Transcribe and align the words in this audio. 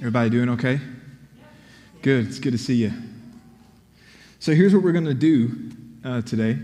Everybody 0.00 0.28
doing 0.28 0.48
okay? 0.50 0.80
Good. 2.02 2.26
It's 2.26 2.40
good 2.40 2.50
to 2.50 2.58
see 2.58 2.74
you. 2.74 2.92
So, 4.40 4.52
here's 4.52 4.74
what 4.74 4.82
we're 4.82 4.92
going 4.92 5.04
to 5.04 5.14
do 5.14 5.70
uh, 6.04 6.20
today 6.22 6.58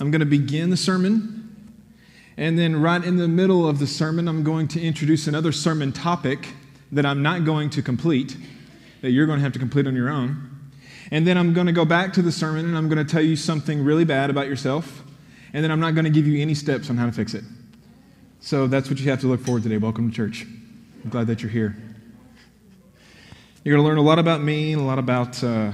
I'm 0.00 0.10
going 0.10 0.20
to 0.20 0.26
begin 0.26 0.70
the 0.70 0.76
sermon, 0.76 1.54
and 2.36 2.58
then 2.58 2.74
right 2.82 3.02
in 3.02 3.16
the 3.16 3.28
middle 3.28 3.68
of 3.68 3.78
the 3.78 3.86
sermon, 3.86 4.26
I'm 4.26 4.42
going 4.42 4.66
to 4.68 4.80
introduce 4.80 5.28
another 5.28 5.52
sermon 5.52 5.92
topic 5.92 6.48
that 6.90 7.06
I'm 7.06 7.22
not 7.22 7.44
going 7.44 7.70
to 7.70 7.82
complete, 7.82 8.36
that 9.02 9.12
you're 9.12 9.26
going 9.26 9.38
to 9.38 9.44
have 9.44 9.52
to 9.52 9.60
complete 9.60 9.86
on 9.86 9.94
your 9.94 10.10
own. 10.10 10.50
And 11.12 11.24
then 11.24 11.38
I'm 11.38 11.54
going 11.54 11.68
to 11.68 11.72
go 11.72 11.84
back 11.84 12.12
to 12.14 12.22
the 12.22 12.32
sermon 12.32 12.66
and 12.66 12.76
I'm 12.76 12.88
going 12.88 13.04
to 13.04 13.10
tell 13.10 13.22
you 13.22 13.36
something 13.36 13.84
really 13.84 14.04
bad 14.04 14.30
about 14.30 14.48
yourself, 14.48 15.04
and 15.52 15.62
then 15.62 15.70
I'm 15.70 15.80
not 15.80 15.94
going 15.94 16.06
to 16.06 16.10
give 16.10 16.26
you 16.26 16.42
any 16.42 16.54
steps 16.54 16.90
on 16.90 16.96
how 16.96 17.06
to 17.06 17.12
fix 17.12 17.34
it. 17.34 17.44
So, 18.40 18.66
that's 18.66 18.90
what 18.90 18.98
you 18.98 19.08
have 19.10 19.20
to 19.20 19.28
look 19.28 19.42
forward 19.42 19.62
to 19.62 19.68
today. 19.68 19.78
Welcome 19.78 20.10
to 20.10 20.16
church. 20.16 20.44
I'm 21.04 21.10
glad 21.10 21.28
that 21.28 21.40
you're 21.40 21.52
here. 21.52 21.76
You're 23.64 23.78
going 23.78 23.84
to 23.84 23.88
learn 23.88 23.96
a 23.96 24.06
lot 24.06 24.18
about 24.18 24.42
me 24.42 24.74
and 24.74 24.82
a 24.82 24.84
lot 24.84 24.98
about 24.98 25.42
uh, 25.42 25.72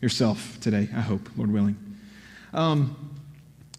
yourself 0.00 0.58
today, 0.62 0.88
I 0.96 1.02
hope, 1.02 1.28
Lord 1.36 1.52
willing. 1.52 1.76
Um, 2.54 3.18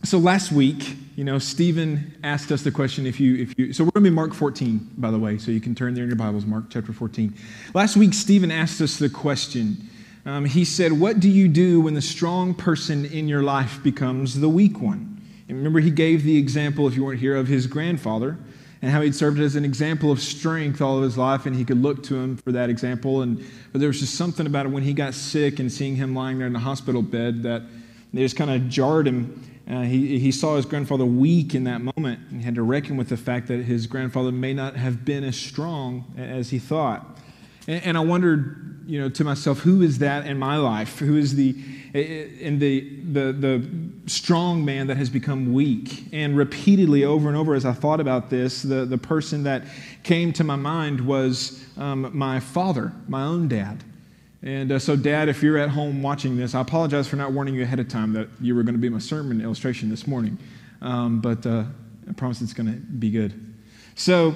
so 0.04 0.20
last 0.20 0.52
week, 0.52 0.96
you 1.16 1.24
know, 1.24 1.40
Stephen 1.40 2.16
asked 2.24 2.52
us 2.52 2.62
the 2.62 2.70
question 2.70 3.08
if 3.08 3.20
you, 3.20 3.36
if 3.38 3.58
you, 3.58 3.74
so 3.74 3.84
we're 3.84 3.90
going 3.90 4.04
to 4.04 4.12
be 4.12 4.16
Mark 4.16 4.36
14, 4.36 4.92
by 5.00 5.10
the 5.10 5.18
way, 5.18 5.40
so 5.40 5.50
you 5.50 5.60
can 5.60 5.74
turn 5.74 5.96
there 5.96 6.04
in 6.04 6.10
your 6.12 6.18
Bibles, 6.18 6.46
Mark 6.46 6.66
chapter 6.70 6.94
14. 6.94 7.34
Last 7.74 7.98
week, 7.98 8.14
Stephen 8.14 8.52
asked 8.52 8.80
us 8.80 8.98
the 8.98 9.10
question. 9.10 9.90
Um, 10.28 10.46
he 10.46 10.64
said, 10.64 10.92
What 10.92 11.20
do 11.20 11.32
you 11.32 11.48
do 11.48 11.82
when 11.82 11.96
the 11.96 12.04
strong 12.04 12.54
person 12.54 13.06
in 13.06 13.28
your 13.28 13.42
life 13.42 13.82
becomes 13.82 14.40
the 14.40 14.50
weak 14.50 14.80
one? 14.80 15.20
And 15.48 15.58
remember, 15.58 15.80
he 15.80 15.90
gave 15.90 16.22
the 16.22 16.38
example, 16.38 16.88
if 16.88 16.96
you 16.96 17.04
weren't 17.04 17.22
here, 17.22 17.36
of 17.36 17.48
his 17.48 17.66
grandfather 17.66 18.38
and 18.82 18.92
how 18.92 19.02
he'd 19.02 19.16
served 19.16 19.40
as 19.40 19.56
an 19.56 19.66
example 19.66 20.12
of 20.12 20.20
strength 20.22 20.82
all 20.82 20.98
of 20.98 21.04
his 21.04 21.18
life, 21.18 21.46
and 21.46 21.56
he 21.56 21.66
could 21.66 21.82
look 21.82 22.04
to 22.04 22.16
him 22.16 22.38
for 22.38 22.52
that 22.54 22.70
example. 22.70 23.22
And 23.22 23.44
but 23.72 23.80
there 23.80 23.90
was 23.90 24.00
just 24.00 24.16
something 24.16 24.46
about 24.46 24.66
it 24.66 24.70
when 24.70 24.84
he 24.84 24.94
got 24.94 25.14
sick 25.14 25.60
and 25.60 25.72
seeing 25.72 25.96
him 25.96 26.16
lying 26.16 26.38
there 26.38 26.48
in 26.48 26.54
the 26.54 26.60
hospital 26.60 27.02
bed 27.02 27.44
that 27.44 27.64
it 28.14 28.18
just 28.18 28.36
kind 28.36 28.50
of 28.50 28.70
jarred 28.70 29.08
him. 29.08 29.44
Uh, 29.70 29.82
he, 29.84 30.18
he 30.18 30.32
saw 30.32 30.56
his 30.56 30.66
grandfather 30.66 31.06
weak 31.06 31.54
in 31.54 31.66
that 31.66 31.80
moment 31.80 32.20
and 32.32 32.42
had 32.42 32.56
to 32.56 32.64
reckon 32.64 32.98
with 32.98 33.10
the 33.10 33.18
fact 33.18 33.48
that 33.48 33.64
his 33.64 33.86
grandfather 33.86 34.32
may 34.32 34.52
not 34.52 34.76
have 34.76 35.06
been 35.06 35.24
as 35.24 35.36
strong 35.36 36.06
as 36.18 36.50
he 36.50 36.58
thought. 36.58 37.20
And, 37.68 37.84
and 37.84 37.98
I 37.98 38.00
wondered, 38.00 38.69
you 38.90 39.00
know, 39.00 39.10
to 39.10 39.24
myself, 39.24 39.60
who 39.60 39.82
is 39.82 40.00
that 40.00 40.26
in 40.26 40.40
my 40.40 40.58
life? 40.58 40.98
Who 41.00 41.16
is 41.16 41.36
the 41.36 41.56
in 41.94 42.60
the, 42.60 42.82
the, 43.12 43.34
the 43.34 43.68
strong 44.06 44.64
man 44.64 44.88
that 44.88 44.98
has 44.98 45.10
become 45.10 45.54
weak. 45.54 46.04
And 46.14 46.38
repeatedly, 46.38 47.04
over 47.04 47.28
and 47.28 47.38
over, 47.38 47.56
as 47.56 47.66
I 47.66 47.74
thought 47.74 48.00
about 48.00 48.30
this, 48.30 48.62
the, 48.62 48.86
the 48.86 48.98
person 48.98 49.44
that 49.44 49.64
came 50.04 50.32
to 50.34 50.44
my 50.44 50.56
mind 50.56 51.02
was 51.02 51.66
um, 51.78 52.16
my 52.16 52.40
father, 52.40 52.92
my 53.08 53.24
own 53.24 53.48
dad. 53.48 53.84
And 54.44 54.72
uh, 54.72 54.80
so, 54.80 54.96
Dad, 54.96 55.30
if 55.30 55.42
you're 55.44 55.58
at 55.58 55.70
home 55.70 56.02
watching 56.02 56.38
this, 56.38 56.56
I 56.56 56.62
apologize 56.62 57.08
for 57.08 57.16
not 57.16 57.32
warning 57.32 57.56
you 57.56 57.64
ahead 57.64 57.80
of 57.80 57.90
time 57.90 58.14
that 58.14 58.30
you 58.40 58.56
were 58.56 58.64
going 58.64 58.76
to 58.76 58.80
be 58.80 58.90
my 58.90 59.00
sermon 59.00 59.42
illustration 59.42 59.90
this 59.90 60.08
morning. 60.08 60.38
Um, 60.82 61.20
but 61.20 61.46
uh, 61.46 61.64
I 62.08 62.14
promise 62.14 62.42
it's 62.42 62.54
going 62.54 62.72
to 62.72 62.80
be 62.80 63.10
good. 63.10 63.34
So, 63.96 64.36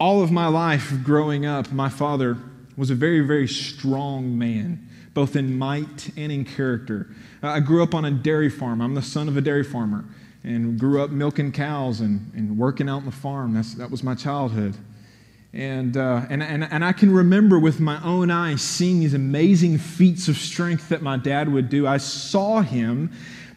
all 0.00 0.22
of 0.22 0.30
my 0.30 0.46
life 0.46 0.92
growing 1.02 1.44
up, 1.44 1.70
my 1.72 1.88
father 1.88 2.38
was 2.76 2.90
a 2.90 2.94
very, 2.94 3.20
very 3.20 3.48
strong 3.48 4.36
man 4.36 4.88
both 5.14 5.36
in 5.36 5.56
might 5.56 6.10
and 6.16 6.30
in 6.32 6.44
character. 6.44 7.08
I 7.42 7.60
grew 7.60 7.82
up 7.82 7.94
on 7.94 8.04
a 8.04 8.10
dairy 8.10 8.50
farm. 8.50 8.82
I'm 8.82 8.94
the 8.94 9.02
son 9.02 9.28
of 9.28 9.36
a 9.36 9.40
dairy 9.40 9.62
farmer 9.62 10.04
and 10.42 10.78
grew 10.78 11.00
up 11.00 11.10
milking 11.10 11.52
cows 11.52 12.00
and, 12.00 12.30
and 12.34 12.58
working 12.58 12.88
out 12.88 12.96
on 12.96 13.04
the 13.06 13.12
farm. 13.12 13.54
That's, 13.54 13.74
that 13.74 13.90
was 13.90 14.02
my 14.02 14.14
childhood. 14.14 14.76
And, 15.52 15.96
uh, 15.96 16.22
and, 16.28 16.42
and, 16.42 16.64
and 16.64 16.84
I 16.84 16.92
can 16.92 17.12
remember 17.12 17.60
with 17.60 17.78
my 17.78 18.02
own 18.02 18.30
eyes 18.30 18.60
seeing 18.60 18.98
these 18.98 19.14
amazing 19.14 19.78
feats 19.78 20.26
of 20.26 20.36
strength 20.36 20.88
that 20.88 21.00
my 21.00 21.16
dad 21.16 21.50
would 21.50 21.68
do. 21.68 21.86
I 21.86 21.98
saw 21.98 22.60
him 22.60 23.12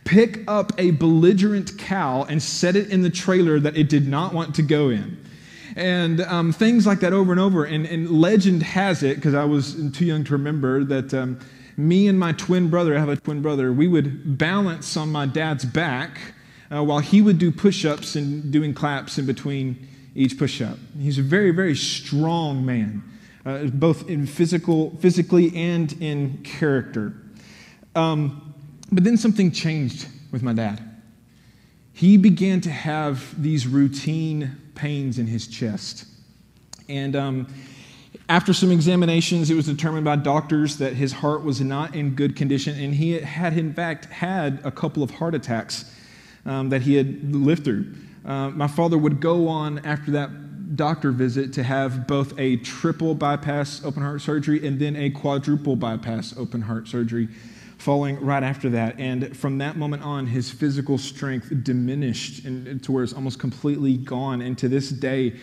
pick 0.05 0.43
up 0.47 0.71
a 0.77 0.91
belligerent 0.91 1.77
cow 1.79 2.23
and 2.29 2.41
set 2.41 2.75
it 2.75 2.91
in 2.91 3.01
the 3.01 3.09
trailer 3.09 3.59
that 3.59 3.75
it 3.75 3.89
did 3.89 4.07
not 4.07 4.33
want 4.33 4.55
to 4.55 4.61
go 4.61 4.89
in 4.89 5.17
and 5.77 6.21
um, 6.21 6.51
things 6.51 6.87
like 6.87 7.01
that 7.01 7.13
over 7.13 7.31
and 7.31 7.39
over. 7.39 7.63
And, 7.63 7.85
and 7.85 8.09
legend 8.09 8.63
has 8.63 9.03
it, 9.03 9.17
because 9.17 9.35
I 9.35 9.45
was 9.45 9.75
too 9.91 10.05
young 10.05 10.23
to 10.23 10.33
remember, 10.33 10.83
that 10.83 11.13
um, 11.13 11.39
me 11.77 12.07
and 12.07 12.19
my 12.19 12.31
twin 12.33 12.69
brother, 12.69 12.95
I 12.95 12.99
have 12.99 13.09
a 13.09 13.15
twin 13.15 13.43
brother, 13.43 13.71
we 13.71 13.87
would 13.87 14.39
balance 14.39 14.97
on 14.97 15.11
my 15.11 15.27
dad's 15.27 15.65
back 15.65 16.33
uh, 16.75 16.83
while 16.83 16.97
he 16.99 17.21
would 17.21 17.37
do 17.37 17.51
push 17.51 17.85
ups 17.85 18.15
and 18.15 18.51
doing 18.51 18.73
claps 18.73 19.19
in 19.19 19.27
between 19.27 19.87
each 20.15 20.39
push 20.39 20.61
up. 20.63 20.79
He's 20.99 21.19
a 21.19 21.21
very, 21.21 21.51
very 21.51 21.75
strong 21.75 22.65
man, 22.65 23.03
uh, 23.45 23.65
both 23.65 24.09
in 24.09 24.25
physical, 24.25 24.97
physically 24.97 25.55
and 25.55 25.93
in 26.01 26.41
character. 26.43 27.13
Um, 27.95 28.55
but 28.91 29.03
then 29.03 29.15
something 29.15 29.51
changed 29.51 30.07
with 30.31 30.41
my 30.41 30.53
dad. 30.53 30.81
He 31.93 32.17
began 32.17 32.61
to 32.61 32.71
have 32.71 33.41
these 33.41 33.67
routine 33.67 34.57
pains 34.77 35.19
in 35.19 35.27
his 35.27 35.47
chest. 35.47 36.05
And 36.87 37.15
um, 37.15 37.47
after 38.29 38.53
some 38.53 38.71
examinations, 38.71 39.49
it 39.49 39.55
was 39.55 39.65
determined 39.65 40.05
by 40.05 40.15
doctors 40.15 40.77
that 40.77 40.93
his 40.93 41.11
heart 41.11 41.43
was 41.43 41.59
not 41.59 41.95
in 41.95 42.15
good 42.15 42.35
condition, 42.35 42.79
and 42.79 42.95
he 42.95 43.19
had, 43.19 43.57
in 43.57 43.73
fact, 43.73 44.05
had 44.05 44.61
a 44.63 44.71
couple 44.71 45.03
of 45.03 45.11
heart 45.11 45.35
attacks 45.35 45.93
um, 46.45 46.69
that 46.69 46.81
he 46.83 46.95
had 46.95 47.35
lived 47.35 47.65
through. 47.65 47.93
Uh, 48.25 48.49
my 48.49 48.67
father 48.67 48.97
would 48.97 49.19
go 49.19 49.47
on 49.47 49.79
after 49.79 50.11
that 50.11 50.75
doctor 50.75 51.11
visit 51.11 51.53
to 51.53 51.63
have 51.63 52.07
both 52.07 52.37
a 52.37 52.57
triple 52.57 53.15
bypass 53.15 53.83
open 53.85 54.03
heart 54.03 54.21
surgery 54.21 54.65
and 54.67 54.79
then 54.79 54.95
a 54.95 55.09
quadruple 55.09 55.75
bypass 55.75 56.37
open 56.37 56.61
heart 56.61 56.87
surgery 56.87 57.29
following 57.77 58.19
right 58.19 58.43
after 58.43 58.69
that. 58.71 58.99
And 58.99 59.35
from 59.35 59.59
that 59.59 59.77
moment 59.77 60.03
on, 60.03 60.27
his 60.27 60.51
physical 60.51 60.97
strength 60.97 61.51
diminished 61.63 62.45
and, 62.45 62.83
to 62.83 62.91
where 62.91 63.03
it's 63.03 63.13
almost 63.13 63.39
completely 63.39 63.97
gone. 63.97 64.41
And 64.41 64.57
to 64.57 64.67
this 64.67 64.89
day, 64.89 65.35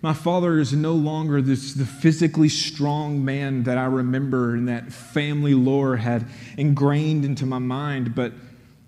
my 0.00 0.12
father 0.12 0.58
is 0.58 0.72
no 0.72 0.92
longer 0.92 1.42
this 1.42 1.74
the 1.74 1.84
physically 1.84 2.48
strong 2.48 3.24
man 3.24 3.64
that 3.64 3.78
I 3.78 3.86
remember 3.86 4.54
and 4.54 4.68
that 4.68 4.92
family 4.92 5.54
lore 5.54 5.96
had 5.96 6.26
ingrained 6.56 7.24
into 7.24 7.46
my 7.46 7.58
mind, 7.58 8.14
but 8.14 8.32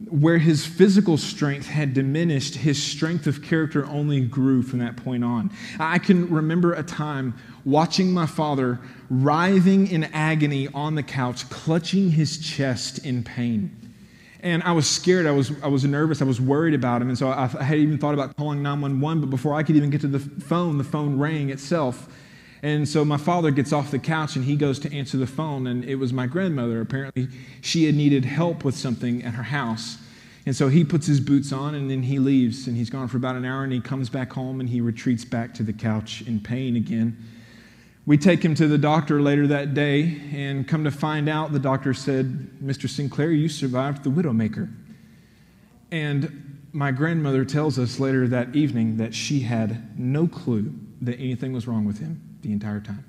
where 0.09 0.39
his 0.39 0.65
physical 0.65 1.19
strength 1.19 1.66
had 1.66 1.93
diminished, 1.93 2.55
his 2.55 2.83
strength 2.83 3.27
of 3.27 3.43
character 3.43 3.84
only 3.87 4.21
grew 4.21 4.62
from 4.62 4.78
that 4.78 4.97
point 4.97 5.25
on. 5.25 5.50
I 5.78 5.99
can 5.99 6.31
remember 6.31 6.72
a 6.72 6.83
time 6.83 7.34
watching 7.65 8.12
my 8.12 8.26
father 8.26 8.81
writhing 9.09 9.88
in 9.88 10.04
agony 10.04 10.69
on 10.69 10.94
the 10.94 11.03
couch, 11.03 11.48
clutching 11.50 12.10
his 12.10 12.38
chest 12.38 13.04
in 13.04 13.22
pain. 13.22 13.76
And 14.43 14.62
I 14.62 14.72
was 14.72 14.88
scared. 14.88 15.26
I 15.26 15.32
was, 15.32 15.53
I 15.62 15.69
was 15.69 15.84
nervous. 15.84 16.22
I 16.22 16.25
was 16.25 16.41
worried 16.41 16.75
about 16.75 17.03
him. 17.03 17.09
And 17.09 17.19
so 17.19 17.28
I, 17.28 17.44
I 17.44 17.62
had 17.62 17.78
even 17.78 17.98
thought 17.98 18.15
about 18.15 18.37
calling 18.37 18.62
911. 18.62 19.21
But 19.21 19.31
before 19.31 19.54
I 19.54 19.62
could 19.62 19.76
even 19.76 19.91
get 19.91 20.00
to 20.00 20.09
the 20.09 20.19
phone, 20.19 20.78
the 20.78 20.84
phone 20.84 21.19
rang 21.19 21.50
itself. 21.50 22.09
And 22.62 22.88
so 22.88 23.04
my 23.04 23.16
father 23.16 23.50
gets 23.50 23.72
off 23.72 23.91
the 23.91 23.98
couch 23.98 24.37
and 24.37 24.44
he 24.44 24.54
goes 24.54 24.78
to 24.81 24.94
answer 24.94 25.16
the 25.16 25.27
phone, 25.27 25.66
and 25.66 25.84
it 25.84 25.94
was 25.94 26.12
my 26.12 26.27
grandmother. 26.27 26.81
Apparently, 26.81 27.28
she 27.62 27.84
had 27.84 27.94
needed 27.94 28.25
help 28.25 28.65
with 28.65 28.77
something 28.77 29.22
at 29.22 29.34
her 29.34 29.44
house. 29.44 29.97
And 30.44 30.54
so 30.54 30.69
he 30.69 30.84
puts 30.84 31.06
his 31.06 31.21
boots 31.21 31.53
on 31.53 31.75
and 31.75 31.91
then 31.91 32.03
he 32.03 32.19
leaves, 32.19 32.66
and 32.66 32.77
he's 32.77 32.91
gone 32.91 33.09
for 33.09 33.16
about 33.16 33.37
an 33.37 33.44
hour, 33.44 33.62
and 33.62 33.72
he 33.72 33.81
comes 33.81 34.10
back 34.10 34.32
home 34.32 34.60
and 34.60 34.69
he 34.69 34.81
retreats 34.81 35.25
back 35.25 35.54
to 35.54 35.62
the 35.62 35.72
couch 35.72 36.22
in 36.27 36.41
pain 36.41 36.77
again. 36.77 37.16
We 38.06 38.16
take 38.16 38.43
him 38.44 38.55
to 38.56 38.66
the 38.66 38.78
doctor 38.78 39.21
later 39.21 39.47
that 39.49 39.75
day, 39.75 40.21
and 40.33 40.66
come 40.66 40.84
to 40.84 40.91
find 40.91 41.28
out, 41.28 41.53
the 41.53 41.59
doctor 41.59 41.94
said, 41.94 42.50
Mr. 42.62 42.88
Sinclair, 42.88 43.31
you 43.31 43.49
survived 43.49 44.05
the 44.05 44.11
Widowmaker. 44.11 44.72
And 45.93 46.60
my 46.72 46.93
grandmother 46.93 47.44
tells 47.44 47.78
us 47.78 48.00
later 48.00 48.27
that 48.28 48.55
evening 48.56 48.97
that 48.99 49.15
she 49.15 49.41
had 49.41 49.99
no 49.99 50.27
clue 50.27 50.72
that 51.03 51.19
anything 51.19 51.53
was 51.53 51.66
wrong 51.66 51.84
with 51.84 51.99
him 51.99 52.21
the 52.43 52.53
entire 52.53 52.81
time. 52.81 53.05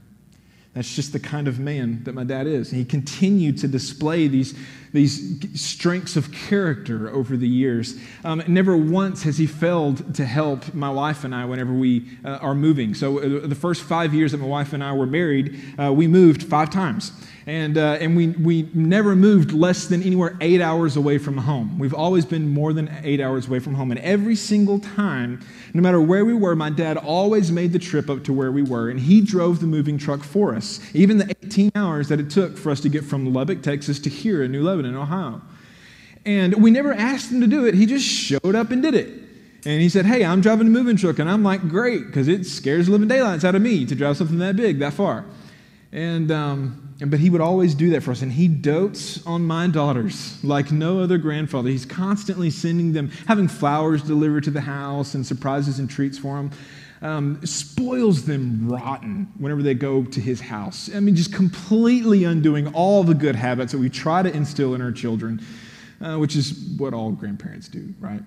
That's 0.74 0.96
just 0.96 1.14
the 1.14 1.20
kind 1.20 1.48
of 1.48 1.60
man 1.60 2.04
that 2.06 2.14
my 2.14 2.24
dad 2.24 2.48
is. 2.48 2.72
And 2.72 2.80
he 2.80 2.86
continued 2.86 3.58
to 3.60 3.68
display 3.68 4.28
these, 4.28 4.56
these 4.94 5.62
strengths 5.62 6.16
of 6.16 6.32
character 6.32 7.10
over 7.10 7.38
the 7.38 7.48
years. 7.48 7.98
Um, 8.24 8.44
never 8.48 8.76
once 8.76 9.24
has 9.24 9.38
he 9.38 9.48
failed 9.48 10.16
to 10.16 10.26
help 10.26 10.74
my 10.74 10.90
wife 10.90 11.24
and 11.24 11.34
I 11.34 11.46
whenever 11.46 11.74
we 11.74 12.08
uh, 12.26 12.38
are 12.42 12.56
moving. 12.56 12.94
So, 12.94 13.20
uh, 13.20 13.48
the 13.48 13.56
first 13.56 13.84
five 13.84 14.14
years 14.14 14.32
that 14.32 14.40
my 14.40 14.48
wife 14.48 14.74
and 14.74 14.84
I 14.84 14.94
were 14.94 15.06
married, 15.06 15.60
uh, 15.80 15.94
we 15.94 16.08
moved 16.08 16.44
five 16.44 16.70
times. 16.70 17.12
And, 17.48 17.78
uh, 17.78 17.98
and 18.00 18.16
we, 18.16 18.28
we 18.28 18.70
never 18.74 19.16
moved 19.16 19.52
less 19.52 19.88
than 19.88 20.04
anywhere 20.04 20.38
eight 20.42 20.62
hours 20.62 20.96
away 20.96 21.18
from 21.18 21.38
home. 21.38 21.80
We've 21.80 21.94
always 21.94 22.24
been 22.24 22.48
more 22.48 22.72
than 22.72 22.96
eight 23.04 23.20
hours 23.20 23.48
away 23.48 23.60
from 23.60 23.74
home. 23.74 23.92
And 23.92 24.00
every 24.02 24.36
single 24.36 24.80
time, 24.80 25.42
no 25.74 25.82
matter 25.82 26.00
where 26.00 26.24
we 26.24 26.34
were, 26.34 26.56
my 26.56 26.70
dad 26.70 26.98
always 26.98 27.52
made 27.52 27.74
the 27.74 27.80
trip 27.80 28.10
up 28.10 28.24
to 28.26 28.34
where 28.34 28.52
we 28.52 28.62
were. 28.62 28.90
And 28.90 29.00
he 29.00 29.22
drove 29.22 29.60
the 29.60 29.66
moving 29.66 29.98
truck 29.98 30.24
for 30.24 30.56
us, 30.56 30.80
even 30.94 31.18
the 31.18 31.36
18 31.44 31.72
hours 31.76 32.10
that 32.10 32.20
it 32.20 32.30
took 32.30 32.58
for 32.58 32.72
us 32.72 32.80
to 32.82 32.90
get 32.90 33.04
from 33.04 33.34
Lubbock, 33.34 33.64
Texas 33.64 34.00
to 34.02 34.10
here 34.10 34.44
in 34.44 34.52
New 34.52 34.62
Lebanon, 34.82 35.02
Ohio. 35.02 35.42
And 36.26 36.62
we 36.62 36.72
never 36.72 36.94
asked 36.94 37.32
him 37.32 37.42
to 37.42 37.48
do 37.48 37.66
it, 37.66 37.74
he 37.74 37.86
just 37.86 38.06
showed 38.06 38.56
up 38.56 38.72
and 38.72 38.82
did 38.82 38.96
it. 38.96 39.08
And 39.64 39.80
he 39.80 39.90
said, 39.90 40.06
Hey, 40.06 40.26
I'm 40.26 40.42
driving 40.42 40.68
a 40.68 40.70
moving 40.70 40.98
truck. 40.98 41.20
And 41.20 41.30
I'm 41.30 41.44
like, 41.44 41.68
Great, 41.68 42.08
because 42.08 42.28
it 42.28 42.46
scares 42.46 42.88
the 42.88 42.92
living 42.92 43.08
daylights 43.08 43.44
out 43.44 43.56
of 43.56 43.62
me 43.62 43.86
to 43.86 43.96
drive 43.96 44.18
something 44.18 44.40
that 44.40 44.56
big, 44.56 44.80
that 44.80 44.94
far. 44.94 45.26
And, 45.92 46.32
um, 46.32 46.96
but 47.06 47.20
he 47.20 47.30
would 47.30 47.42
always 47.42 47.76
do 47.76 47.90
that 47.92 48.02
for 48.02 48.12
us. 48.12 48.22
And 48.22 48.32
he 48.32 48.48
dotes 48.48 49.26
on 49.26 49.44
my 49.44 49.68
daughters 49.68 50.42
like 50.44 50.72
no 50.72 51.00
other 51.00 51.18
grandfather. 51.18 51.70
He's 51.70 51.86
constantly 51.86 52.50
sending 52.50 52.94
them, 52.94 53.12
having 53.28 53.48
flowers 53.48 54.02
delivered 54.02 54.44
to 54.46 54.52
the 54.52 54.62
house 54.62 55.16
and 55.16 55.26
surprises 55.26 55.80
and 55.80 55.90
treats 55.90 56.18
for 56.18 56.38
them. 56.38 56.52
Um, 57.02 57.44
spoils 57.44 58.26
them 58.26 58.70
rotten 58.70 59.32
whenever 59.40 59.64
they 59.64 59.74
go 59.74 60.04
to 60.04 60.22
his 60.22 60.40
house. 60.40 60.88
I 60.94 61.00
mean, 61.00 61.16
just 61.16 61.34
completely 61.34 62.26
undoing 62.26 62.68
all 62.76 63.04
the 63.04 63.16
good 63.16 63.36
habits 63.36 63.72
that 63.72 63.80
we 63.80 63.90
try 63.90 64.22
to 64.22 64.32
instill 64.32 64.76
in 64.76 64.82
our 64.84 64.92
children, 64.92 65.44
uh, 66.00 66.18
which 66.18 66.36
is 66.36 66.76
what 66.78 66.94
all 66.94 67.12
grandparents 67.12 67.68
do, 67.68 67.92
right? 68.00 68.22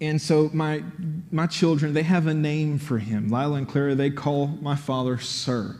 And 0.00 0.20
so 0.20 0.50
my, 0.52 0.82
my 1.30 1.46
children, 1.46 1.92
they 1.92 2.02
have 2.02 2.26
a 2.26 2.34
name 2.34 2.78
for 2.78 2.98
him. 2.98 3.28
Lila 3.28 3.58
and 3.58 3.68
Clara, 3.68 3.94
they 3.94 4.10
call 4.10 4.48
my 4.60 4.76
father 4.76 5.18
Sir. 5.18 5.76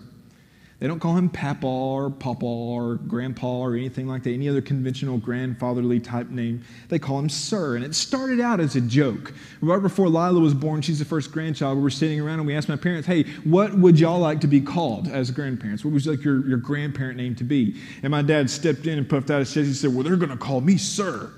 They 0.83 0.89
don't 0.89 0.99
call 0.99 1.17
him 1.17 1.29
Papa 1.29 1.65
or 1.65 2.11
Papa 2.11 2.45
or 2.45 2.97
Grandpa 2.97 3.61
or 3.61 3.77
anything 3.77 4.09
like 4.09 4.25
that, 4.25 4.31
any 4.33 4.49
other 4.49 4.61
conventional 4.61 5.17
grandfatherly 5.17 6.01
type 6.01 6.29
name. 6.31 6.65
They 6.89 6.99
call 6.99 7.21
him 7.21 7.29
Sir. 7.29 7.77
And 7.77 7.85
it 7.85 7.95
started 7.95 8.41
out 8.41 8.59
as 8.59 8.75
a 8.75 8.81
joke. 8.81 9.33
Right 9.61 9.81
before 9.81 10.09
Lila 10.09 10.41
was 10.41 10.55
born, 10.55 10.83
she's 10.83 10.99
the 10.99 11.05
first 11.05 11.31
grandchild, 11.31 11.77
we 11.77 11.85
were 11.85 11.91
sitting 11.91 12.21
around 12.21 12.41
and 12.41 12.49
we 12.49 12.57
asked 12.57 12.69
my 12.69 12.75
parents, 12.75 13.07
hey, 13.07 13.23
what 13.45 13.73
would 13.79 14.01
y'all 14.01 14.19
like 14.19 14.41
to 14.41 14.49
be 14.49 14.61
called 14.61 15.07
as 15.07 15.31
grandparents? 15.31 15.85
What 15.85 15.95
would 15.95 16.05
you 16.05 16.11
like 16.11 16.25
your, 16.25 16.45
your 16.49 16.59
grandparent 16.59 17.17
name 17.17 17.37
to 17.37 17.45
be? 17.45 17.81
And 18.03 18.11
my 18.11 18.23
dad 18.23 18.51
stepped 18.51 18.85
in 18.89 18.99
and 18.99 19.09
puffed 19.09 19.31
out 19.31 19.39
his 19.39 19.55
chest. 19.55 19.69
He 19.69 19.75
said, 19.75 19.95
well, 19.95 20.03
they're 20.03 20.17
going 20.17 20.31
to 20.31 20.37
call 20.37 20.63
me 20.63 20.79
Sir. 20.79 21.33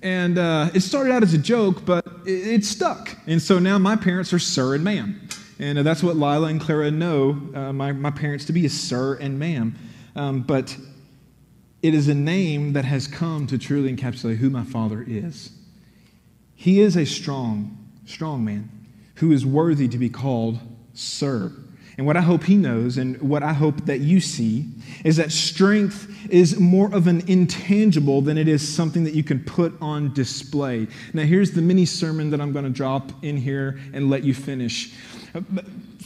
And 0.00 0.38
uh, 0.38 0.70
it 0.72 0.80
started 0.80 1.12
out 1.12 1.22
as 1.22 1.34
a 1.34 1.38
joke, 1.38 1.84
but 1.84 2.06
it, 2.24 2.30
it, 2.30 2.64
stuck. 2.64 3.14
And 3.26 3.42
so 3.42 3.58
now 3.58 3.76
my 3.76 3.96
parents 3.96 4.32
are 4.32 4.38
sir 4.38 4.74
and 4.74 4.84
ma'am. 4.84 5.20
And 5.58 5.78
uh, 5.78 5.82
that's 5.82 6.02
what 6.02 6.16
Lila 6.16 6.48
and 6.48 6.60
Clara 6.60 6.90
know 6.90 7.40
uh, 7.54 7.72
my, 7.72 7.92
my 7.92 8.10
parents 8.10 8.44
to 8.46 8.52
be, 8.52 8.64
is 8.64 8.78
sir 8.78 9.14
and 9.14 9.38
ma'am. 9.38 9.76
Um, 10.16 10.42
but 10.42 10.76
it 11.82 11.94
is 11.94 12.08
a 12.08 12.14
name 12.14 12.72
that 12.72 12.84
has 12.84 13.06
come 13.06 13.46
to 13.48 13.58
truly 13.58 13.94
encapsulate 13.94 14.36
who 14.36 14.50
my 14.50 14.64
father 14.64 15.04
is. 15.06 15.50
He 16.54 16.80
is 16.80 16.96
a 16.96 17.04
strong, 17.04 17.76
strong 18.06 18.44
man 18.44 18.70
who 19.16 19.32
is 19.32 19.44
worthy 19.44 19.88
to 19.88 19.98
be 19.98 20.08
called 20.08 20.58
sir. 20.94 21.52
And 21.96 22.06
what 22.06 22.16
I 22.16 22.22
hope 22.22 22.42
he 22.42 22.56
knows, 22.56 22.98
and 22.98 23.20
what 23.22 23.44
I 23.44 23.52
hope 23.52 23.84
that 23.86 24.00
you 24.00 24.20
see, 24.20 24.66
is 25.04 25.16
that 25.16 25.30
strength 25.30 26.10
is 26.28 26.58
more 26.58 26.92
of 26.92 27.06
an 27.06 27.22
intangible 27.28 28.20
than 28.20 28.36
it 28.36 28.48
is 28.48 28.66
something 28.66 29.04
that 29.04 29.14
you 29.14 29.22
can 29.22 29.44
put 29.44 29.74
on 29.80 30.12
display. 30.12 30.88
Now, 31.12 31.22
here's 31.22 31.52
the 31.52 31.62
mini 31.62 31.86
sermon 31.86 32.30
that 32.30 32.40
I'm 32.40 32.52
going 32.52 32.64
to 32.64 32.70
drop 32.70 33.12
in 33.22 33.36
here 33.36 33.78
and 33.92 34.10
let 34.10 34.24
you 34.24 34.34
finish. 34.34 34.92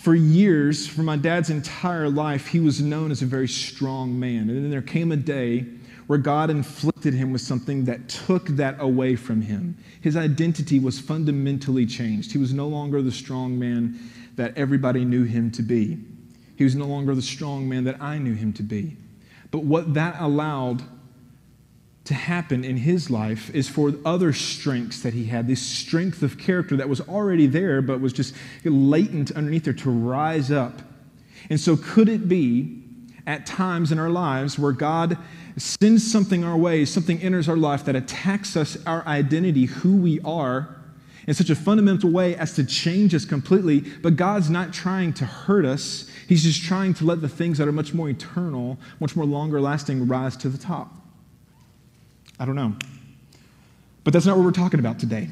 For 0.00 0.14
years, 0.14 0.86
for 0.86 1.02
my 1.02 1.16
dad's 1.16 1.50
entire 1.50 2.08
life, 2.08 2.46
he 2.46 2.60
was 2.60 2.80
known 2.80 3.10
as 3.10 3.20
a 3.20 3.26
very 3.26 3.48
strong 3.48 4.18
man. 4.18 4.48
And 4.48 4.64
then 4.64 4.70
there 4.70 4.80
came 4.80 5.12
a 5.12 5.16
day 5.16 5.66
where 6.06 6.18
God 6.18 6.48
inflicted 6.48 7.12
him 7.12 7.32
with 7.32 7.42
something 7.42 7.84
that 7.84 8.08
took 8.08 8.46
that 8.48 8.76
away 8.80 9.16
from 9.16 9.42
him. 9.42 9.76
His 10.00 10.16
identity 10.16 10.78
was 10.78 10.98
fundamentally 10.98 11.84
changed. 11.84 12.32
He 12.32 12.38
was 12.38 12.54
no 12.54 12.66
longer 12.66 13.02
the 13.02 13.12
strong 13.12 13.58
man 13.58 13.98
that 14.36 14.56
everybody 14.56 15.04
knew 15.04 15.24
him 15.24 15.50
to 15.50 15.62
be. 15.62 15.98
He 16.56 16.64
was 16.64 16.74
no 16.74 16.86
longer 16.86 17.14
the 17.14 17.22
strong 17.22 17.68
man 17.68 17.84
that 17.84 18.00
I 18.00 18.16
knew 18.16 18.34
him 18.34 18.54
to 18.54 18.62
be. 18.62 18.96
But 19.50 19.64
what 19.64 19.92
that 19.94 20.16
allowed 20.18 20.82
to 22.08 22.14
happen 22.14 22.64
in 22.64 22.78
his 22.78 23.10
life 23.10 23.54
is 23.54 23.68
for 23.68 23.92
other 24.02 24.32
strengths 24.32 25.02
that 25.02 25.12
he 25.12 25.26
had, 25.26 25.46
this 25.46 25.60
strength 25.60 26.22
of 26.22 26.38
character 26.38 26.74
that 26.74 26.88
was 26.88 27.02
already 27.02 27.46
there, 27.46 27.82
but 27.82 28.00
was 28.00 28.14
just 28.14 28.34
latent 28.64 29.30
underneath 29.32 29.64
there 29.64 29.74
to 29.74 29.90
rise 29.90 30.50
up. 30.50 30.80
And 31.50 31.60
so, 31.60 31.76
could 31.76 32.08
it 32.08 32.26
be 32.26 32.82
at 33.26 33.44
times 33.44 33.92
in 33.92 33.98
our 33.98 34.08
lives 34.08 34.58
where 34.58 34.72
God 34.72 35.18
sends 35.58 36.10
something 36.10 36.44
our 36.44 36.56
way, 36.56 36.86
something 36.86 37.20
enters 37.20 37.46
our 37.46 37.58
life 37.58 37.84
that 37.84 37.94
attacks 37.94 38.56
us, 38.56 38.78
our 38.86 39.06
identity, 39.06 39.66
who 39.66 39.98
we 39.98 40.18
are, 40.22 40.76
in 41.26 41.34
such 41.34 41.50
a 41.50 41.54
fundamental 41.54 42.10
way 42.10 42.34
as 42.36 42.54
to 42.54 42.64
change 42.64 43.14
us 43.14 43.26
completely. 43.26 43.80
But 43.80 44.16
God's 44.16 44.48
not 44.48 44.72
trying 44.72 45.12
to 45.14 45.26
hurt 45.26 45.66
us, 45.66 46.10
He's 46.26 46.42
just 46.42 46.62
trying 46.62 46.94
to 46.94 47.04
let 47.04 47.20
the 47.20 47.28
things 47.28 47.58
that 47.58 47.68
are 47.68 47.72
much 47.72 47.92
more 47.92 48.08
eternal, 48.08 48.78
much 48.98 49.14
more 49.14 49.26
longer 49.26 49.60
lasting, 49.60 50.08
rise 50.08 50.36
to 50.38 50.48
the 50.48 50.58
top. 50.58 50.97
I 52.38 52.44
don't 52.44 52.56
know. 52.56 52.74
But 54.04 54.12
that's 54.12 54.26
not 54.26 54.36
what 54.36 54.44
we're 54.44 54.52
talking 54.52 54.80
about 54.80 54.98
today. 54.98 55.28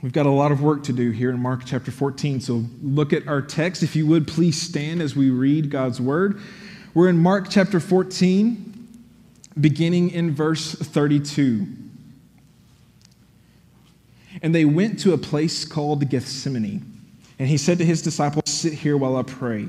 We've 0.00 0.12
got 0.12 0.26
a 0.26 0.30
lot 0.30 0.52
of 0.52 0.62
work 0.62 0.84
to 0.84 0.92
do 0.92 1.10
here 1.10 1.30
in 1.30 1.40
Mark 1.40 1.62
chapter 1.64 1.90
14. 1.90 2.40
So 2.40 2.64
look 2.82 3.12
at 3.12 3.26
our 3.26 3.42
text. 3.42 3.82
If 3.82 3.96
you 3.96 4.06
would, 4.06 4.28
please 4.28 4.60
stand 4.60 5.02
as 5.02 5.16
we 5.16 5.30
read 5.30 5.70
God's 5.70 6.00
word. 6.00 6.40
We're 6.94 7.08
in 7.08 7.18
Mark 7.18 7.48
chapter 7.50 7.80
14, 7.80 8.88
beginning 9.60 10.10
in 10.10 10.32
verse 10.32 10.74
32. 10.74 11.66
And 14.40 14.54
they 14.54 14.64
went 14.64 15.00
to 15.00 15.14
a 15.14 15.18
place 15.18 15.64
called 15.64 16.08
Gethsemane. 16.08 16.84
And 17.40 17.48
he 17.48 17.56
said 17.56 17.78
to 17.78 17.84
his 17.84 18.00
disciples, 18.00 18.44
Sit 18.46 18.72
here 18.72 18.96
while 18.96 19.16
I 19.16 19.22
pray. 19.22 19.68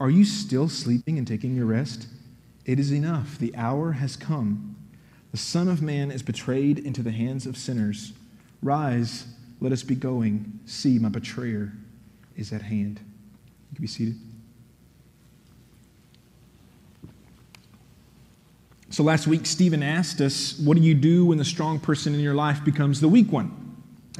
Are 0.00 0.08
you 0.08 0.24
still 0.24 0.68
sleeping 0.70 1.18
and 1.18 1.26
taking 1.26 1.54
your 1.54 1.66
rest? 1.66 2.06
It 2.64 2.80
is 2.80 2.90
enough. 2.90 3.38
The 3.38 3.54
hour 3.54 3.92
has 3.92 4.16
come. 4.16 4.76
The 5.30 5.36
Son 5.36 5.68
of 5.68 5.82
Man 5.82 6.10
is 6.10 6.22
betrayed 6.22 6.78
into 6.78 7.02
the 7.02 7.12
hands 7.12 7.46
of 7.46 7.56
sinners. 7.56 8.14
Rise, 8.62 9.26
let 9.60 9.72
us 9.72 9.82
be 9.82 9.94
going. 9.94 10.58
See, 10.64 10.98
my 10.98 11.10
betrayer 11.10 11.72
is 12.34 12.50
at 12.52 12.62
hand. 12.62 12.98
You 13.70 13.76
can 13.76 13.82
be 13.82 13.86
seated. 13.86 14.16
So 18.88 19.04
last 19.04 19.26
week, 19.26 19.46
Stephen 19.46 19.82
asked 19.82 20.20
us, 20.20 20.58
What 20.58 20.76
do 20.76 20.82
you 20.82 20.94
do 20.94 21.26
when 21.26 21.38
the 21.38 21.44
strong 21.44 21.78
person 21.78 22.14
in 22.14 22.20
your 22.20 22.34
life 22.34 22.64
becomes 22.64 23.00
the 23.00 23.08
weak 23.08 23.30
one? 23.30 23.69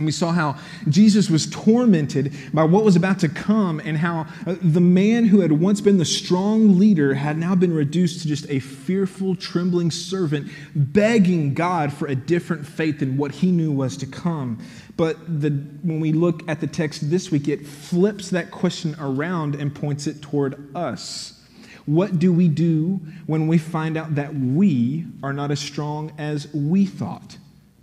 And 0.01 0.07
we 0.07 0.13
saw 0.13 0.33
how 0.33 0.57
Jesus 0.89 1.29
was 1.29 1.47
tormented 1.47 2.33
by 2.55 2.65
what 2.65 2.85
was 2.85 2.97
about 2.97 3.19
to 3.19 3.29
come, 3.29 3.83
and 3.85 3.99
how 3.99 4.27
uh, 4.47 4.57
the 4.63 4.81
man 4.81 5.27
who 5.27 5.41
had 5.41 5.53
once 5.53 5.83
been 5.83 5.99
the 5.99 6.07
strong 6.07 6.79
leader 6.79 7.13
had 7.13 7.37
now 7.37 7.55
been 7.55 7.75
reduced 7.75 8.23
to 8.23 8.29
just 8.29 8.49
a 8.49 8.61
fearful, 8.61 9.37
trembling 9.37 9.91
servant, 9.91 10.51
begging 10.75 11.53
God 11.53 11.93
for 11.93 12.09
a 12.09 12.15
different 12.15 12.67
fate 12.67 12.99
than 13.01 13.19
what 13.19 13.31
he 13.31 13.53
knew 13.53 13.71
was 13.71 13.99
to 13.99 14.07
come. 14.07 14.59
But 14.97 15.19
the, 15.43 15.51
when 15.83 16.01
we 16.01 16.13
look 16.13 16.49
at 16.49 16.63
the 16.63 16.67
text 16.67 17.11
this 17.11 17.31
week, 17.31 17.47
it 17.47 17.67
flips 17.67 18.31
that 18.31 18.51
question 18.51 18.97
around 18.99 19.55
and 19.55 19.75
points 19.75 20.07
it 20.07 20.23
toward 20.23 20.75
us. 20.75 21.39
What 21.85 22.19
do 22.19 22.33
we 22.33 22.49
do 22.49 23.01
when 23.27 23.49
we 23.49 23.59
find 23.59 23.99
out 23.99 24.15
that 24.15 24.35
we 24.35 25.05
are 25.23 25.35
not 25.35 25.51
as 25.51 25.61
strong 25.61 26.13
as 26.17 26.51
we 26.55 26.87
thought, 26.87 27.37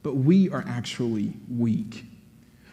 but 0.08 0.16
we 0.16 0.50
are 0.52 0.64
actually 0.66 1.34
weak? 1.54 2.06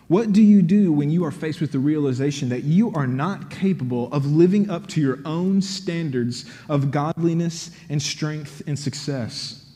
What 0.07 0.33
do 0.33 0.41
you 0.41 0.63
do 0.63 0.93
when 0.93 1.11
you 1.11 1.25
are 1.25 1.33
faced 1.33 1.61
with 1.61 1.73
the 1.73 1.81
realization 1.81 2.49
that 2.51 2.63
you 2.63 2.93
are 2.95 3.09
not 3.09 3.51
capable 3.51 4.09
of 4.13 4.25
living 4.25 4.71
up 4.71 4.87
to 4.91 5.01
your 5.01 5.19
own 5.25 5.61
standards 5.61 6.49
of 6.69 6.93
godliness 6.93 7.73
and 7.89 8.01
strength 8.01 8.63
and 8.69 8.79
success? 8.79 9.69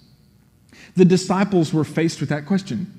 The 0.95 1.05
disciples 1.05 1.75
were 1.75 1.83
faced 1.83 2.21
with 2.21 2.29
that 2.29 2.47
question. 2.47 2.98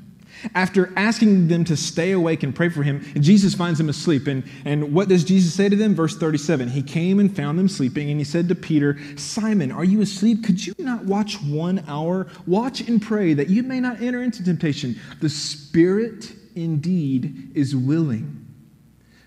After 0.55 0.93
asking 0.95 1.47
them 1.47 1.63
to 1.65 1.75
stay 1.75 2.11
awake 2.11 2.43
and 2.43 2.55
pray 2.55 2.69
for 2.69 2.83
him, 2.83 3.05
Jesus 3.19 3.53
finds 3.53 3.77
them 3.77 3.89
asleep. 3.89 4.27
And, 4.27 4.43
and 4.65 4.93
what 4.93 5.09
does 5.09 5.23
Jesus 5.23 5.53
say 5.53 5.69
to 5.69 5.75
them? 5.75 5.95
Verse 5.95 6.17
37 6.17 6.69
He 6.69 6.81
came 6.81 7.19
and 7.19 7.35
found 7.35 7.59
them 7.59 7.67
sleeping, 7.67 8.09
and 8.09 8.19
he 8.19 8.23
said 8.23 8.47
to 8.49 8.55
Peter, 8.55 8.97
Simon, 9.17 9.71
are 9.71 9.83
you 9.83 10.01
asleep? 10.01 10.43
Could 10.43 10.65
you 10.65 10.73
not 10.79 11.05
watch 11.05 11.41
one 11.41 11.83
hour? 11.87 12.27
Watch 12.47 12.81
and 12.81 13.01
pray 13.01 13.33
that 13.33 13.49
you 13.49 13.63
may 13.63 13.79
not 13.79 14.01
enter 14.01 14.21
into 14.21 14.43
temptation. 14.43 14.99
The 15.19 15.29
spirit 15.29 16.31
indeed 16.55 17.51
is 17.55 17.75
willing, 17.75 18.45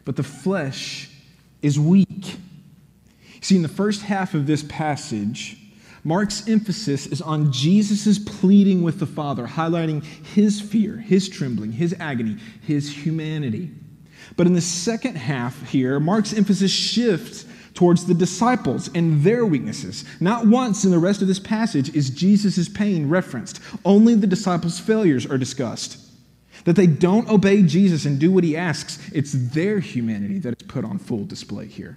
but 0.05 0.17
the 0.17 0.23
flesh 0.23 1.11
is 1.61 1.79
weak. 1.79 2.37
See, 3.41 3.57
in 3.57 3.63
the 3.63 3.69
first 3.69 4.03
half 4.03 4.35
of 4.35 4.47
this 4.47 4.63
passage, 4.63 5.57
Mark's 6.05 6.49
emphasis 6.49 7.07
is 7.07 7.23
on 7.23 7.53
Jesus' 7.53 8.19
pleading 8.19 8.83
with 8.83 8.99
the 8.99 9.07
Father, 9.07 9.47
highlighting 9.47 10.05
his 10.05 10.61
fear, 10.61 10.97
his 10.97 11.29
trembling, 11.29 11.73
his 11.73 11.95
agony, 12.01 12.39
his 12.67 12.91
humanity. 12.91 13.71
But 14.37 14.47
in 14.47 14.53
the 14.53 14.61
second 14.61 15.17
half 15.17 15.69
here, 15.69 16.01
Mark's 16.01 16.33
emphasis 16.33 16.73
shifts 16.73 17.45
towards 17.75 18.05
the 18.05 18.15
disciples 18.15 18.91
and 18.95 19.23
their 19.23 19.47
weaknesses. 19.47 20.05
Not 20.21 20.47
once 20.47 20.85
in 20.85 20.91
the 20.91 20.99
rest 20.99 21.23
of 21.23 21.29
this 21.29 21.39
passage 21.39 21.95
is 21.95 22.11
Jesus' 22.11 22.69
pain 22.69 23.09
referenced, 23.09 23.61
only 23.85 24.15
the 24.15 24.27
disciples' 24.27 24.81
failures 24.81 25.25
are 25.25 25.39
discussed. 25.39 25.99
That 26.65 26.77
they 26.77 26.87
don't 26.87 27.29
obey 27.29 27.63
Jesus 27.63 28.05
and 28.05 28.19
do 28.19 28.31
what 28.31 28.45
he 28.45 28.57
asks, 28.57 28.99
it's 29.13 29.33
their 29.33 29.81
humanity 29.81 30.39
that 30.41 30.61
is 30.61 30.69
put 30.69 30.85
on 30.85 30.99
full 30.99 31.25
display 31.25 31.67
here. 31.67 31.97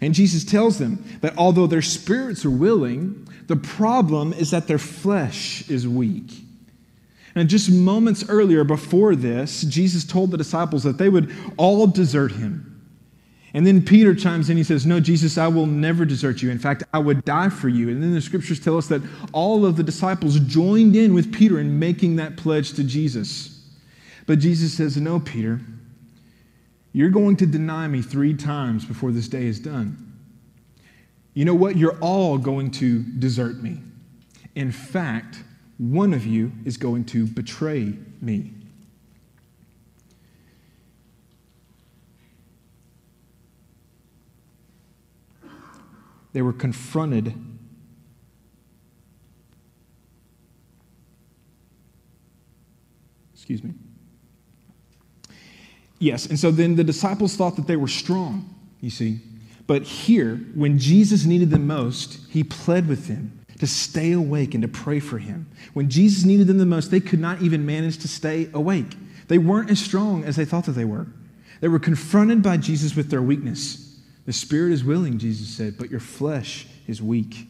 And 0.00 0.14
Jesus 0.14 0.44
tells 0.44 0.78
them 0.78 1.04
that 1.20 1.36
although 1.36 1.66
their 1.66 1.82
spirits 1.82 2.44
are 2.44 2.50
willing, 2.50 3.26
the 3.46 3.56
problem 3.56 4.32
is 4.32 4.50
that 4.50 4.66
their 4.66 4.78
flesh 4.78 5.68
is 5.70 5.86
weak. 5.86 6.44
And 7.34 7.48
just 7.50 7.70
moments 7.70 8.24
earlier, 8.28 8.64
before 8.64 9.14
this, 9.14 9.62
Jesus 9.62 10.04
told 10.04 10.30
the 10.30 10.38
disciples 10.38 10.82
that 10.84 10.96
they 10.98 11.08
would 11.08 11.34
all 11.58 11.86
desert 11.86 12.32
him. 12.32 12.72
And 13.52 13.66
then 13.66 13.82
Peter 13.82 14.14
chimes 14.14 14.50
in. 14.50 14.56
He 14.56 14.64
says, 14.64 14.84
No, 14.84 15.00
Jesus, 15.00 15.38
I 15.38 15.48
will 15.48 15.66
never 15.66 16.04
desert 16.04 16.42
you. 16.42 16.50
In 16.50 16.58
fact, 16.58 16.82
I 16.92 16.98
would 16.98 17.24
die 17.24 17.48
for 17.48 17.68
you. 17.68 17.88
And 17.88 18.02
then 18.02 18.12
the 18.12 18.20
scriptures 18.20 18.60
tell 18.60 18.76
us 18.76 18.88
that 18.88 19.02
all 19.32 19.64
of 19.64 19.76
the 19.76 19.82
disciples 19.82 20.38
joined 20.40 20.96
in 20.96 21.14
with 21.14 21.32
Peter 21.32 21.58
in 21.58 21.78
making 21.78 22.16
that 22.16 22.36
pledge 22.36 22.72
to 22.74 22.84
Jesus. 22.84 23.62
But 24.26 24.40
Jesus 24.40 24.74
says, 24.74 24.96
No, 24.96 25.20
Peter, 25.20 25.60
you're 26.96 27.10
going 27.10 27.36
to 27.36 27.44
deny 27.44 27.86
me 27.86 28.00
three 28.00 28.32
times 28.32 28.86
before 28.86 29.12
this 29.12 29.28
day 29.28 29.44
is 29.44 29.60
done. 29.60 30.14
You 31.34 31.44
know 31.44 31.54
what? 31.54 31.76
You're 31.76 31.98
all 32.00 32.38
going 32.38 32.70
to 32.70 33.02
desert 33.02 33.62
me. 33.62 33.82
In 34.54 34.72
fact, 34.72 35.44
one 35.76 36.14
of 36.14 36.24
you 36.24 36.52
is 36.64 36.78
going 36.78 37.04
to 37.04 37.26
betray 37.26 37.92
me. 38.22 38.54
They 46.32 46.40
were 46.40 46.54
confronted 46.54 47.34
excuse 53.34 53.62
me 53.62 53.74
Yes, 55.98 56.26
and 56.26 56.38
so 56.38 56.50
then 56.50 56.76
the 56.76 56.84
disciples 56.84 57.36
thought 57.36 57.56
that 57.56 57.66
they 57.66 57.76
were 57.76 57.88
strong, 57.88 58.54
you 58.80 58.90
see. 58.90 59.20
But 59.66 59.82
here, 59.82 60.36
when 60.54 60.78
Jesus 60.78 61.24
needed 61.24 61.50
them 61.50 61.66
most, 61.66 62.18
he 62.30 62.44
pled 62.44 62.86
with 62.88 63.06
them 63.06 63.32
to 63.58 63.66
stay 63.66 64.12
awake 64.12 64.54
and 64.54 64.62
to 64.62 64.68
pray 64.68 65.00
for 65.00 65.18
him. 65.18 65.46
When 65.72 65.88
Jesus 65.88 66.24
needed 66.24 66.46
them 66.46 66.58
the 66.58 66.66
most, 66.66 66.90
they 66.90 67.00
could 67.00 67.20
not 67.20 67.42
even 67.42 67.64
manage 67.64 67.98
to 67.98 68.08
stay 68.08 68.50
awake. 68.52 68.96
They 69.28 69.38
weren't 69.38 69.70
as 69.70 69.80
strong 69.80 70.24
as 70.24 70.36
they 70.36 70.44
thought 70.44 70.66
that 70.66 70.72
they 70.72 70.84
were. 70.84 71.06
They 71.60 71.68
were 71.68 71.78
confronted 71.78 72.42
by 72.42 72.58
Jesus 72.58 72.94
with 72.94 73.10
their 73.10 73.22
weakness. 73.22 73.98
The 74.26 74.32
spirit 74.32 74.72
is 74.72 74.84
willing, 74.84 75.18
Jesus 75.18 75.48
said, 75.48 75.78
but 75.78 75.90
your 75.90 76.00
flesh 76.00 76.66
is 76.86 77.00
weak. 77.00 77.48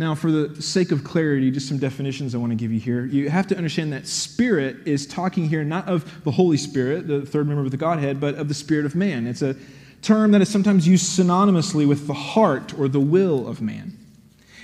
Now, 0.00 0.14
for 0.14 0.32
the 0.32 0.62
sake 0.62 0.92
of 0.92 1.04
clarity, 1.04 1.50
just 1.50 1.68
some 1.68 1.76
definitions 1.76 2.34
I 2.34 2.38
want 2.38 2.52
to 2.52 2.56
give 2.56 2.72
you 2.72 2.80
here. 2.80 3.04
You 3.04 3.28
have 3.28 3.46
to 3.48 3.56
understand 3.58 3.92
that 3.92 4.06
spirit 4.06 4.78
is 4.86 5.06
talking 5.06 5.46
here 5.46 5.62
not 5.62 5.86
of 5.88 6.24
the 6.24 6.30
Holy 6.30 6.56
Spirit, 6.56 7.06
the 7.06 7.20
third 7.20 7.46
member 7.46 7.62
of 7.62 7.70
the 7.70 7.76
Godhead, 7.76 8.18
but 8.18 8.34
of 8.36 8.48
the 8.48 8.54
spirit 8.54 8.86
of 8.86 8.94
man. 8.94 9.26
It's 9.26 9.42
a 9.42 9.54
term 10.00 10.30
that 10.30 10.40
is 10.40 10.48
sometimes 10.48 10.88
used 10.88 11.04
synonymously 11.04 11.86
with 11.86 12.06
the 12.06 12.14
heart 12.14 12.72
or 12.78 12.88
the 12.88 12.98
will 12.98 13.46
of 13.46 13.60
man. 13.60 13.92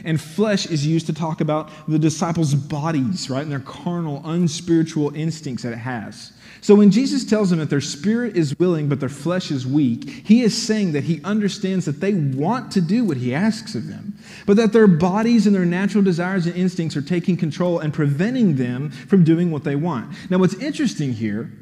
And 0.04 0.20
flesh 0.20 0.66
is 0.66 0.86
used 0.86 1.06
to 1.06 1.12
talk 1.12 1.40
about 1.40 1.70
the 1.88 1.98
disciples' 1.98 2.54
bodies, 2.54 3.30
right, 3.30 3.42
and 3.42 3.52
their 3.52 3.60
carnal, 3.60 4.22
unspiritual 4.24 5.14
instincts 5.14 5.62
that 5.62 5.72
it 5.72 5.78
has. 5.78 6.32
So 6.60 6.74
when 6.74 6.90
Jesus 6.90 7.24
tells 7.24 7.50
them 7.50 7.58
that 7.60 7.70
their 7.70 7.80
spirit 7.80 8.36
is 8.36 8.58
willing 8.58 8.88
but 8.88 8.98
their 8.98 9.08
flesh 9.08 9.50
is 9.50 9.66
weak, 9.66 10.08
he 10.26 10.42
is 10.42 10.60
saying 10.60 10.92
that 10.92 11.04
he 11.04 11.22
understands 11.22 11.84
that 11.84 12.00
they 12.00 12.14
want 12.14 12.72
to 12.72 12.80
do 12.80 13.04
what 13.04 13.16
he 13.16 13.34
asks 13.34 13.74
of 13.74 13.86
them, 13.86 14.18
but 14.46 14.56
that 14.56 14.72
their 14.72 14.88
bodies 14.88 15.46
and 15.46 15.54
their 15.54 15.64
natural 15.64 16.02
desires 16.02 16.46
and 16.46 16.56
instincts 16.56 16.96
are 16.96 17.02
taking 17.02 17.36
control 17.36 17.78
and 17.78 17.94
preventing 17.94 18.56
them 18.56 18.90
from 18.90 19.22
doing 19.22 19.50
what 19.50 19.64
they 19.64 19.76
want. 19.76 20.12
Now, 20.30 20.38
what's 20.38 20.54
interesting 20.54 21.12
here 21.12 21.52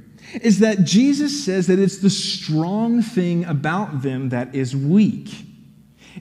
is 0.41 0.61
that 0.61 0.85
Jesus 0.85 1.45
says 1.45 1.67
that 1.67 1.79
it's 1.79 1.99
the 1.99 2.11
strong 2.11 3.03
thing 3.03 3.45
about 3.45 4.03
them 4.03 4.31
that 4.31 4.55
is 4.55 4.75
weak. 4.75 5.45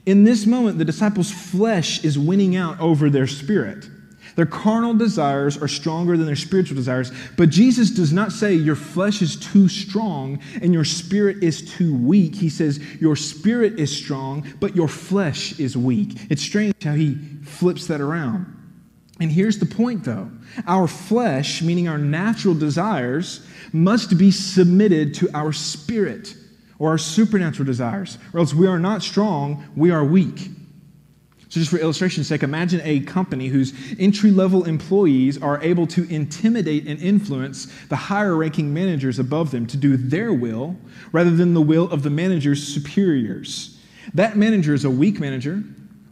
In 0.06 0.24
this 0.24 0.46
moment, 0.46 0.78
the 0.78 0.84
disciples' 0.84 1.30
flesh 1.30 2.04
is 2.04 2.18
winning 2.18 2.56
out 2.56 2.80
over 2.80 3.10
their 3.10 3.26
spirit. 3.26 3.88
Their 4.36 4.46
carnal 4.46 4.94
desires 4.94 5.56
are 5.56 5.68
stronger 5.68 6.16
than 6.16 6.26
their 6.26 6.36
spiritual 6.36 6.74
desires. 6.76 7.12
But 7.36 7.50
Jesus 7.50 7.90
does 7.90 8.12
not 8.12 8.32
say 8.32 8.54
your 8.54 8.74
flesh 8.76 9.22
is 9.22 9.36
too 9.36 9.68
strong 9.68 10.40
and 10.60 10.74
your 10.74 10.84
spirit 10.84 11.42
is 11.42 11.72
too 11.74 11.96
weak. 11.96 12.34
He 12.34 12.48
says 12.48 12.80
your 13.00 13.16
spirit 13.16 13.78
is 13.78 13.96
strong, 13.96 14.44
but 14.60 14.74
your 14.74 14.88
flesh 14.88 15.58
is 15.60 15.76
weak. 15.76 16.18
It's 16.30 16.42
strange 16.42 16.82
how 16.82 16.94
he 16.94 17.14
flips 17.44 17.86
that 17.86 18.00
around. 18.00 18.50
And 19.20 19.30
here's 19.30 19.58
the 19.58 19.66
point 19.66 20.04
though 20.04 20.30
our 20.66 20.88
flesh, 20.88 21.62
meaning 21.62 21.88
our 21.88 21.98
natural 21.98 22.54
desires, 22.54 23.46
must 23.72 24.18
be 24.18 24.32
submitted 24.32 25.14
to 25.14 25.30
our 25.32 25.52
spirit 25.52 26.34
or 26.84 26.90
our 26.90 26.98
supernatural 26.98 27.64
desires, 27.64 28.18
or 28.34 28.40
else 28.40 28.52
we 28.52 28.66
are 28.66 28.78
not 28.78 29.02
strong, 29.02 29.64
we 29.74 29.90
are 29.90 30.04
weak. 30.04 30.50
So, 31.48 31.58
just 31.58 31.70
for 31.70 31.78
illustration's 31.78 32.26
sake, 32.26 32.42
imagine 32.42 32.82
a 32.84 33.00
company 33.00 33.48
whose 33.48 33.72
entry 33.98 34.30
level 34.30 34.64
employees 34.64 35.40
are 35.40 35.62
able 35.62 35.86
to 35.86 36.06
intimidate 36.14 36.86
and 36.86 37.00
influence 37.00 37.72
the 37.88 37.96
higher 37.96 38.36
ranking 38.36 38.74
managers 38.74 39.18
above 39.18 39.50
them 39.50 39.66
to 39.68 39.78
do 39.78 39.96
their 39.96 40.34
will 40.34 40.76
rather 41.10 41.30
than 41.30 41.54
the 41.54 41.62
will 41.62 41.88
of 41.90 42.02
the 42.02 42.10
manager's 42.10 42.62
superiors. 42.62 43.80
That 44.12 44.36
manager 44.36 44.74
is 44.74 44.84
a 44.84 44.90
weak 44.90 45.18
manager 45.18 45.64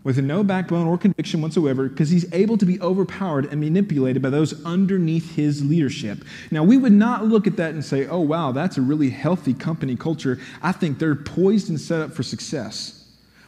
with 0.04 0.18
no 0.18 0.42
backbone 0.42 0.86
or 0.86 0.98
conviction 0.98 1.40
whatsoever 1.40 1.88
because 1.88 2.10
he's 2.10 2.32
able 2.32 2.56
to 2.58 2.66
be 2.66 2.80
overpowered 2.80 3.46
and 3.46 3.60
manipulated 3.60 4.22
by 4.22 4.30
those 4.30 4.64
underneath 4.64 5.34
his 5.34 5.64
leadership. 5.64 6.24
Now, 6.50 6.64
we 6.64 6.76
would 6.76 6.92
not 6.92 7.26
look 7.26 7.46
at 7.46 7.56
that 7.56 7.74
and 7.74 7.84
say, 7.84 8.06
oh, 8.06 8.20
wow, 8.20 8.52
that's 8.52 8.78
a 8.78 8.82
really 8.82 9.10
healthy 9.10 9.54
company 9.54 9.96
culture. 9.96 10.38
I 10.62 10.72
think 10.72 10.98
they're 10.98 11.14
poised 11.14 11.68
and 11.68 11.80
set 11.80 12.00
up 12.00 12.12
for 12.12 12.22
success 12.22 13.01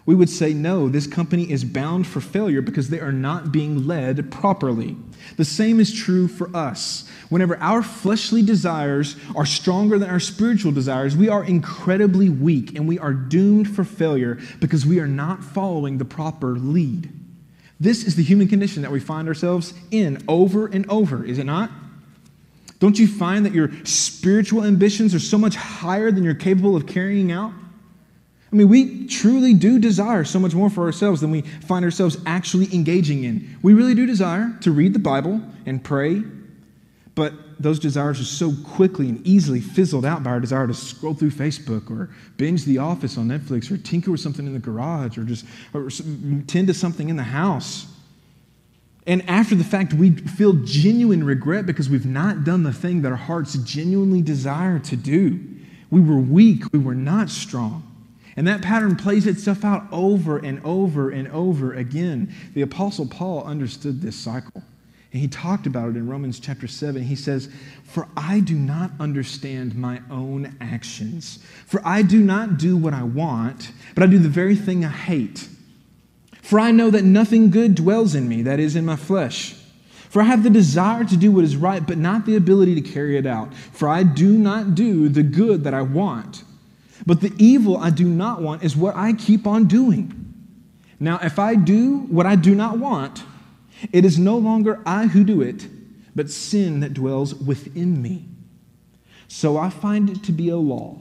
we 0.06 0.14
would 0.14 0.28
say, 0.28 0.52
no, 0.52 0.88
this 0.88 1.06
company 1.06 1.50
is 1.50 1.64
bound 1.64 2.06
for 2.06 2.20
failure 2.20 2.61
because 2.61 2.90
they 2.90 3.00
are 3.00 3.12
not 3.12 3.50
being 3.50 3.87
led 3.87 4.30
properly. 4.30 4.96
The 5.38 5.46
same 5.46 5.80
is 5.80 5.94
true 5.94 6.28
for 6.28 6.54
us. 6.54 7.08
Whenever 7.30 7.56
our 7.58 7.82
fleshly 7.82 8.42
desires 8.42 9.16
are 9.34 9.46
stronger 9.46 9.99
than 9.99 10.11
our 10.11 10.20
spiritual 10.20 10.73
desires, 10.73 11.16
we 11.16 11.30
are 11.30 11.42
incredibly 11.42 12.28
weak 12.28 12.76
and 12.76 12.87
we 12.87 12.99
are 12.99 13.14
doomed 13.14 13.75
for 13.75 13.82
failure 13.82 14.38
because 14.61 14.84
we 14.84 15.00
are 15.00 15.06
not 15.06 15.42
following 15.42 15.96
the 15.96 16.04
proper 16.04 16.49
lead. 16.49 17.11
This 17.80 18.04
is 18.04 18.14
the 18.14 18.23
human 18.23 18.46
condition 18.46 18.82
that 18.82 18.92
we 18.92 19.00
find 19.00 19.26
ourselves 19.26 19.73
in 19.90 20.23
over 20.28 20.66
and 20.66 20.88
over, 20.90 21.25
is 21.25 21.38
it 21.38 21.44
not? 21.44 21.70
Don't 22.78 22.99
you 22.99 23.08
find 23.08 23.46
that 23.46 23.54
your 23.54 23.70
spiritual 23.84 24.64
ambitions 24.64 25.14
are 25.14 25.18
so 25.18 25.38
much 25.38 25.56
higher 25.56 26.11
than 26.11 26.23
you're 26.23 26.34
capable 26.34 26.76
of 26.76 26.87
carrying 26.87 27.32
out? 27.32 27.52
I 28.54 28.56
mean, 28.56 28.68
we 28.68 29.08
truly 29.08 29.52
do 29.52 29.80
desire 29.80 30.23
so 30.23 30.38
much 30.38 30.54
more 30.54 30.70
for 30.70 30.84
ourselves 30.84 31.20
than 31.20 31.32
we 31.32 31.40
find 31.40 31.84
ourselves 31.84 32.18
actually 32.25 32.73
engaging 32.73 33.25
in. 33.25 33.58
We 33.62 33.75
really 33.75 33.96
do 33.96 34.06
desire 34.06 34.56
to 34.61 34.70
read 34.70 34.92
the 34.92 35.00
Bible 35.00 35.40
and 35.66 35.82
pray, 35.82 36.23
but 37.16 37.32
those 37.58 37.80
desires 37.80 38.20
are 38.20 38.25
so 38.25 38.52
quickly 38.64 39.08
and 39.08 39.26
easily 39.26 39.61
fizzled 39.61 40.04
out 40.04 40.23
by 40.23 40.30
our 40.30 40.38
desire 40.38 40.68
to 40.68 40.75
scroll 40.75 41.14
through 41.14 41.32
Facebook 41.32 41.90
or 41.90 42.11
binge 42.37 42.64
The 42.64 42.78
Office 42.78 43.18
on 43.18 43.26
Netflix 43.26 43.73
or 43.73 43.76
tinker 43.76 44.12
with 44.12 44.20
something 44.20 44.46
in 44.46 44.52
the 44.52 44.61
garage 44.61 45.18
or 45.18 45.25
just 45.25 45.46
or 45.73 45.90
tend 46.46 46.68
to 46.68 46.75
something 46.75 47.08
in 47.08 47.16
the 47.16 47.25
house. 47.25 47.88
And 49.04 49.28
after 49.28 49.56
the 49.56 49.64
fact, 49.64 49.94
we 49.94 50.12
feel 50.12 50.52
genuine 50.62 51.25
regret 51.25 51.66
because 51.66 51.90
we've 51.90 52.06
not 52.06 52.44
done 52.44 52.62
the 52.62 52.73
thing 52.73 53.02
that 53.02 53.11
our 53.11 53.16
hearts 53.16 53.54
genuinely 53.54 54.23
desire 54.23 54.78
to 54.78 54.94
do. 54.94 55.40
We 55.90 56.00
were 56.00 56.18
weak, 56.18 56.73
we 56.73 56.78
were 56.78 56.94
not 56.94 57.30
strong. 57.30 57.90
And 58.36 58.46
that 58.48 58.62
pattern 58.62 58.96
plays 58.96 59.26
itself 59.26 59.64
out 59.64 59.86
over 59.92 60.38
and 60.38 60.60
over 60.64 61.10
and 61.10 61.28
over 61.28 61.72
again. 61.72 62.34
The 62.54 62.62
Apostle 62.62 63.06
Paul 63.06 63.44
understood 63.44 64.00
this 64.00 64.16
cycle. 64.16 64.62
And 65.12 65.20
he 65.20 65.28
talked 65.28 65.68
about 65.68 65.90
it 65.90 65.96
in 65.96 66.08
Romans 66.08 66.40
chapter 66.40 66.66
7. 66.66 67.00
He 67.00 67.14
says, 67.14 67.48
For 67.84 68.08
I 68.16 68.40
do 68.40 68.56
not 68.56 68.90
understand 68.98 69.76
my 69.76 70.00
own 70.10 70.56
actions. 70.60 71.38
For 71.66 71.80
I 71.84 72.02
do 72.02 72.20
not 72.20 72.58
do 72.58 72.76
what 72.76 72.94
I 72.94 73.04
want, 73.04 73.70
but 73.94 74.02
I 74.02 74.06
do 74.06 74.18
the 74.18 74.28
very 74.28 74.56
thing 74.56 74.84
I 74.84 74.88
hate. 74.88 75.48
For 76.42 76.58
I 76.58 76.72
know 76.72 76.90
that 76.90 77.04
nothing 77.04 77.50
good 77.50 77.76
dwells 77.76 78.16
in 78.16 78.28
me, 78.28 78.42
that 78.42 78.58
is, 78.58 78.74
in 78.74 78.84
my 78.84 78.96
flesh. 78.96 79.54
For 80.10 80.20
I 80.20 80.24
have 80.24 80.42
the 80.42 80.50
desire 80.50 81.04
to 81.04 81.16
do 81.16 81.30
what 81.30 81.44
is 81.44 81.56
right, 81.56 81.86
but 81.86 81.96
not 81.96 82.26
the 82.26 82.34
ability 82.34 82.74
to 82.74 82.80
carry 82.80 83.16
it 83.16 83.24
out. 83.24 83.54
For 83.54 83.88
I 83.88 84.02
do 84.02 84.36
not 84.36 84.74
do 84.74 85.08
the 85.08 85.22
good 85.22 85.62
that 85.62 85.74
I 85.74 85.82
want, 85.82 86.42
but 87.06 87.20
the 87.20 87.32
evil 87.38 87.76
I 87.76 87.90
do 87.90 88.08
not 88.08 88.42
want 88.42 88.62
is 88.62 88.76
what 88.76 88.96
I 88.96 89.12
keep 89.12 89.46
on 89.46 89.66
doing. 89.66 90.20
Now, 91.00 91.18
if 91.22 91.38
I 91.38 91.54
do 91.54 91.98
what 91.98 92.26
I 92.26 92.36
do 92.36 92.54
not 92.54 92.78
want, 92.78 93.24
it 93.92 94.04
is 94.04 94.18
no 94.18 94.38
longer 94.38 94.80
I 94.86 95.06
who 95.06 95.24
do 95.24 95.42
it, 95.42 95.68
but 96.14 96.30
sin 96.30 96.80
that 96.80 96.94
dwells 96.94 97.34
within 97.34 98.00
me. 98.00 98.28
So 99.28 99.56
I 99.56 99.70
find 99.70 100.08
it 100.08 100.22
to 100.24 100.32
be 100.32 100.48
a 100.48 100.56
law 100.56 100.98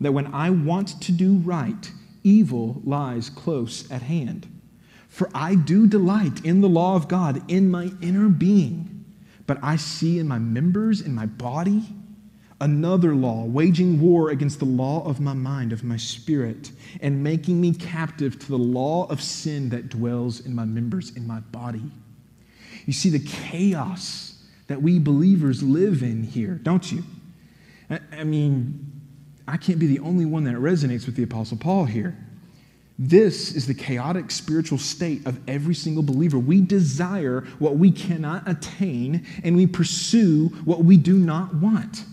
that 0.00 0.12
when 0.12 0.32
I 0.32 0.50
want 0.50 1.00
to 1.02 1.12
do 1.12 1.34
right, 1.38 1.90
evil 2.22 2.80
lies 2.84 3.28
close 3.30 3.90
at 3.90 4.02
hand. 4.02 4.46
For 5.08 5.28
I 5.34 5.54
do 5.56 5.86
delight 5.86 6.44
in 6.44 6.60
the 6.60 6.68
law 6.68 6.96
of 6.96 7.08
God 7.08 7.42
in 7.50 7.70
my 7.70 7.90
inner 8.00 8.28
being, 8.28 9.04
but 9.46 9.58
I 9.62 9.76
see 9.76 10.18
in 10.18 10.28
my 10.28 10.38
members, 10.38 11.00
in 11.00 11.14
my 11.14 11.26
body, 11.26 11.82
another 12.62 13.14
law, 13.14 13.44
waging 13.44 14.00
war 14.00 14.30
against 14.30 14.60
the 14.60 14.64
law 14.64 15.04
of 15.04 15.20
my 15.20 15.34
mind, 15.34 15.72
of 15.72 15.82
my 15.82 15.96
spirit, 15.96 16.70
and 17.00 17.22
making 17.22 17.60
me 17.60 17.74
captive 17.74 18.38
to 18.38 18.48
the 18.48 18.56
law 18.56 19.04
of 19.10 19.20
sin 19.20 19.68
that 19.68 19.88
dwells 19.88 20.40
in 20.46 20.54
my 20.54 20.64
members, 20.64 21.14
in 21.16 21.26
my 21.26 21.40
body. 21.40 21.82
You 22.86 22.92
see 22.92 23.10
the 23.10 23.18
chaos 23.18 24.44
that 24.68 24.80
we 24.80 25.00
believers 25.00 25.60
live 25.62 26.02
in 26.02 26.22
here, 26.22 26.54
don't 26.54 26.90
you? 26.90 27.02
I 27.90 28.22
mean, 28.22 28.92
I 29.46 29.56
can't 29.56 29.80
be 29.80 29.88
the 29.88 29.98
only 29.98 30.24
one 30.24 30.44
that 30.44 30.54
resonates 30.54 31.04
with 31.04 31.16
the 31.16 31.24
Apostle 31.24 31.58
Paul 31.58 31.84
here. 31.84 32.16
This 32.96 33.56
is 33.56 33.66
the 33.66 33.74
chaotic 33.74 34.30
spiritual 34.30 34.78
state 34.78 35.26
of 35.26 35.40
every 35.48 35.74
single 35.74 36.04
believer. 36.04 36.38
We 36.38 36.60
desire 36.60 37.40
what 37.58 37.76
we 37.76 37.90
cannot 37.90 38.48
attain, 38.48 39.26
and 39.42 39.56
we 39.56 39.66
pursue 39.66 40.48
what 40.64 40.84
we 40.84 40.96
do 40.96 41.18
not 41.18 41.56
want. 41.56 42.04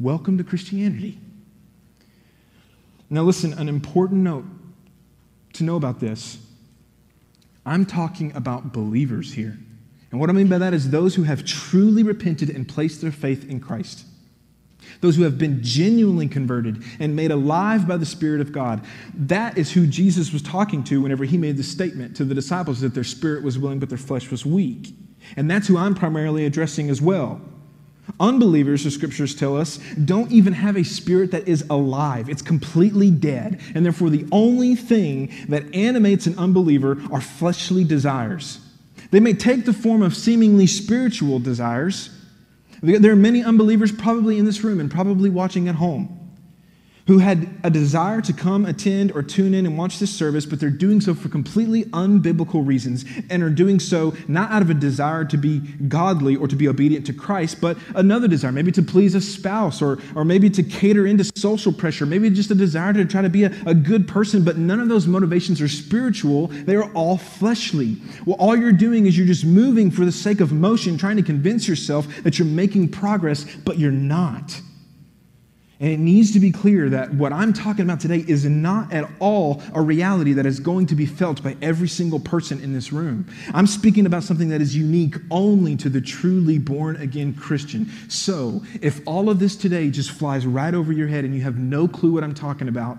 Welcome 0.00 0.38
to 0.38 0.44
Christianity. 0.44 1.18
Now, 3.10 3.20
listen, 3.22 3.52
an 3.52 3.68
important 3.68 4.22
note 4.22 4.46
to 5.52 5.64
know 5.64 5.76
about 5.76 6.00
this 6.00 6.38
I'm 7.66 7.84
talking 7.84 8.34
about 8.34 8.72
believers 8.72 9.34
here. 9.34 9.58
And 10.10 10.18
what 10.18 10.30
I 10.30 10.32
mean 10.32 10.48
by 10.48 10.56
that 10.56 10.72
is 10.72 10.88
those 10.88 11.14
who 11.14 11.24
have 11.24 11.44
truly 11.44 12.02
repented 12.02 12.48
and 12.48 12.66
placed 12.66 13.02
their 13.02 13.12
faith 13.12 13.48
in 13.48 13.60
Christ. 13.60 14.06
Those 15.02 15.16
who 15.16 15.22
have 15.24 15.36
been 15.36 15.62
genuinely 15.62 16.28
converted 16.28 16.82
and 16.98 17.14
made 17.14 17.30
alive 17.30 17.86
by 17.86 17.98
the 17.98 18.06
Spirit 18.06 18.40
of 18.40 18.52
God. 18.52 18.82
That 19.12 19.58
is 19.58 19.70
who 19.70 19.86
Jesus 19.86 20.32
was 20.32 20.40
talking 20.40 20.82
to 20.84 21.02
whenever 21.02 21.24
he 21.24 21.36
made 21.36 21.58
the 21.58 21.62
statement 21.62 22.16
to 22.16 22.24
the 22.24 22.34
disciples 22.34 22.80
that 22.80 22.94
their 22.94 23.04
spirit 23.04 23.44
was 23.44 23.58
willing 23.58 23.78
but 23.78 23.90
their 23.90 23.98
flesh 23.98 24.30
was 24.30 24.46
weak. 24.46 24.94
And 25.36 25.50
that's 25.50 25.68
who 25.68 25.76
I'm 25.76 25.94
primarily 25.94 26.46
addressing 26.46 26.88
as 26.88 27.02
well. 27.02 27.42
Unbelievers, 28.18 28.84
the 28.84 28.90
scriptures 28.90 29.34
tell 29.34 29.56
us, 29.56 29.78
don't 30.04 30.30
even 30.32 30.52
have 30.52 30.76
a 30.76 30.84
spirit 30.84 31.30
that 31.30 31.46
is 31.46 31.64
alive. 31.70 32.28
It's 32.28 32.42
completely 32.42 33.10
dead. 33.10 33.60
And 33.74 33.84
therefore, 33.84 34.10
the 34.10 34.26
only 34.32 34.74
thing 34.74 35.32
that 35.48 35.74
animates 35.74 36.26
an 36.26 36.38
unbeliever 36.38 37.00
are 37.12 37.20
fleshly 37.20 37.84
desires. 37.84 38.60
They 39.10 39.20
may 39.20 39.32
take 39.32 39.64
the 39.64 39.72
form 39.72 40.02
of 40.02 40.16
seemingly 40.16 40.66
spiritual 40.66 41.38
desires. 41.38 42.10
There 42.82 43.12
are 43.12 43.16
many 43.16 43.42
unbelievers 43.42 43.92
probably 43.92 44.38
in 44.38 44.44
this 44.44 44.62
room 44.62 44.80
and 44.80 44.90
probably 44.90 45.30
watching 45.30 45.68
at 45.68 45.74
home 45.76 46.19
who 47.06 47.18
had 47.18 47.48
a 47.64 47.70
desire 47.70 48.20
to 48.20 48.32
come 48.32 48.66
attend 48.66 49.12
or 49.12 49.22
tune 49.22 49.54
in 49.54 49.66
and 49.66 49.76
watch 49.76 49.98
this 49.98 50.14
service, 50.14 50.46
but 50.46 50.60
they're 50.60 50.70
doing 50.70 51.00
so 51.00 51.14
for 51.14 51.28
completely 51.28 51.84
unbiblical 51.86 52.66
reasons 52.66 53.04
and 53.30 53.42
are 53.42 53.50
doing 53.50 53.80
so 53.80 54.14
not 54.28 54.50
out 54.50 54.62
of 54.62 54.70
a 54.70 54.74
desire 54.74 55.24
to 55.24 55.36
be 55.36 55.58
godly 55.88 56.36
or 56.36 56.46
to 56.46 56.56
be 56.56 56.68
obedient 56.68 57.06
to 57.06 57.12
Christ, 57.12 57.60
but 57.60 57.76
another 57.94 58.28
desire, 58.28 58.52
maybe 58.52 58.72
to 58.72 58.82
please 58.82 59.14
a 59.14 59.20
spouse 59.20 59.82
or, 59.82 59.98
or 60.14 60.24
maybe 60.24 60.50
to 60.50 60.62
cater 60.62 61.06
into 61.06 61.24
social 61.36 61.72
pressure, 61.72 62.06
maybe 62.06 62.30
just 62.30 62.50
a 62.50 62.54
desire 62.54 62.92
to 62.92 63.04
try 63.04 63.22
to 63.22 63.28
be 63.28 63.44
a, 63.44 63.52
a 63.66 63.74
good 63.74 64.06
person, 64.06 64.44
but 64.44 64.56
none 64.56 64.80
of 64.80 64.88
those 64.88 65.06
motivations 65.06 65.60
are 65.60 65.68
spiritual. 65.68 66.48
They 66.48 66.76
are 66.76 66.90
all 66.92 67.16
fleshly. 67.16 67.96
Well, 68.26 68.36
all 68.38 68.56
you're 68.56 68.72
doing 68.72 69.06
is 69.06 69.16
you're 69.16 69.26
just 69.26 69.44
moving 69.44 69.90
for 69.90 70.04
the 70.04 70.12
sake 70.12 70.40
of 70.40 70.52
motion, 70.52 70.96
trying 70.96 71.16
to 71.16 71.22
convince 71.22 71.66
yourself 71.68 72.22
that 72.22 72.38
you're 72.38 72.46
making 72.46 72.88
progress, 72.88 73.44
but 73.64 73.78
you're 73.78 73.90
not. 73.90 74.60
And 75.80 75.88
it 75.90 75.98
needs 75.98 76.30
to 76.32 76.40
be 76.40 76.52
clear 76.52 76.90
that 76.90 77.14
what 77.14 77.32
I'm 77.32 77.54
talking 77.54 77.86
about 77.86 78.00
today 78.00 78.22
is 78.28 78.44
not 78.44 78.92
at 78.92 79.10
all 79.18 79.62
a 79.74 79.80
reality 79.80 80.34
that 80.34 80.44
is 80.44 80.60
going 80.60 80.86
to 80.88 80.94
be 80.94 81.06
felt 81.06 81.42
by 81.42 81.56
every 81.62 81.88
single 81.88 82.20
person 82.20 82.60
in 82.60 82.74
this 82.74 82.92
room. 82.92 83.26
I'm 83.54 83.66
speaking 83.66 84.04
about 84.04 84.22
something 84.22 84.50
that 84.50 84.60
is 84.60 84.76
unique 84.76 85.16
only 85.30 85.76
to 85.76 85.88
the 85.88 86.02
truly 86.02 86.58
born 86.58 86.96
again 86.96 87.32
Christian. 87.32 87.90
So, 88.08 88.62
if 88.82 89.00
all 89.06 89.30
of 89.30 89.38
this 89.38 89.56
today 89.56 89.88
just 89.88 90.10
flies 90.10 90.46
right 90.46 90.74
over 90.74 90.92
your 90.92 91.08
head 91.08 91.24
and 91.24 91.34
you 91.34 91.40
have 91.40 91.56
no 91.56 91.88
clue 91.88 92.12
what 92.12 92.24
I'm 92.24 92.34
talking 92.34 92.68
about, 92.68 92.98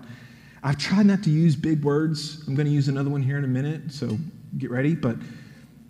I've 0.64 0.78
tried 0.78 1.06
not 1.06 1.22
to 1.22 1.30
use 1.30 1.54
big 1.54 1.84
words. 1.84 2.42
I'm 2.48 2.56
going 2.56 2.66
to 2.66 2.72
use 2.72 2.88
another 2.88 3.10
one 3.10 3.22
here 3.22 3.38
in 3.38 3.44
a 3.44 3.48
minute, 3.48 3.92
so 3.92 4.18
get 4.58 4.72
ready. 4.72 4.96
But 4.96 5.18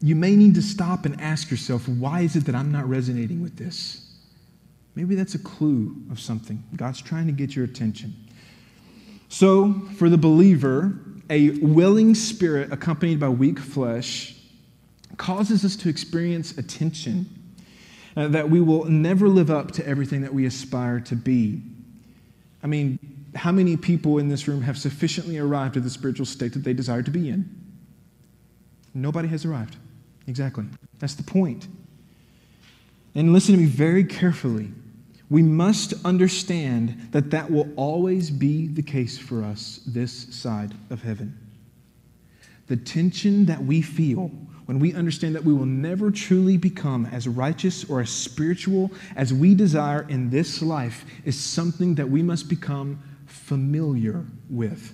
you 0.03 0.15
may 0.15 0.37
need 0.37 0.55
to 0.57 0.63
stop 0.63 1.07
and 1.07 1.19
ask 1.23 1.51
yourself, 1.51 1.89
why 1.89 2.21
is 2.21 2.37
it 2.37 2.45
that 2.45 2.55
I'm 2.55 2.71
not 2.71 2.87
resonating 2.87 3.41
with 3.41 3.57
this? 3.57 4.02
Maybe 4.95 5.15
that's 5.15 5.35
a 5.35 5.39
clue 5.39 5.97
of 6.11 6.21
something. 6.21 6.63
God's 6.77 7.01
trying 7.01 7.27
to 7.27 7.33
get 7.33 7.57
your 7.57 7.65
attention. 7.65 8.15
So, 9.29 9.73
for 9.97 10.11
the 10.11 10.19
believer, 10.19 10.99
a 11.31 11.51
willing 11.61 12.15
spirit 12.15 12.71
accompanied 12.73 13.19
by 13.19 13.31
weak 13.31 13.59
flesh 13.59 14.37
causes 15.17 15.65
us 15.65 15.77
to 15.77 15.89
experience 15.89 16.59
attention 16.59 17.27
uh, 18.17 18.29
that 18.29 18.51
we 18.51 18.61
will 18.61 18.85
never 18.85 19.29
live 19.29 19.51
up 19.51 19.71
to 19.73 19.87
everything 19.87 20.21
that 20.21 20.35
we 20.35 20.45
aspire 20.45 21.01
to 21.01 21.17
be. 21.17 21.63
I 22.63 22.67
mean, 22.67 22.99
how 23.35 23.53
many 23.53 23.79
people 23.79 24.19
in 24.19 24.29
this 24.29 24.47
room 24.47 24.61
have 24.61 24.77
sufficiently 24.77 25.39
arrived 25.39 25.79
at 25.79 25.83
the 25.83 25.91
spiritual 25.91 26.27
state 26.27 26.53
that 26.53 26.65
they 26.65 26.75
desire 26.75 27.03
to 27.03 27.11
be 27.11 27.31
in? 27.31 27.49
Nobody 28.93 29.29
has 29.29 29.47
arrived. 29.47 29.77
Exactly. 30.27 30.65
That's 30.99 31.15
the 31.15 31.23
point. 31.23 31.67
And 33.15 33.33
listen 33.33 33.55
to 33.55 33.61
me 33.61 33.67
very 33.67 34.05
carefully 34.05 34.73
we 35.33 35.43
must 35.43 35.95
understand 36.05 37.09
that 37.13 37.31
that 37.31 37.51
will 37.51 37.67
always 37.75 38.31
be 38.31 38.67
the 38.67 38.83
case 38.83 39.17
for 39.17 39.43
us 39.43 39.81
this 39.87 40.13
side 40.13 40.75
of 40.91 41.03
heaven. 41.03 41.35
The 42.67 42.77
tension 42.77 43.47
that 43.47 43.65
we 43.65 43.81
feel 43.81 44.31
when 44.67 44.79
we 44.79 44.93
understand 44.93 45.35
that 45.35 45.43
we 45.43 45.55
will 45.55 45.65
never 45.65 46.11
truly 46.11 46.59
become 46.59 47.07
as 47.07 47.27
righteous 47.27 47.89
or 47.89 48.03
as 48.03 48.11
spiritual 48.11 48.91
as 49.17 49.33
we 49.33 49.55
desire 49.55 50.07
in 50.11 50.29
this 50.29 50.61
life 50.61 51.07
is 51.25 51.41
something 51.41 51.95
that 51.95 52.11
we 52.11 52.23
must 52.23 52.51
become 52.51 53.03
familiar 53.25 54.27
with. 54.51 54.93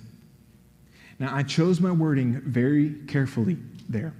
Now, 1.19 1.35
I 1.35 1.43
chose 1.43 1.81
my 1.81 1.91
wording 1.91 2.39
very 2.45 2.91
carefully 3.07 3.57
there. 3.89 4.13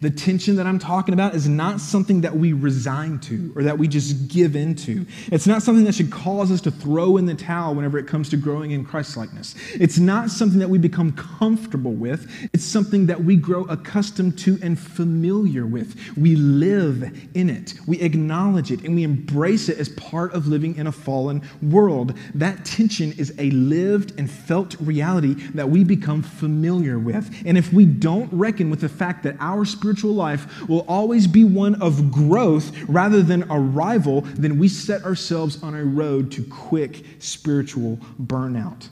The 0.00 0.10
tension 0.10 0.56
that 0.56 0.66
I'm 0.66 0.78
talking 0.78 1.14
about 1.14 1.34
is 1.34 1.48
not 1.48 1.80
something 1.80 2.20
that 2.20 2.36
we 2.36 2.52
resign 2.52 3.18
to 3.20 3.52
or 3.56 3.62
that 3.62 3.78
we 3.78 3.88
just 3.88 4.28
give 4.28 4.56
into. 4.56 5.06
It's 5.32 5.46
not 5.46 5.62
something 5.62 5.84
that 5.84 5.94
should 5.94 6.10
cause 6.10 6.50
us 6.50 6.60
to 6.62 6.70
throw 6.70 7.16
in 7.16 7.26
the 7.26 7.34
towel 7.34 7.74
whenever 7.74 7.98
it 7.98 8.06
comes 8.06 8.28
to 8.30 8.36
growing 8.36 8.72
in 8.72 8.84
Christlikeness. 8.84 9.54
It's 9.74 9.98
not 9.98 10.30
something 10.30 10.58
that 10.58 10.68
we 10.68 10.78
become 10.78 11.12
comfortable 11.12 11.92
with. 11.92 12.30
It's 12.52 12.64
something 12.64 13.06
that 13.06 13.24
we 13.24 13.36
grow 13.36 13.64
accustomed 13.64 14.38
to 14.40 14.58
and 14.62 14.78
familiar 14.78 15.66
with. 15.66 15.96
We 16.16 16.36
live 16.36 17.04
in 17.34 17.50
it, 17.50 17.74
we 17.86 18.00
acknowledge 18.00 18.70
it, 18.70 18.82
and 18.84 18.94
we 18.94 19.02
embrace 19.02 19.68
it 19.68 19.78
as 19.78 19.88
part 19.90 20.32
of 20.34 20.46
living 20.46 20.76
in 20.76 20.86
a 20.86 20.92
fallen 20.92 21.42
world. 21.62 22.14
That 22.34 22.64
tension 22.64 23.12
is 23.12 23.34
a 23.38 23.50
lived 23.50 24.18
and 24.18 24.30
felt 24.30 24.76
reality 24.80 25.34
that 25.54 25.68
we 25.68 25.84
become 25.84 26.22
familiar 26.22 26.98
with. 26.98 27.34
And 27.46 27.56
if 27.56 27.72
we 27.72 27.84
don't 27.84 28.32
reckon 28.32 28.70
with 28.70 28.80
the 28.80 28.88
fact 28.88 29.22
that 29.24 29.36
our 29.40 29.64
spiritual 29.76 30.14
life 30.14 30.68
will 30.68 30.84
always 30.88 31.26
be 31.26 31.44
one 31.44 31.80
of 31.82 32.10
growth 32.10 32.72
rather 32.88 33.22
than 33.22 33.44
arrival, 33.50 34.22
then 34.22 34.58
we 34.58 34.68
set 34.68 35.04
ourselves 35.04 35.62
on 35.62 35.74
a 35.74 35.84
road 35.84 36.32
to 36.32 36.44
quick 36.44 37.04
spiritual 37.18 37.98
burnout. 38.20 38.88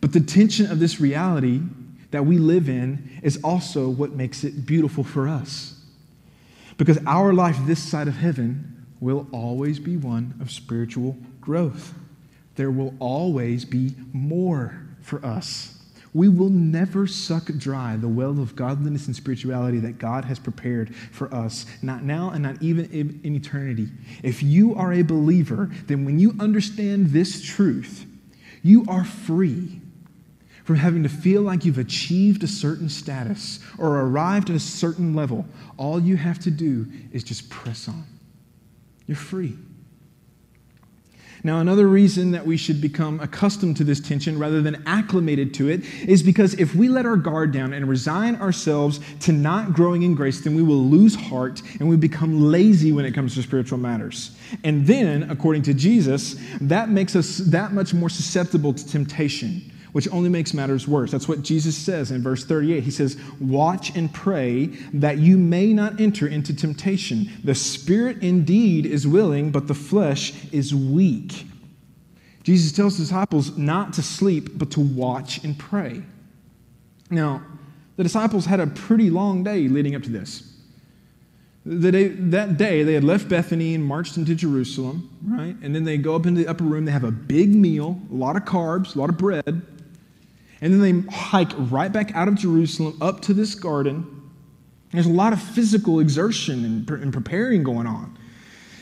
But 0.00 0.12
the 0.12 0.20
tension 0.20 0.70
of 0.70 0.78
this 0.78 1.00
reality 1.00 1.60
that 2.10 2.26
we 2.26 2.38
live 2.38 2.68
in 2.68 3.20
is 3.22 3.40
also 3.42 3.88
what 3.88 4.12
makes 4.12 4.44
it 4.44 4.66
beautiful 4.66 5.04
for 5.04 5.28
us. 5.28 5.80
Because 6.76 6.98
our 7.06 7.32
life 7.32 7.56
this 7.66 7.82
side 7.82 8.08
of 8.08 8.16
heaven 8.16 8.86
will 9.00 9.26
always 9.32 9.78
be 9.78 9.96
one 9.96 10.34
of 10.40 10.50
spiritual 10.50 11.16
growth. 11.40 11.94
There 12.56 12.70
will 12.70 12.94
always 12.98 13.64
be 13.64 13.94
more 14.12 14.86
for 15.00 15.24
us. 15.24 15.78
We 16.14 16.28
will 16.28 16.50
never 16.50 17.06
suck 17.06 17.46
dry 17.46 17.96
the 17.96 18.08
well 18.08 18.38
of 18.38 18.54
godliness 18.54 19.06
and 19.06 19.16
spirituality 19.16 19.78
that 19.80 19.98
God 19.98 20.26
has 20.26 20.38
prepared 20.38 20.94
for 20.94 21.32
us, 21.34 21.64
not 21.80 22.04
now 22.04 22.30
and 22.30 22.42
not 22.42 22.62
even 22.62 22.90
in 23.24 23.34
eternity. 23.34 23.88
If 24.22 24.42
you 24.42 24.74
are 24.74 24.92
a 24.92 25.02
believer, 25.02 25.70
then 25.86 26.04
when 26.04 26.18
you 26.18 26.34
understand 26.38 27.08
this 27.08 27.42
truth, 27.42 28.04
you 28.62 28.84
are 28.88 29.04
free 29.04 29.80
from 30.64 30.76
having 30.76 31.02
to 31.02 31.08
feel 31.08 31.42
like 31.42 31.64
you've 31.64 31.78
achieved 31.78 32.44
a 32.44 32.48
certain 32.48 32.88
status 32.88 33.58
or 33.78 34.00
arrived 34.00 34.50
at 34.50 34.56
a 34.56 34.60
certain 34.60 35.14
level. 35.14 35.46
All 35.76 35.98
you 35.98 36.16
have 36.16 36.38
to 36.40 36.50
do 36.50 36.86
is 37.10 37.24
just 37.24 37.48
press 37.48 37.88
on. 37.88 38.04
You're 39.06 39.16
free. 39.16 39.56
Now, 41.44 41.58
another 41.58 41.88
reason 41.88 42.30
that 42.32 42.46
we 42.46 42.56
should 42.56 42.80
become 42.80 43.18
accustomed 43.18 43.76
to 43.78 43.84
this 43.84 43.98
tension 43.98 44.38
rather 44.38 44.62
than 44.62 44.80
acclimated 44.86 45.52
to 45.54 45.68
it 45.68 45.84
is 46.08 46.22
because 46.22 46.54
if 46.54 46.74
we 46.74 46.88
let 46.88 47.04
our 47.04 47.16
guard 47.16 47.50
down 47.50 47.72
and 47.72 47.88
resign 47.88 48.36
ourselves 48.36 49.00
to 49.20 49.32
not 49.32 49.72
growing 49.72 50.02
in 50.02 50.14
grace, 50.14 50.40
then 50.40 50.54
we 50.54 50.62
will 50.62 50.84
lose 50.84 51.16
heart 51.16 51.60
and 51.80 51.88
we 51.88 51.96
become 51.96 52.40
lazy 52.40 52.92
when 52.92 53.04
it 53.04 53.12
comes 53.12 53.34
to 53.34 53.42
spiritual 53.42 53.78
matters. 53.78 54.36
And 54.62 54.86
then, 54.86 55.28
according 55.30 55.62
to 55.62 55.74
Jesus, 55.74 56.36
that 56.60 56.90
makes 56.90 57.16
us 57.16 57.38
that 57.38 57.72
much 57.72 57.92
more 57.92 58.08
susceptible 58.08 58.72
to 58.72 58.86
temptation 58.86 59.71
which 59.92 60.08
only 60.10 60.28
makes 60.28 60.54
matters 60.54 60.88
worse. 60.88 61.10
That's 61.10 61.28
what 61.28 61.42
Jesus 61.42 61.76
says 61.76 62.10
in 62.10 62.22
verse 62.22 62.44
38. 62.44 62.82
He 62.82 62.90
says, 62.90 63.18
Watch 63.40 63.94
and 63.94 64.12
pray 64.12 64.66
that 64.94 65.18
you 65.18 65.36
may 65.36 65.72
not 65.72 66.00
enter 66.00 66.26
into 66.26 66.54
temptation. 66.54 67.30
The 67.44 67.54
spirit 67.54 68.22
indeed 68.22 68.86
is 68.86 69.06
willing, 69.06 69.50
but 69.50 69.68
the 69.68 69.74
flesh 69.74 70.32
is 70.52 70.74
weak. 70.74 71.46
Jesus 72.42 72.72
tells 72.72 72.96
his 72.96 73.08
disciples 73.08 73.56
not 73.56 73.92
to 73.94 74.02
sleep, 74.02 74.50
but 74.58 74.70
to 74.72 74.80
watch 74.80 75.44
and 75.44 75.56
pray. 75.58 76.02
Now, 77.10 77.42
the 77.96 78.02
disciples 78.02 78.46
had 78.46 78.58
a 78.58 78.66
pretty 78.66 79.10
long 79.10 79.44
day 79.44 79.68
leading 79.68 79.94
up 79.94 80.02
to 80.04 80.10
this. 80.10 80.48
Day, 81.64 82.08
that 82.08 82.56
day, 82.56 82.82
they 82.82 82.94
had 82.94 83.04
left 83.04 83.28
Bethany 83.28 83.76
and 83.76 83.84
marched 83.84 84.16
into 84.16 84.34
Jerusalem, 84.34 85.08
right? 85.24 85.54
And 85.62 85.72
then 85.72 85.84
they 85.84 85.96
go 85.96 86.16
up 86.16 86.26
into 86.26 86.42
the 86.42 86.48
upper 86.48 86.64
room. 86.64 86.86
They 86.86 86.90
have 86.90 87.04
a 87.04 87.12
big 87.12 87.54
meal, 87.54 88.00
a 88.10 88.14
lot 88.14 88.34
of 88.34 88.44
carbs, 88.44 88.96
a 88.96 88.98
lot 88.98 89.10
of 89.10 89.16
bread. 89.16 89.62
And 90.62 90.72
then 90.72 90.80
they 90.80 91.12
hike 91.12 91.50
right 91.56 91.92
back 91.92 92.14
out 92.14 92.28
of 92.28 92.36
Jerusalem 92.36 92.96
up 93.02 93.20
to 93.22 93.34
this 93.34 93.56
garden. 93.56 94.30
There's 94.92 95.06
a 95.06 95.12
lot 95.12 95.32
of 95.32 95.42
physical 95.42 95.98
exertion 95.98 96.64
and, 96.64 96.88
and 96.88 97.12
preparing 97.12 97.64
going 97.64 97.88
on. 97.88 98.16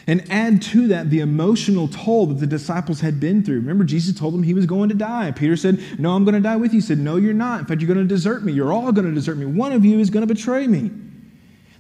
And 0.07 0.31
add 0.31 0.61
to 0.63 0.89
that 0.89 1.09
the 1.09 1.21
emotional 1.21 1.89
toll 1.89 2.27
that 2.27 2.35
the 2.35 2.47
disciples 2.47 3.01
had 3.01 3.19
been 3.19 3.43
through. 3.43 3.57
Remember, 3.57 3.85
Jesus 3.85 4.19
told 4.19 4.35
them 4.35 4.43
he 4.43 4.55
was 4.55 4.67
going 4.67 4.91
to 4.91 4.95
die. 4.95 5.31
Peter 5.31 5.57
said, 5.57 5.81
No, 5.99 6.15
I'm 6.15 6.25
going 6.25 6.35
to 6.35 6.41
die 6.41 6.57
with 6.57 6.73
you. 6.73 6.81
He 6.81 6.87
said, 6.87 6.99
No, 6.99 7.17
you're 7.17 7.33
not. 7.33 7.61
In 7.61 7.67
fact, 7.67 7.81
you're 7.81 7.93
going 7.93 8.07
to 8.07 8.15
desert 8.15 8.45
me. 8.45 8.53
You're 8.53 8.73
all 8.73 8.93
going 8.93 9.09
to 9.09 9.15
desert 9.15 9.37
me. 9.37 9.47
One 9.47 9.73
of 9.73 9.85
you 9.85 10.01
is 10.01 10.11
going 10.11 10.27
to 10.27 10.33
betray 10.33 10.67
me. 10.67 10.91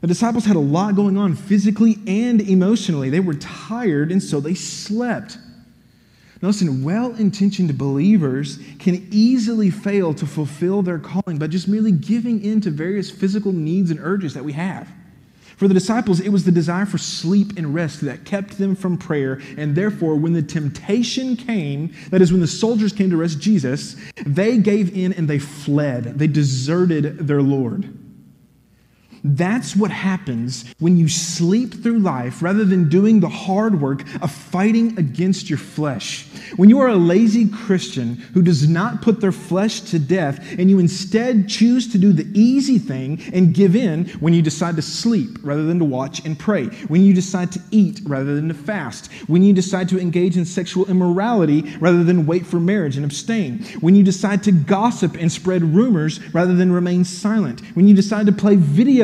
The 0.01 0.07
disciples 0.07 0.47
had 0.47 0.57
a 0.57 0.61
lot 0.61 0.97
going 0.97 1.19
on 1.19 1.35
physically 1.35 1.99
and 2.07 2.41
emotionally. 2.41 3.11
They 3.11 3.21
were 3.21 3.35
tired, 3.35 4.11
and 4.11 4.23
so 4.23 4.41
they 4.41 4.55
slept. 4.55 5.37
Now, 6.42 6.48
listen, 6.48 6.83
well 6.83 7.14
intentioned 7.16 7.76
believers 7.76 8.59
can 8.79 9.07
easily 9.11 9.70
fail 9.70 10.14
to 10.14 10.26
fulfill 10.26 10.81
their 10.81 10.98
calling 10.98 11.38
by 11.38 11.48
just 11.48 11.68
merely 11.68 11.92
giving 11.92 12.42
in 12.42 12.62
to 12.62 12.70
various 12.70 13.11
physical 13.11 13.53
needs 13.53 13.90
and 13.90 14.00
urges 14.00 14.33
that 14.35 14.44
we 14.44 14.55
have. 14.55 14.88
For 15.59 15.68
the 15.68 15.74
disciples, 15.74 16.20
it 16.20 16.31
was 16.31 16.44
the 16.44 16.53
desire 16.53 16.87
for 16.87 16.96
sleep 16.96 17.59
and 17.59 17.74
rest 17.74 18.00
that 18.00 18.24
kept 18.24 18.57
them 18.57 18.74
from 18.74 18.96
prayer. 18.96 19.42
And 19.59 19.76
therefore, 19.76 20.16
when 20.16 20.33
the 20.33 20.40
temptation 20.40 21.37
came, 21.37 21.92
that 22.09 22.22
is, 22.22 22.33
when 22.33 22.40
the 22.40 22.46
soldiers 22.46 22.94
came 22.94 23.11
to 23.11 23.20
arrest 23.20 23.40
Jesus, 23.40 23.94
they 24.24 24.57
gave 24.57 24.96
in 24.96 25.12
and 25.12 25.29
they 25.29 25.38
fled. 25.38 26.18
They 26.18 26.29
deserted 26.29 27.18
their 27.29 27.42
Lord. 27.42 28.00
That's 29.22 29.76
what 29.76 29.90
happens 29.90 30.64
when 30.78 30.96
you 30.96 31.09
sleep 31.09 31.83
through 31.83 31.98
life 31.98 32.42
rather 32.42 32.64
than 32.64 32.88
doing 32.88 33.20
the 33.20 33.28
hard 33.28 33.80
work 33.80 34.02
of 34.22 34.33
fighting 34.33 34.98
against 34.98 35.50
your 35.50 35.59
flesh. 35.59 36.26
When 36.56 36.68
you 36.68 36.80
are 36.80 36.88
a 36.88 36.96
lazy 36.96 37.48
Christian 37.48 38.14
who 38.35 38.42
does 38.42 38.68
not 38.68 39.02
put 39.02 39.20
their 39.20 39.33
flesh 39.33 39.80
to 39.83 39.98
death 39.98 40.44
and 40.59 40.70
you 40.70 40.78
instead 40.78 41.48
choose 41.48 41.90
to 41.92 41.98
do 41.98 42.12
the 42.12 42.26
easy 42.38 42.78
thing 42.78 43.20
and 43.33 43.54
give 43.54 43.76
in 43.76 44.06
when 44.20 44.33
you 44.33 44.42
decide 44.42 44.76
to 44.76 44.83
sleep 44.83 45.38
rather 45.42 45.64
than 45.64 45.78
to 45.78 45.85
watch 45.85 46.24
and 46.24 46.38
pray, 46.38 46.66
when 46.88 47.02
you 47.02 47.12
decide 47.12 47.52
to 47.52 47.61
eat 47.70 48.00
rather 48.04 48.35
than 48.35 48.48
to 48.48 48.54
fast, 48.54 49.12
when 49.26 49.42
you 49.42 49.52
decide 49.52 49.88
to 49.88 50.00
engage 50.00 50.37
in 50.37 50.44
sexual 50.44 50.87
immorality 50.87 51.76
rather 51.78 52.04
than 52.04 52.26
wait 52.26 52.46
for 52.46 52.59
marriage 52.59 52.96
and 52.96 53.04
abstain, 53.04 53.62
when 53.80 53.94
you 53.94 54.02
decide 54.02 54.42
to 54.42 54.52
gossip 54.52 55.14
and 55.14 55.30
spread 55.30 55.62
rumors 55.62 56.20
rather 56.35 56.54
than 56.54 56.72
remain 56.72 57.04
silent, 57.04 57.61
when 57.74 57.87
you 57.87 57.94
decide 57.94 58.26
to 58.26 58.33
play 58.33 58.56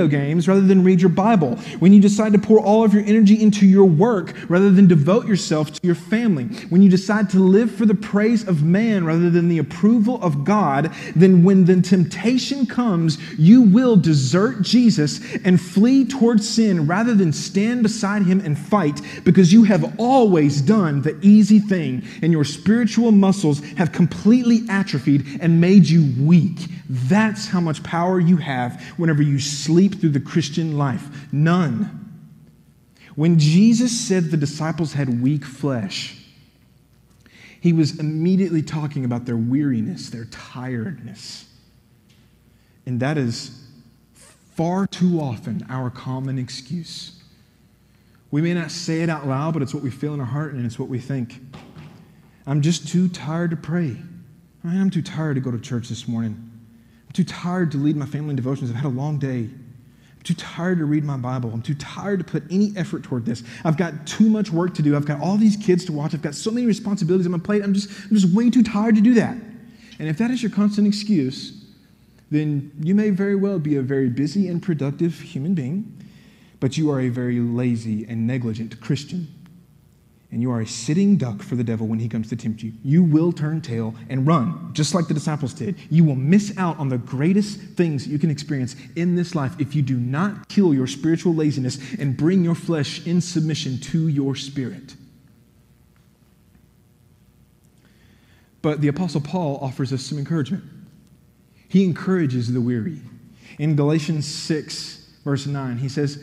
games 0.07 0.49
rather 0.49 0.61
than 0.61 0.85
read 0.85 1.01
your 1.01 1.11
Bible, 1.11 1.57
when 1.79 1.93
you 1.93 2.01
decide 2.01 2.33
to 2.33 2.39
pour 2.39 2.61
all 2.61 2.85
of 2.85 2.95
your 2.95 3.05
energy 3.05 3.41
into 3.41 3.67
your 3.67 3.85
work 3.85 4.35
rather 4.49 4.71
than 4.71 4.87
devote 4.87 5.27
yourself 5.27 5.73
to 5.73 5.81
your 5.83 5.95
family, 5.95 6.45
when 6.69 6.83
you 6.83 6.89
decide 6.89 7.31
to 7.31 7.39
live 7.39 7.71
for 7.71 7.87
the 7.87 7.95
praise 7.95 8.47
of 8.47 8.63
man 8.63 9.05
rather 9.05 9.31
than 9.31 9.49
the 9.49 9.59
approval 9.59 10.23
of 10.23 10.45
God, 10.45 10.93
then 11.15 11.43
when 11.45 11.65
the 11.65 11.81
temptation 11.81 12.67
comes, 12.67 13.19
you 13.39 13.63
will 13.63 13.97
desert 13.97 14.63
Jesus 14.63 15.21
and 15.45 15.61
flee 15.61 16.05
towards 16.05 16.49
sin 16.49 16.87
rather 16.87 17.15
than 17.15 17.33
stand 17.33 17.83
beside 17.83 18.23
him 18.23 18.41
and 18.41 18.59
fight 18.59 19.01
because 19.25 19.53
you 19.53 19.65
have 19.65 19.99
always 19.99 20.61
done 20.61 21.03
the 21.03 21.19
easy 21.23 21.59
thing 21.59 22.03
and 22.23 22.33
your 22.33 22.45
spiritual 22.45 23.13
muscles 23.13 23.61
have 23.77 23.93
completely 23.93 24.63
atrophied 24.69 25.25
and 25.41 25.61
made 25.61 25.87
you 25.87 26.13
weak. 26.25 26.59
That's 26.89 27.49
how 27.49 27.61
much 27.61 27.83
power 27.83 28.21
you 28.21 28.37
have 28.37 28.81
whenever 28.97 29.23
you 29.23 29.39
sleep 29.41 30.01
through 30.01 30.11
the 30.11 30.21
Christian 30.21 30.79
life. 30.79 31.09
None. 31.33 32.03
When 33.17 33.39
Jesus 33.39 33.99
said 33.99 34.31
the 34.31 34.37
disciples 34.37 34.93
had 34.93 35.23
weak 35.23 35.45
flesh, 35.45 36.17
he 37.61 37.73
was 37.73 37.99
immediately 37.99 38.63
talking 38.63 39.05
about 39.05 39.25
their 39.25 39.37
weariness, 39.37 40.11
their 40.11 40.27
tiredness. 40.27 41.47
And 42.85 43.01
that 43.01 43.19
is 43.19 43.65
far 44.55 44.87
too 44.87 45.19
often 45.21 45.67
our 45.69 45.91
common 45.91 46.39
excuse. 46.39 47.21
We 48.31 48.43
may 48.43 48.55
not 48.55 48.71
say 48.71 49.03
it 49.03 49.09
out 49.09 49.27
loud, 49.27 49.55
but 49.55 49.63
it's 49.63 49.75
what 49.75 49.83
we 49.83 49.91
feel 49.91 50.15
in 50.15 50.21
our 50.21 50.27
heart 50.27 50.53
and 50.53 50.65
it's 50.65 50.79
what 50.79 50.89
we 50.89 51.01
think. 51.01 51.41
I'm 52.47 52.61
just 52.61 52.87
too 52.87 53.09
tired 53.09 53.51
to 53.51 53.57
pray. 53.57 53.97
I'm 54.65 54.91
too 54.91 55.03
tired 55.03 55.35
to 55.35 55.41
go 55.41 55.51
to 55.51 55.59
church 55.59 55.89
this 55.89 56.07
morning 56.07 56.46
too 57.17 57.25
tired 57.25 57.73
to 57.73 57.79
lead 57.79 57.97
my 57.97 58.05
family 58.05 58.31
in 58.31 58.37
devotions. 58.37 58.69
I've 58.71 58.77
had 58.77 58.85
a 58.85 58.89
long 58.89 59.19
day. 59.19 59.49
I'm 59.49 60.23
too 60.23 60.35
tired 60.35 60.79
to 60.79 60.85
read 60.85 61.03
my 61.03 61.17
Bible. 61.17 61.51
I'm 61.51 61.63
too 61.63 61.75
tired 61.75 62.19
to 62.19 62.25
put 62.25 62.43
any 62.51 62.75
effort 62.77 63.05
toward 63.05 63.25
this. 63.25 63.43
I've 63.65 63.79
got 63.79 64.07
too 64.07 64.29
much 64.29 64.51
work 64.51 64.75
to 64.75 64.83
do. 64.83 64.95
I've 64.95 65.07
got 65.07 65.23
all 65.23 65.39
these 65.39 65.57
kids 65.57 65.87
to 65.87 65.93
watch. 65.93 66.13
I've 66.13 66.21
got 66.21 66.35
so 66.35 66.51
many 66.51 66.67
responsibilities 66.67 67.25
on 67.27 67.33
my 67.33 67.39
plate. 67.39 67.63
I'm 67.63 67.73
just, 67.73 67.89
I'm 68.05 68.17
just 68.17 68.35
way 68.35 68.51
too 68.51 68.63
tired 68.63 68.97
to 68.97 69.01
do 69.01 69.15
that. 69.15 69.35
And 69.99 70.09
if 70.09 70.19
that 70.19 70.31
is 70.31 70.43
your 70.43 70.53
constant 70.53 70.87
excuse, 70.87 71.65
then 72.31 72.71
you 72.83 72.95
may 72.95 73.09
very 73.09 73.35
well 73.35 73.59
be 73.59 73.77
a 73.77 73.83
very 73.83 74.11
busy 74.11 74.49
and 74.49 74.63
productive 74.63 75.19
human 75.19 75.55
being, 75.55 75.97
but 76.61 76.77
you 76.77 76.91
are 76.91 77.01
a 77.01 77.09
very 77.09 77.41
lazy 77.41 78.05
and 78.05 78.27
negligent 78.27 78.79
Christian 78.83 79.33
and 80.33 80.43
you 80.43 80.51
are 80.51 80.61
a 80.61 80.67
sitting 80.67 81.17
duck 81.17 81.43
for 81.43 81.55
the 81.55 81.63
devil 81.63 81.87
when 81.87 81.99
he 81.99 82.09
comes 82.09 82.29
to 82.29 82.37
tempt 82.37 82.63
you. 82.63 82.73
You 82.83 83.03
will 83.03 83.33
turn 83.33 83.61
tail 83.61 83.95
and 84.09 84.27
run, 84.27 84.71
just 84.73 84.95
like 84.95 85.07
the 85.07 85.15
disciples 85.15 85.55
did. 85.55 85.77
You 85.89 86.05
will 86.05 86.17
miss 86.17 86.57
out 86.59 86.79
on 86.79 86.89
the 86.89 86.99
greatest 86.99 87.61
things 87.61 88.07
you 88.09 88.19
can 88.19 88.31
experience 88.31 88.75
in 88.97 89.15
this 89.15 89.35
life 89.35 89.55
if 89.61 89.75
you 89.75 89.83
do 89.83 89.97
not 89.97 90.49
kill 90.49 90.75
your 90.75 90.89
spiritual 90.89 91.35
laziness 91.35 91.79
and 91.95 92.17
bring 92.17 92.43
your 92.43 92.57
flesh 92.57 93.07
in 93.07 93.21
submission 93.21 93.79
to 93.79 94.09
your 94.09 94.35
spirit. 94.35 94.97
But 98.63 98.81
the 98.81 98.89
Apostle 98.89 99.21
Paul 99.21 99.59
offers 99.63 99.93
us 99.93 100.03
some 100.03 100.19
encouragement. 100.19 100.65
He 101.69 101.85
encourages 101.85 102.53
the 102.53 102.61
weary. 102.61 103.01
In 103.61 103.77
Galatians 103.77 104.27
6, 104.27 105.19
verse 105.25 105.47
9, 105.47 105.79
he 105.79 105.89
says, 105.89 106.23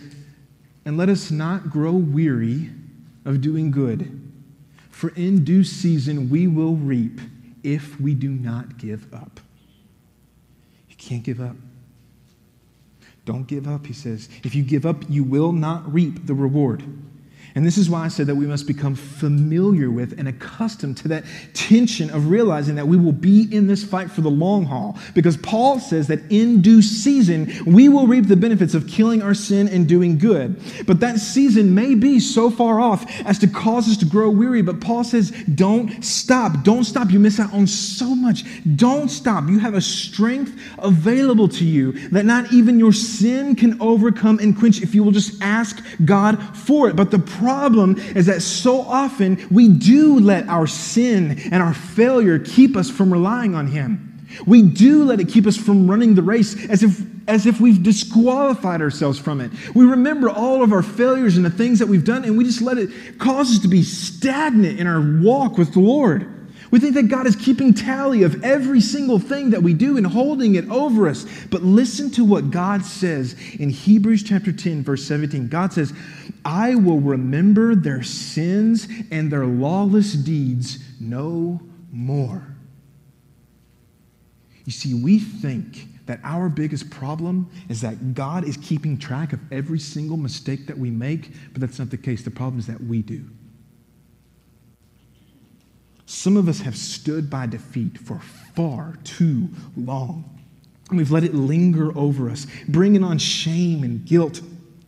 And 0.84 0.98
let 0.98 1.08
us 1.08 1.32
not 1.32 1.70
grow 1.70 1.94
weary 1.94 2.70
of 3.26 3.42
doing 3.42 3.72
good. 3.72 4.22
For 4.90 5.10
in 5.10 5.44
due 5.44 5.64
season 5.64 6.30
we 6.30 6.48
will 6.48 6.76
reap 6.76 7.20
if 7.64 8.00
we 8.00 8.14
do 8.14 8.30
not 8.30 8.78
give 8.78 9.14
up. 9.14 9.40
You 10.90 10.96
can't 10.96 11.24
give 11.24 11.42
up. 11.42 11.56
Don't 13.26 13.48
give 13.48 13.68
up, 13.68 13.86
he 13.86 13.94
says. 13.94 14.28
If 14.44 14.54
you 14.54 14.64
give 14.64 14.86
up, 14.86 15.04
you 15.10 15.24
will 15.24 15.54
not 15.54 15.92
reap 15.92 16.28
the 16.28 16.34
reward. 16.34 16.84
And 17.56 17.66
this 17.66 17.78
is 17.78 17.88
why 17.88 18.06
I 18.06 18.08
said 18.08 18.28
that 18.28 18.36
we 18.36 18.48
must 18.48 18.66
become 18.66 18.96
familiar 18.96 19.92
with 19.92 20.18
and 20.18 20.28
accustomed 20.28 20.98
to 20.98 21.08
that 21.10 21.24
tension 21.54 22.10
of 22.10 22.30
realizing 22.30 22.76
that 22.76 22.88
we 22.88 22.98
will 22.98 23.12
be 23.12 23.48
in 23.56 23.68
this 23.68 23.84
fight 23.84 24.10
for 24.10 24.22
the 24.22 24.30
long 24.30 24.66
haul. 24.66 24.98
Because 25.13 25.38
Paul 25.38 25.80
says 25.80 26.08
that 26.08 26.20
in 26.32 26.63
due 26.63 26.82
season, 26.82 27.54
we 27.66 27.89
will 27.89 28.08
reap 28.08 28.28
the 28.28 28.36
benefits 28.36 28.74
of 28.74 28.88
killing 28.88 29.22
our 29.22 29.36
sin 29.36 29.68
and 29.68 29.88
doing 29.88 30.18
good. 30.18 30.60
But 30.88 31.00
that 31.02 31.20
season 31.20 31.76
may 31.76 31.94
be 31.94 32.20
so 32.20 32.50
far 32.50 32.80
off 32.80 33.06
as 33.22 33.38
to 33.39 33.48
cause 33.48 33.88
us 33.88 33.98
to 33.98 34.06
grow 34.06 34.32
weary. 34.32 34.63
But 34.63 34.82
Paul 34.82 35.04
says, 35.04 35.30
don't 35.54 36.04
stop. 36.04 36.63
Don't 36.63 36.86
stop. 36.86 37.12
You 37.12 37.20
miss 37.20 37.39
out 37.39 37.54
on 37.54 37.68
so 37.68 38.16
much. 38.16 38.44
Don't 38.76 39.10
stop. 39.10 39.48
You 39.48 39.60
have 39.60 39.76
a 39.76 39.82
strength 39.82 40.60
available 40.80 41.48
to 41.50 41.66
you 41.66 41.92
that 42.10 42.26
not 42.26 42.52
even 42.52 42.80
your 42.80 42.94
sin 42.94 43.56
can 43.56 43.80
overcome 43.80 44.39
and 44.39 44.58
quench 44.58 44.82
if 44.82 44.96
you 44.96 45.04
will 45.04 45.12
just 45.12 45.39
ask 45.42 45.84
God 46.04 46.42
for 46.58 46.89
it. 46.89 46.96
But 46.96 47.12
the 47.12 47.20
problem 47.43 47.97
is 48.15 48.25
that 48.27 48.41
so 48.41 48.82
often 48.82 49.45
we 49.51 49.67
do 49.67 50.19
let 50.19 50.47
our 50.47 50.65
sin 50.65 51.39
and 51.51 51.62
our 51.62 51.73
failure 51.73 52.39
keep 52.39 52.77
us 52.77 52.89
from 52.89 53.12
relying 53.12 53.53
on 53.53 53.67
Him. 53.67 54.10
We 54.47 54.63
do 54.63 55.03
let 55.03 55.19
it 55.19 55.29
keep 55.29 55.45
us 55.45 55.58
from 55.58 55.89
running 55.89 56.15
the 56.15 56.23
race 56.23 56.67
as 56.69 56.82
if, 56.84 57.01
as 57.27 57.45
if 57.45 57.60
we've 57.60 57.84
disqualified 57.84 58.82
ourselves 58.82 59.19
from 59.19 59.41
it. 59.41 59.51
We 59.75 59.86
remember 59.86 60.29
all 60.29 60.63
of 60.63 60.71
our 60.71 60.82
failures 60.82 61.38
and 61.38 61.45
the 61.45 61.51
things 61.51 61.79
that 61.79 61.88
we've 61.88 62.06
done, 62.06 62.23
and 62.23 62.38
we 62.38 62.43
just 62.43 62.62
let 62.62 62.77
it 62.77 63.19
cause 63.19 63.51
us 63.51 63.60
to 63.60 63.67
be 63.67 63.84
stagnant 63.84 64.79
in 64.79 64.88
our 64.88 65.01
walk 65.21 65.58
with 65.58 65.73
the 65.73 65.82
Lord. 65.82 66.29
We 66.73 66.79
think 66.79 66.95
that 66.95 67.08
God 67.08 67.27
is 67.27 67.36
keeping 67.36 67.75
tally 67.75 68.23
of 68.23 68.43
every 68.43 68.82
single 68.82 69.19
thing 69.19 69.51
that 69.51 69.62
we 69.62 69.75
do 69.75 69.95
and 69.95 70.08
holding 70.08 70.56
it 70.56 70.67
over 70.71 71.08
us. 71.08 71.23
But 71.51 71.62
listen 71.62 72.10
to 72.13 72.25
what 72.25 72.49
God 72.49 72.84
says 72.84 73.36
in 73.60 73.69
Hebrews 73.69 74.23
chapter 74.23 74.51
10, 74.51 74.82
verse 74.82 75.06
17. 75.06 75.49
God 75.49 75.71
says, 75.71 75.93
I 76.45 76.75
will 76.75 76.99
remember 76.99 77.75
their 77.75 78.03
sins 78.03 78.88
and 79.12 79.32
their 79.32 79.45
lawless 79.45 80.13
deeds 80.13 80.79
no 80.99 81.62
more. 81.91 82.56
You 84.65 84.71
see, 84.71 84.93
we 84.93 85.19
think 85.19 85.88
that 86.06 86.19
our 86.23 86.49
biggest 86.49 86.89
problem 86.89 87.49
is 87.69 87.82
that 87.82 88.13
God 88.13 88.45
is 88.45 88.58
keeping 88.58 88.97
track 88.97 89.32
of 89.32 89.39
every 89.51 89.79
single 89.79 90.17
mistake 90.17 90.67
that 90.67 90.77
we 90.77 90.89
make, 90.89 91.32
but 91.51 91.62
that's 91.62 91.79
not 91.79 91.89
the 91.89 91.97
case. 91.97 92.23
The 92.23 92.32
problem 92.32 92.60
is 92.60 92.67
that 92.67 92.82
we 92.82 93.01
do. 93.01 93.25
Some 96.06 96.36
of 96.36 96.49
us 96.49 96.60
have 96.62 96.75
stood 96.75 97.29
by 97.29 97.45
defeat 97.45 97.97
for 97.97 98.19
far 98.56 98.97
too 99.03 99.49
long. 99.77 100.29
And 100.89 100.97
we've 100.97 101.12
let 101.12 101.23
it 101.23 101.34
linger 101.34 101.97
over 101.97 102.29
us, 102.29 102.45
bringing 102.67 103.03
on 103.03 103.17
shame 103.17 103.84
and 103.84 104.06
guilt. 104.06 104.41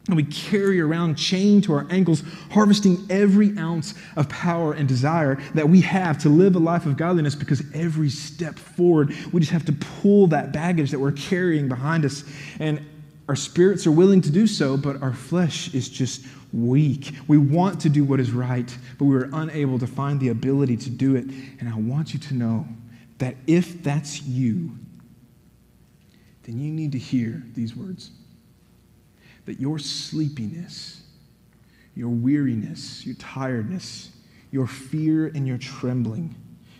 And 0.08 0.16
we 0.16 0.24
carry 0.24 0.80
around 0.80 1.16
chained 1.16 1.64
to 1.64 1.74
our 1.74 1.88
ankles, 1.90 2.22
harvesting 2.52 3.08
every 3.10 3.58
ounce 3.58 3.96
of 4.16 4.30
power 4.30 4.74
and 4.74 4.88
desire 4.88 5.42
that 5.56 5.68
we 5.68 5.82
have 5.82 6.20
to 6.20 6.30
live 6.30 6.56
a 6.56 6.60
life 6.60 6.86
of 6.86 6.96
godliness 6.96 7.34
because 7.34 7.64
every 7.74 8.10
step 8.10 8.60
forward, 8.60 9.16
we 9.32 9.40
just 9.40 9.52
have 9.52 9.66
to 9.66 9.74
pull 9.74 10.28
that 10.28 10.54
baggage 10.54 10.92
that 10.92 11.00
we're 11.00 11.12
carrying 11.12 11.68
behind 11.68 12.06
us. 12.06 12.24
And 12.60 12.86
our 13.28 13.36
spirits 13.36 13.88
are 13.88 13.92
willing 13.92 14.22
to 14.22 14.30
do 14.30 14.46
so, 14.46 14.78
but 14.78 15.02
our 15.02 15.14
flesh 15.14 15.74
is 15.74 15.90
just 15.90 16.24
weak. 16.54 17.12
We 17.28 17.40
want 17.40 17.82
to 17.82 17.90
do 17.90 18.04
what 18.04 18.20
is 18.20 18.32
right, 18.32 18.78
but 19.00 19.06
we 19.06 19.16
are 19.16 19.30
unable 19.34 19.80
to 19.80 19.88
find 19.88 20.20
the 20.20 20.30
ability 20.30 20.78
to 20.78 20.92
do 20.92 21.16
it. 21.16 21.26
And 21.60 21.68
I 21.68 21.76
want 21.76 22.14
you 22.14 22.20
to 22.20 22.34
know 22.36 22.68
that 23.18 23.36
if 23.48 23.82
that's 23.82 24.22
you, 24.22 24.78
then 26.44 26.60
you 26.60 26.72
need 26.72 26.92
to 26.92 27.00
hear 27.00 27.42
these 27.56 27.76
words 27.76 28.12
that 29.46 29.60
your 29.60 29.80
sleepiness, 29.80 31.02
your 31.96 32.10
weariness, 32.10 33.06
your 33.06 33.16
tiredness, 33.16 34.12
your 34.52 34.68
fear 34.68 35.28
and 35.28 35.48
your 35.48 35.58
trembling, 35.58 36.36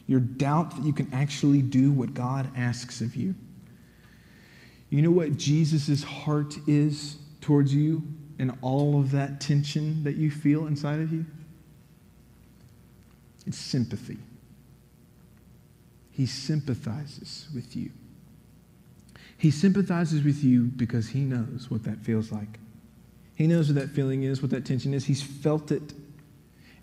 your 0.08 0.20
doubt 0.20 0.76
that 0.76 0.84
you 0.86 0.94
can 0.94 1.12
actually 1.14 1.62
do 1.62 1.92
what 1.92 2.14
God 2.14 2.50
asks 2.56 3.02
of 3.02 3.16
you. 3.16 3.36
You 4.90 5.02
know 5.02 5.12
what 5.12 5.38
Jesus' 5.38 6.04
heart 6.04 6.56
is 6.68 7.18
towards 7.42 7.74
you? 7.74 8.04
and 8.40 8.58
all 8.62 9.00
of 9.00 9.12
that 9.12 9.40
tension 9.40 10.04
that 10.04 10.16
you 10.16 10.30
feel 10.30 10.68
inside 10.68 11.00
of 11.00 11.12
you? 11.12 11.26
It's 13.46 13.58
sympathy. 13.58 14.18
He 16.12 16.26
sympathizes 16.26 17.48
with 17.54 17.76
you. 17.76 17.92
He 19.38 19.52
sympathizes 19.52 20.24
with 20.24 20.44
you 20.44 20.64
because 20.64 21.10
he 21.10 21.20
knows 21.22 21.70
what 21.70 21.84
that 21.84 22.00
feels 22.00 22.32
like. 22.32 22.60
He 23.36 23.48
knows 23.48 23.68
what 23.68 23.76
that 23.76 23.90
feeling 23.90 24.24
is, 24.24 24.42
what 24.42 24.52
that 24.52 24.66
tension 24.66 24.94
is. 24.94 25.06
He's 25.06 25.22
felt 25.22 25.72
it. 25.72 25.94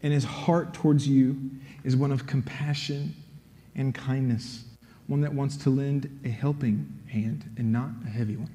And 0.03 0.13
his 0.13 0.25
heart 0.25 0.75
towards 0.75 1.09
you 1.09 1.51
is 1.85 1.97
one 1.97 2.13
of 2.13 2.27
compassion 2.27 3.15
and 3.75 3.95
kindness, 3.95 4.65
one 5.07 5.23
that 5.23 5.33
wants 5.33 5.57
to 5.59 5.71
lend 5.71 6.21
a 6.25 6.29
helping 6.29 7.01
hand 7.09 7.49
and 7.57 7.73
not 7.73 7.89
a 8.05 8.11
heavy 8.11 8.37
one. 8.37 8.51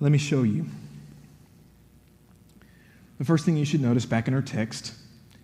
Let 0.00 0.10
me 0.10 0.18
show 0.18 0.42
you. 0.42 0.66
The 3.18 3.24
first 3.24 3.44
thing 3.44 3.56
you 3.56 3.64
should 3.64 3.80
notice 3.80 4.04
back 4.04 4.26
in 4.26 4.34
our 4.34 4.42
text 4.42 4.94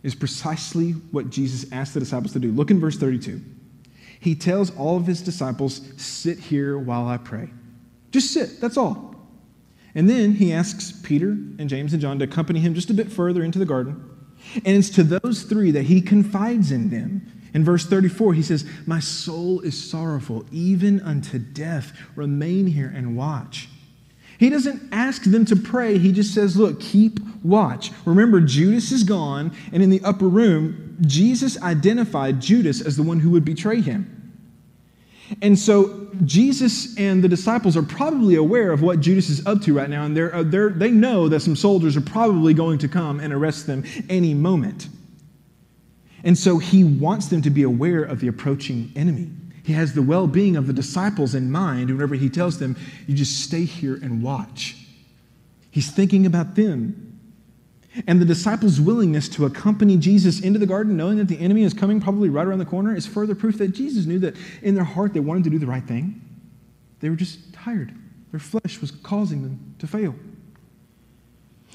is 0.03 0.14
precisely 0.14 0.93
what 0.93 1.31
Jesus 1.31 1.71
asked 1.71 1.95
the 1.95 2.01
disciples 2.01 2.33
to 2.33 2.41
do. 2.41 2.51
Look 2.51 2.73
in 2.73 2.81
verse 2.81 2.97
32. 2.97 3.41
He 4.20 4.35
tells 4.35 4.74
all 4.76 4.96
of 4.96 5.07
his 5.07 5.22
disciples, 5.22 5.81
Sit 5.96 6.38
here 6.38 6.78
while 6.78 7.07
I 7.07 7.16
pray. 7.16 7.50
Just 8.11 8.33
sit, 8.33 8.61
that's 8.61 8.76
all. 8.76 9.14
And 9.94 10.09
then 10.09 10.35
he 10.35 10.52
asks 10.52 10.92
Peter 11.02 11.31
and 11.31 11.68
James 11.68 11.92
and 11.92 12.02
John 12.02 12.18
to 12.18 12.24
accompany 12.24 12.61
him 12.61 12.74
just 12.74 12.90
a 12.90 12.94
bit 12.94 13.11
further 13.11 13.42
into 13.42 13.59
the 13.59 13.64
garden. 13.64 14.09
And 14.57 14.76
it's 14.76 14.90
to 14.90 15.02
those 15.02 15.42
three 15.42 15.70
that 15.72 15.85
he 15.85 16.00
confides 16.00 16.70
in 16.70 16.90
them. 16.90 17.33
In 17.54 17.64
verse 17.64 17.87
34, 17.87 18.35
he 18.35 18.42
says, 18.42 18.64
My 18.87 19.00
soul 19.00 19.61
is 19.61 19.90
sorrowful, 19.90 20.44
even 20.52 21.00
unto 21.00 21.38
death. 21.38 21.98
Remain 22.14 22.66
here 22.66 22.92
and 22.94 23.16
watch. 23.16 23.68
He 24.38 24.50
doesn't 24.50 24.92
ask 24.92 25.24
them 25.24 25.44
to 25.46 25.57
pray. 25.57 25.98
He 25.98 26.12
just 26.12 26.35
says, 26.35 26.57
Look, 26.57 26.81
keep 26.81 27.18
watch. 27.42 27.92
Remember, 28.05 28.40
Judas 28.40 28.92
is 28.92 29.05
gone, 29.05 29.53
and 29.72 29.83
in 29.83 29.90
the 29.90 30.01
upper 30.03 30.29
room, 30.29 30.96
Jesus 31.03 31.61
identified 31.62 32.40
Judas 32.40 32.81
as 32.81 32.96
the 32.96 33.03
one 33.03 33.20
who 33.20 33.31
would 33.31 33.44
betray 33.44 33.81
him. 33.81 34.14
And 35.42 35.59
so 35.59 36.09
Jesus 36.24 36.96
and 36.96 37.22
the 37.22 37.29
disciples 37.29 37.77
are 37.77 37.83
probably 37.83 38.37
aware 38.37 38.72
of 38.72 38.81
what 38.83 39.01
Judas 39.01 39.29
is 39.29 39.46
up 39.46 39.61
to 39.62 39.74
right 39.74 39.90
now, 39.90 40.05
and 40.05 40.16
they're, 40.16 40.35
uh, 40.35 40.42
they're, 40.42 40.70
they 40.70 40.90
know 40.90 41.29
that 41.29 41.40
some 41.40 41.55
soldiers 41.55 41.96
are 41.96 42.03
probably 42.03 42.55
going 42.55 42.79
to 42.79 42.88
come 42.88 43.20
and 43.20 43.33
arrest 43.33 43.66
them 43.66 43.85
any 44.09 44.33
moment. 44.33 44.88
And 46.24 46.37
so 46.37 46.59
he 46.59 46.83
wants 46.83 47.27
them 47.29 47.42
to 47.42 47.51
be 47.51 47.62
aware 47.62 48.03
of 48.03 48.20
the 48.20 48.29
approaching 48.29 48.92
enemy. 48.96 49.31
He 49.64 49.74
has 49.74 49.92
the 49.92 50.03
well 50.03 50.27
being 50.27 50.57
of 50.57 50.66
the 50.66 50.72
disciples 50.72 51.35
in 51.35 51.51
mind 51.51 51.90
whenever 51.90 52.14
he 52.14 52.31
tells 52.31 52.59
them, 52.59 52.77
You 53.07 53.14
just 53.14 53.42
stay 53.42 53.64
here 53.64 53.94
and 53.94 54.22
watch. 54.22 54.77
He's 55.70 55.90
thinking 55.90 56.24
about 56.24 56.55
them. 56.55 57.08
And 58.07 58.21
the 58.21 58.25
disciples' 58.25 58.81
willingness 58.81 59.29
to 59.31 59.47
accompany 59.47 59.97
Jesus 59.97 60.41
into 60.41 60.59
the 60.59 60.67
garden, 60.67 60.97
knowing 60.97 61.19
that 61.19 61.29
the 61.29 61.39
enemy 61.39 61.65
is 61.65 61.75
coming 61.75 62.01
probably 62.01 62.29
right 62.29 62.47
around 62.47 62.59
the 62.59 62.65
corner, 62.65 62.95
is 62.95 63.07
further 63.07 63.35
proof 63.35 63.59
that 63.59 63.69
Jesus 63.69 64.07
knew 64.07 64.19
that 64.21 64.37
in 64.63 64.75
their 64.75 64.85
heart 64.85 65.15
they 65.15 65.21
wanted 65.21 65.45
to 65.45 65.51
do 65.51 65.59
the 65.59 65.67
right 65.67 65.85
thing. 65.85 66.21
They 67.01 67.11
were 67.11 67.17
just 67.17 67.53
tired. 67.53 67.95
Their 68.31 68.41
flesh 68.41 68.81
was 68.81 68.91
causing 68.91 69.43
them 69.43 69.75
to 69.79 69.87
fail. 69.87 70.15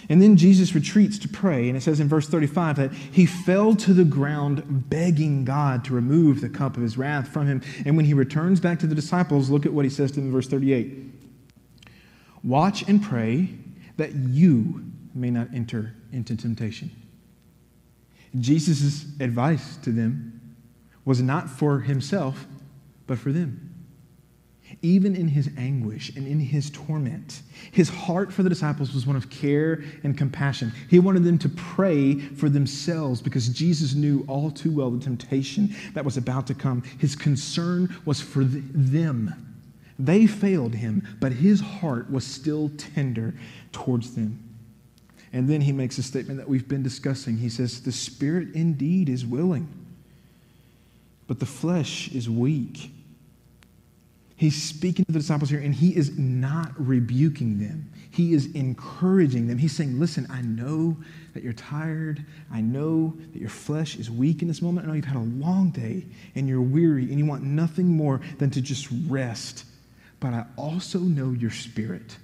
And 0.10 0.22
then 0.22 0.36
Jesus 0.36 0.76
retreats 0.76 1.18
to 1.20 1.30
pray, 1.30 1.70
and 1.70 1.78
it 1.78 1.82
says 1.82 2.00
in 2.00 2.10
verse 2.10 2.28
35 2.28 2.76
that 2.76 2.94
he 2.94 3.26
fell 3.26 3.76
to 3.76 3.94
the 3.94 4.04
ground 4.04 4.90
begging 4.90 5.46
God 5.46 5.86
to 5.86 5.94
remove 5.94 6.42
the 6.42 6.50
cup 6.50 6.76
of 6.76 6.84
his 6.84 6.98
wrath 6.98 7.30
from 7.30 7.48
him. 7.48 7.62
And 7.86 7.96
when 7.96 8.06
he 8.06 8.14
returns 8.14 8.60
back 8.60 8.80
to 8.80 8.88
the 8.88 8.96
disciples, 8.96 9.50
look 9.50 9.66
at 9.66 9.72
what 9.72 9.86
he 9.86 9.90
says 9.90 10.12
to 10.12 10.18
them 10.18 10.26
in 10.28 10.32
verse 10.32 10.48
38 10.48 11.12
Watch 12.44 12.88
and 12.90 13.02
pray 13.02 13.50
that 13.96 14.14
you 14.14 14.84
may 15.14 15.30
not 15.30 15.48
enter 15.54 15.96
into 16.14 16.36
temptation. 16.36 16.92
Jesus' 18.40 19.06
advice 19.20 19.78
to 19.78 19.92
them 19.92 20.56
was 21.06 21.22
not 21.22 21.50
for 21.50 21.80
himself, 21.80 22.46
but 23.06 23.20
for 23.20 23.32
them 23.32 23.74
even 24.82 25.16
in 25.16 25.28
his 25.28 25.50
anguish 25.58 26.16
and 26.16 26.28
in 26.28 26.40
his 26.40 26.70
torment. 26.72 27.42
His 27.72 27.90
heart 27.90 28.34
for 28.34 28.44
the 28.44 28.50
disciples 28.50 28.94
was 28.94 29.06
one 29.06 29.16
of 29.16 29.30
care 29.30 29.84
and 30.04 30.18
compassion. 30.18 30.72
He 30.90 31.00
wanted 31.00 31.24
them 31.24 31.38
to 31.40 31.50
pray 31.50 32.20
for 32.20 32.50
themselves 32.50 33.22
because 33.22 33.50
Jesus 33.50 33.94
knew 33.94 34.26
all 34.28 34.52
too 34.52 34.72
well 34.72 34.90
the 34.90 35.04
temptation 35.04 35.76
that 35.94 36.06
was 36.06 36.18
about 36.18 36.48
to 36.48 36.54
come. 36.54 36.82
His 37.00 37.16
concern 37.16 37.96
was 38.06 38.20
for 38.20 38.44
them. 38.44 39.34
They 40.00 40.26
failed 40.26 40.74
him, 40.74 41.08
but 41.20 41.32
his 41.32 41.62
heart 41.62 42.10
was 42.10 42.26
still 42.26 42.72
tender 42.78 43.36
towards 43.72 44.16
them. 44.16 44.40
And 45.34 45.50
then 45.50 45.62
he 45.62 45.72
makes 45.72 45.98
a 45.98 46.04
statement 46.04 46.40
that 46.40 46.48
we've 46.48 46.68
been 46.68 46.84
discussing. 46.84 47.38
He 47.38 47.50
says, 47.50 47.82
The 47.82 47.92
spirit 47.92 48.54
indeed 48.54 49.10
is 49.10 49.26
willing, 49.26 49.68
but 51.28 51.40
the 51.40 51.46
flesh 51.48 52.10
is 52.10 52.30
weak. 52.30 52.92
He's 54.36 54.62
speaking 54.62 55.06
to 55.06 55.12
the 55.12 55.20
disciples 55.20 55.50
here, 55.50 55.60
and 55.60 55.74
he 55.74 55.96
is 55.96 56.18
not 56.18 56.72
rebuking 56.78 57.60
them. 57.60 57.92
He 58.12 58.34
is 58.34 58.54
encouraging 58.54 59.48
them. 59.48 59.58
He's 59.58 59.76
saying, 59.76 60.00
Listen, 60.00 60.28
I 60.30 60.42
know 60.42 60.96
that 61.34 61.44
you're 61.44 61.54
tired. 61.54 62.24
I 62.52 62.62
know 62.62 63.14
that 63.32 63.40
your 63.40 63.50
flesh 63.50 63.96
is 63.96 64.12
weak 64.12 64.44
in 64.44 64.48
this 64.48 64.62
moment. 64.62 64.86
I 64.86 64.90
know 64.90 64.96
you've 64.96 65.06
had 65.06 65.18
a 65.18 65.20
long 65.20 65.72
day 65.72 66.06
and 66.36 66.48
you're 66.48 66.62
weary 66.62 67.04
and 67.04 67.18
you 67.18 67.26
want 67.26 67.42
nothing 67.44 67.88
more 67.88 68.22
than 68.38 68.52
to 68.52 68.62
just 68.62 68.88
rest. 69.08 69.66
But 70.20 70.34
I 70.34 70.46
also 70.58 71.00
know 71.00 71.32
your 71.32 71.50
spirit. 71.50 72.18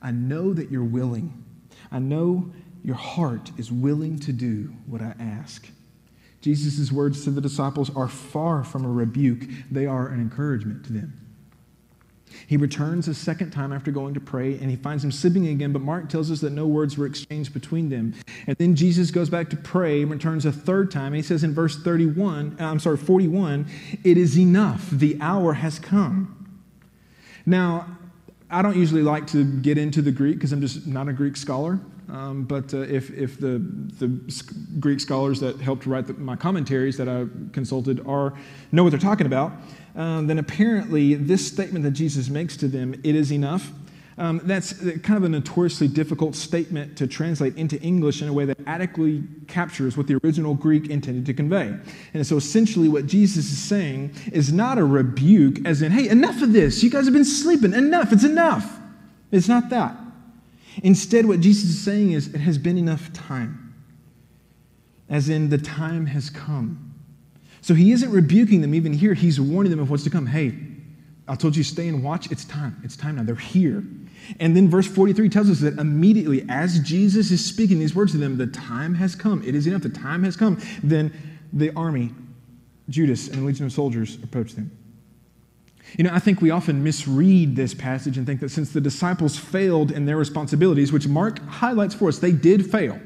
I 0.00 0.10
know 0.10 0.54
that 0.54 0.70
you're 0.70 0.82
willing. 0.82 1.44
I 1.90 1.98
know 1.98 2.50
your 2.84 2.96
heart 2.96 3.50
is 3.58 3.70
willing 3.70 4.18
to 4.20 4.32
do 4.32 4.72
what 4.86 5.02
I 5.02 5.14
ask. 5.18 5.68
Jesus' 6.40 6.90
words 6.90 7.24
to 7.24 7.30
the 7.30 7.40
disciples 7.40 7.94
are 7.94 8.08
far 8.08 8.64
from 8.64 8.84
a 8.84 8.90
rebuke, 8.90 9.44
they 9.70 9.86
are 9.86 10.08
an 10.08 10.20
encouragement 10.20 10.84
to 10.86 10.92
them. 10.92 11.20
He 12.46 12.56
returns 12.56 13.08
a 13.08 13.14
second 13.14 13.50
time 13.50 13.72
after 13.72 13.90
going 13.90 14.14
to 14.14 14.20
pray 14.20 14.56
and 14.58 14.70
he 14.70 14.76
finds 14.76 15.02
them 15.02 15.12
sleeping 15.12 15.48
again, 15.48 15.72
but 15.72 15.82
Mark 15.82 16.08
tells 16.08 16.30
us 16.30 16.40
that 16.40 16.50
no 16.50 16.66
words 16.66 16.96
were 16.96 17.06
exchanged 17.06 17.52
between 17.52 17.88
them. 17.88 18.14
And 18.46 18.56
then 18.56 18.76
Jesus 18.76 19.10
goes 19.10 19.28
back 19.28 19.50
to 19.50 19.56
pray 19.56 20.02
and 20.02 20.10
returns 20.10 20.46
a 20.46 20.52
third 20.52 20.90
time. 20.90 21.12
He 21.12 21.22
says 21.22 21.44
in 21.44 21.52
verse 21.52 21.76
31, 21.76 22.56
uh, 22.60 22.64
I'm 22.64 22.78
sorry, 22.78 22.96
41, 22.96 23.66
it 24.04 24.16
is 24.16 24.38
enough. 24.38 24.88
The 24.90 25.18
hour 25.20 25.54
has 25.54 25.78
come. 25.78 26.60
Now, 27.44 27.98
I 28.50 28.62
don't 28.62 28.76
usually 28.76 29.02
like 29.02 29.26
to 29.28 29.44
get 29.44 29.78
into 29.78 30.02
the 30.02 30.10
Greek 30.10 30.36
because 30.36 30.52
I'm 30.52 30.60
just 30.60 30.86
not 30.86 31.08
a 31.08 31.12
Greek 31.12 31.36
scholar. 31.36 31.78
Um, 32.08 32.42
but 32.42 32.74
uh, 32.74 32.78
if, 32.78 33.10
if 33.10 33.38
the, 33.38 33.58
the 33.98 34.08
Greek 34.80 34.98
scholars 34.98 35.38
that 35.40 35.60
helped 35.60 35.86
write 35.86 36.08
the, 36.08 36.14
my 36.14 36.34
commentaries 36.34 36.96
that 36.96 37.08
I 37.08 37.26
consulted 37.52 38.04
are 38.06 38.34
know 38.72 38.82
what 38.82 38.90
they're 38.90 38.98
talking 38.98 39.26
about, 39.26 39.52
um, 39.94 40.26
then 40.26 40.38
apparently 40.38 41.14
this 41.14 41.46
statement 41.46 41.84
that 41.84 41.92
Jesus 41.92 42.28
makes 42.28 42.56
to 42.58 42.68
them, 42.68 42.94
it 43.04 43.14
is 43.14 43.32
enough. 43.32 43.70
Um, 44.20 44.40
that's 44.44 44.74
kind 44.74 45.16
of 45.16 45.24
a 45.24 45.30
notoriously 45.30 45.88
difficult 45.88 46.36
statement 46.36 46.96
to 46.98 47.06
translate 47.06 47.56
into 47.56 47.80
English 47.80 48.20
in 48.20 48.28
a 48.28 48.32
way 48.32 48.44
that 48.44 48.58
adequately 48.66 49.24
captures 49.48 49.96
what 49.96 50.06
the 50.06 50.20
original 50.22 50.54
Greek 50.54 50.90
intended 50.90 51.24
to 51.24 51.32
convey. 51.32 51.74
And 52.12 52.26
so 52.26 52.36
essentially, 52.36 52.86
what 52.86 53.06
Jesus 53.06 53.46
is 53.46 53.58
saying 53.58 54.14
is 54.30 54.52
not 54.52 54.76
a 54.76 54.84
rebuke, 54.84 55.66
as 55.66 55.80
in, 55.80 55.90
hey, 55.90 56.08
enough 56.08 56.42
of 56.42 56.52
this. 56.52 56.82
You 56.82 56.90
guys 56.90 57.06
have 57.06 57.14
been 57.14 57.24
sleeping. 57.24 57.72
Enough. 57.72 58.12
It's 58.12 58.24
enough. 58.24 58.78
It's 59.32 59.48
not 59.48 59.70
that. 59.70 59.96
Instead, 60.82 61.24
what 61.24 61.40
Jesus 61.40 61.70
is 61.70 61.80
saying 61.80 62.12
is, 62.12 62.34
it 62.34 62.40
has 62.40 62.58
been 62.58 62.76
enough 62.76 63.10
time. 63.14 63.74
As 65.08 65.30
in, 65.30 65.48
the 65.48 65.58
time 65.58 66.06
has 66.06 66.28
come 66.28 66.90
so 67.62 67.74
he 67.74 67.92
isn't 67.92 68.10
rebuking 68.10 68.60
them 68.60 68.74
even 68.74 68.92
here. 68.92 69.14
He's 69.14 69.40
warning 69.40 69.70
them 69.70 69.80
of 69.80 69.90
what's 69.90 70.04
to 70.04 70.10
come. 70.10 70.26
Hey, 70.26 70.54
I 71.30 71.36
told 71.36 71.54
you 71.54 71.62
stay 71.62 71.86
and 71.86 72.02
watch. 72.02 72.28
It's 72.32 72.44
time. 72.44 72.76
It's 72.82 72.96
time 72.96 73.14
now. 73.14 73.22
They're 73.22 73.36
here. 73.36 73.84
And 74.40 74.56
then 74.56 74.68
verse 74.68 74.88
43 74.88 75.28
tells 75.28 75.48
us 75.48 75.60
that 75.60 75.78
immediately, 75.78 76.44
as 76.48 76.80
Jesus 76.80 77.30
is 77.30 77.44
speaking 77.44 77.78
these 77.78 77.94
words 77.94 78.10
to 78.12 78.18
them, 78.18 78.36
the 78.36 78.48
time 78.48 78.94
has 78.96 79.14
come. 79.14 79.40
It 79.44 79.54
is 79.54 79.68
enough. 79.68 79.82
The 79.82 79.90
time 79.90 80.24
has 80.24 80.36
come. 80.36 80.60
Then 80.82 81.12
the 81.52 81.70
army, 81.76 82.10
Judas 82.88 83.28
and 83.28 83.42
the 83.42 83.46
legion 83.46 83.64
of 83.64 83.72
soldiers, 83.72 84.16
approach 84.24 84.54
them. 84.54 84.76
You 85.96 86.02
know, 86.02 86.10
I 86.12 86.18
think 86.18 86.42
we 86.42 86.50
often 86.50 86.82
misread 86.82 87.54
this 87.54 87.74
passage 87.74 88.18
and 88.18 88.26
think 88.26 88.40
that 88.40 88.50
since 88.50 88.72
the 88.72 88.80
disciples 88.80 89.36
failed 89.36 89.92
in 89.92 90.06
their 90.06 90.16
responsibilities, 90.16 90.92
which 90.92 91.06
Mark 91.06 91.38
highlights 91.46 91.94
for 91.94 92.08
us, 92.08 92.18
they 92.18 92.32
did 92.32 92.68
fail. 92.68 93.00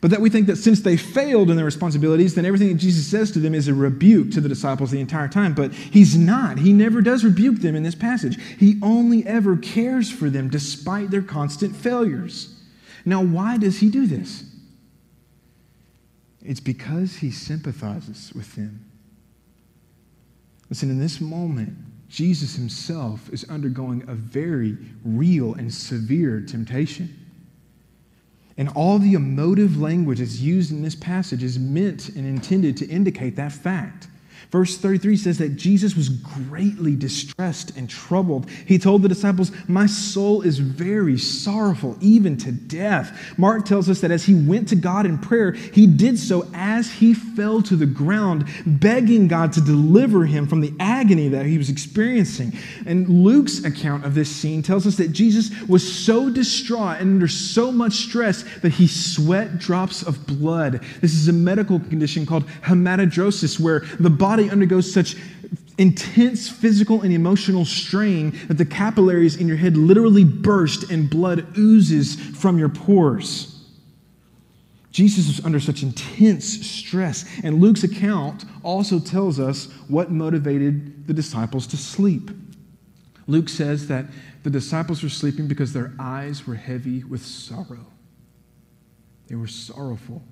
But 0.00 0.10
that 0.12 0.20
we 0.20 0.30
think 0.30 0.46
that 0.46 0.56
since 0.56 0.80
they 0.80 0.96
failed 0.96 1.50
in 1.50 1.56
their 1.56 1.64
responsibilities, 1.64 2.34
then 2.34 2.44
everything 2.44 2.68
that 2.68 2.78
Jesus 2.78 3.06
says 3.06 3.32
to 3.32 3.40
them 3.40 3.54
is 3.54 3.66
a 3.66 3.74
rebuke 3.74 4.30
to 4.32 4.40
the 4.40 4.48
disciples 4.48 4.90
the 4.90 5.00
entire 5.00 5.28
time. 5.28 5.54
But 5.54 5.72
he's 5.72 6.16
not. 6.16 6.58
He 6.58 6.72
never 6.72 7.00
does 7.00 7.24
rebuke 7.24 7.60
them 7.60 7.74
in 7.74 7.82
this 7.82 7.96
passage. 7.96 8.40
He 8.58 8.78
only 8.82 9.26
ever 9.26 9.56
cares 9.56 10.10
for 10.10 10.30
them 10.30 10.48
despite 10.48 11.10
their 11.10 11.22
constant 11.22 11.74
failures. 11.74 12.54
Now, 13.04 13.22
why 13.22 13.58
does 13.58 13.78
he 13.78 13.88
do 13.88 14.06
this? 14.06 14.44
It's 16.42 16.60
because 16.60 17.16
he 17.16 17.30
sympathizes 17.30 18.32
with 18.34 18.54
them. 18.54 18.84
Listen, 20.70 20.90
in 20.90 20.98
this 20.98 21.20
moment, 21.20 21.76
Jesus 22.08 22.54
himself 22.54 23.28
is 23.32 23.44
undergoing 23.50 24.04
a 24.06 24.14
very 24.14 24.76
real 25.04 25.54
and 25.54 25.72
severe 25.72 26.40
temptation. 26.40 27.14
And 28.58 28.68
all 28.70 28.98
the 28.98 29.14
emotive 29.14 29.80
language 29.80 30.18
that's 30.18 30.40
used 30.40 30.72
in 30.72 30.82
this 30.82 30.96
passage 30.96 31.44
is 31.44 31.58
meant 31.58 32.08
and 32.10 32.26
intended 32.26 32.76
to 32.78 32.86
indicate 32.88 33.36
that 33.36 33.52
fact. 33.52 34.08
Verse 34.50 34.78
33 34.78 35.16
says 35.18 35.38
that 35.38 35.56
Jesus 35.56 35.94
was 35.94 36.08
greatly 36.08 36.96
distressed 36.96 37.76
and 37.76 37.88
troubled. 37.88 38.48
He 38.48 38.78
told 38.78 39.02
the 39.02 39.08
disciples, 39.08 39.52
My 39.68 39.84
soul 39.84 40.40
is 40.40 40.58
very 40.58 41.18
sorrowful, 41.18 41.98
even 42.00 42.38
to 42.38 42.52
death. 42.52 43.34
Mark 43.36 43.66
tells 43.66 43.90
us 43.90 44.00
that 44.00 44.10
as 44.10 44.24
he 44.24 44.34
went 44.34 44.68
to 44.68 44.76
God 44.76 45.04
in 45.04 45.18
prayer, 45.18 45.52
he 45.52 45.86
did 45.86 46.18
so 46.18 46.48
as 46.54 46.90
he 46.90 47.12
fell 47.12 47.60
to 47.62 47.76
the 47.76 47.84
ground, 47.84 48.46
begging 48.64 49.28
God 49.28 49.52
to 49.52 49.60
deliver 49.60 50.24
him 50.24 50.46
from 50.46 50.62
the 50.62 50.72
agony 50.80 51.28
that 51.28 51.44
he 51.44 51.58
was 51.58 51.68
experiencing. 51.68 52.54
And 52.86 53.06
Luke's 53.06 53.64
account 53.64 54.06
of 54.06 54.14
this 54.14 54.34
scene 54.34 54.62
tells 54.62 54.86
us 54.86 54.96
that 54.96 55.12
Jesus 55.12 55.50
was 55.68 56.06
so 56.06 56.30
distraught 56.30 57.00
and 57.00 57.16
under 57.16 57.28
so 57.28 57.70
much 57.70 57.94
stress 57.94 58.44
that 58.60 58.70
he 58.70 58.86
sweat 58.86 59.58
drops 59.58 60.02
of 60.02 60.26
blood. 60.26 60.82
This 61.02 61.12
is 61.12 61.28
a 61.28 61.32
medical 61.34 61.80
condition 61.80 62.24
called 62.24 62.46
hematidrosis, 62.62 63.60
where 63.60 63.80
the 64.00 64.08
body 64.08 64.37
body 64.38 64.50
undergoes 64.50 64.92
such 64.92 65.16
intense 65.78 66.48
physical 66.48 67.02
and 67.02 67.12
emotional 67.12 67.64
strain 67.64 68.38
that 68.46 68.54
the 68.54 68.64
capillaries 68.64 69.36
in 69.36 69.48
your 69.48 69.56
head 69.56 69.76
literally 69.76 70.22
burst 70.24 70.90
and 70.90 71.10
blood 71.10 71.56
oozes 71.58 72.14
from 72.14 72.56
your 72.56 72.68
pores. 72.68 73.54
Jesus 74.92 75.26
was 75.26 75.44
under 75.44 75.58
such 75.58 75.82
intense 75.82 76.66
stress. 76.66 77.24
And 77.42 77.60
Luke's 77.60 77.82
account 77.82 78.44
also 78.62 79.00
tells 79.00 79.40
us 79.40 79.66
what 79.88 80.10
motivated 80.10 81.06
the 81.08 81.14
disciples 81.14 81.66
to 81.68 81.76
sleep. 81.76 82.30
Luke 83.26 83.48
says 83.48 83.88
that 83.88 84.06
the 84.44 84.50
disciples 84.50 85.02
were 85.02 85.08
sleeping 85.08 85.48
because 85.48 85.72
their 85.72 85.92
eyes 85.98 86.46
were 86.46 86.54
heavy 86.54 87.02
with 87.02 87.24
sorrow. 87.24 87.86
They 89.26 89.34
were 89.34 89.48
sorrowful. 89.48 90.22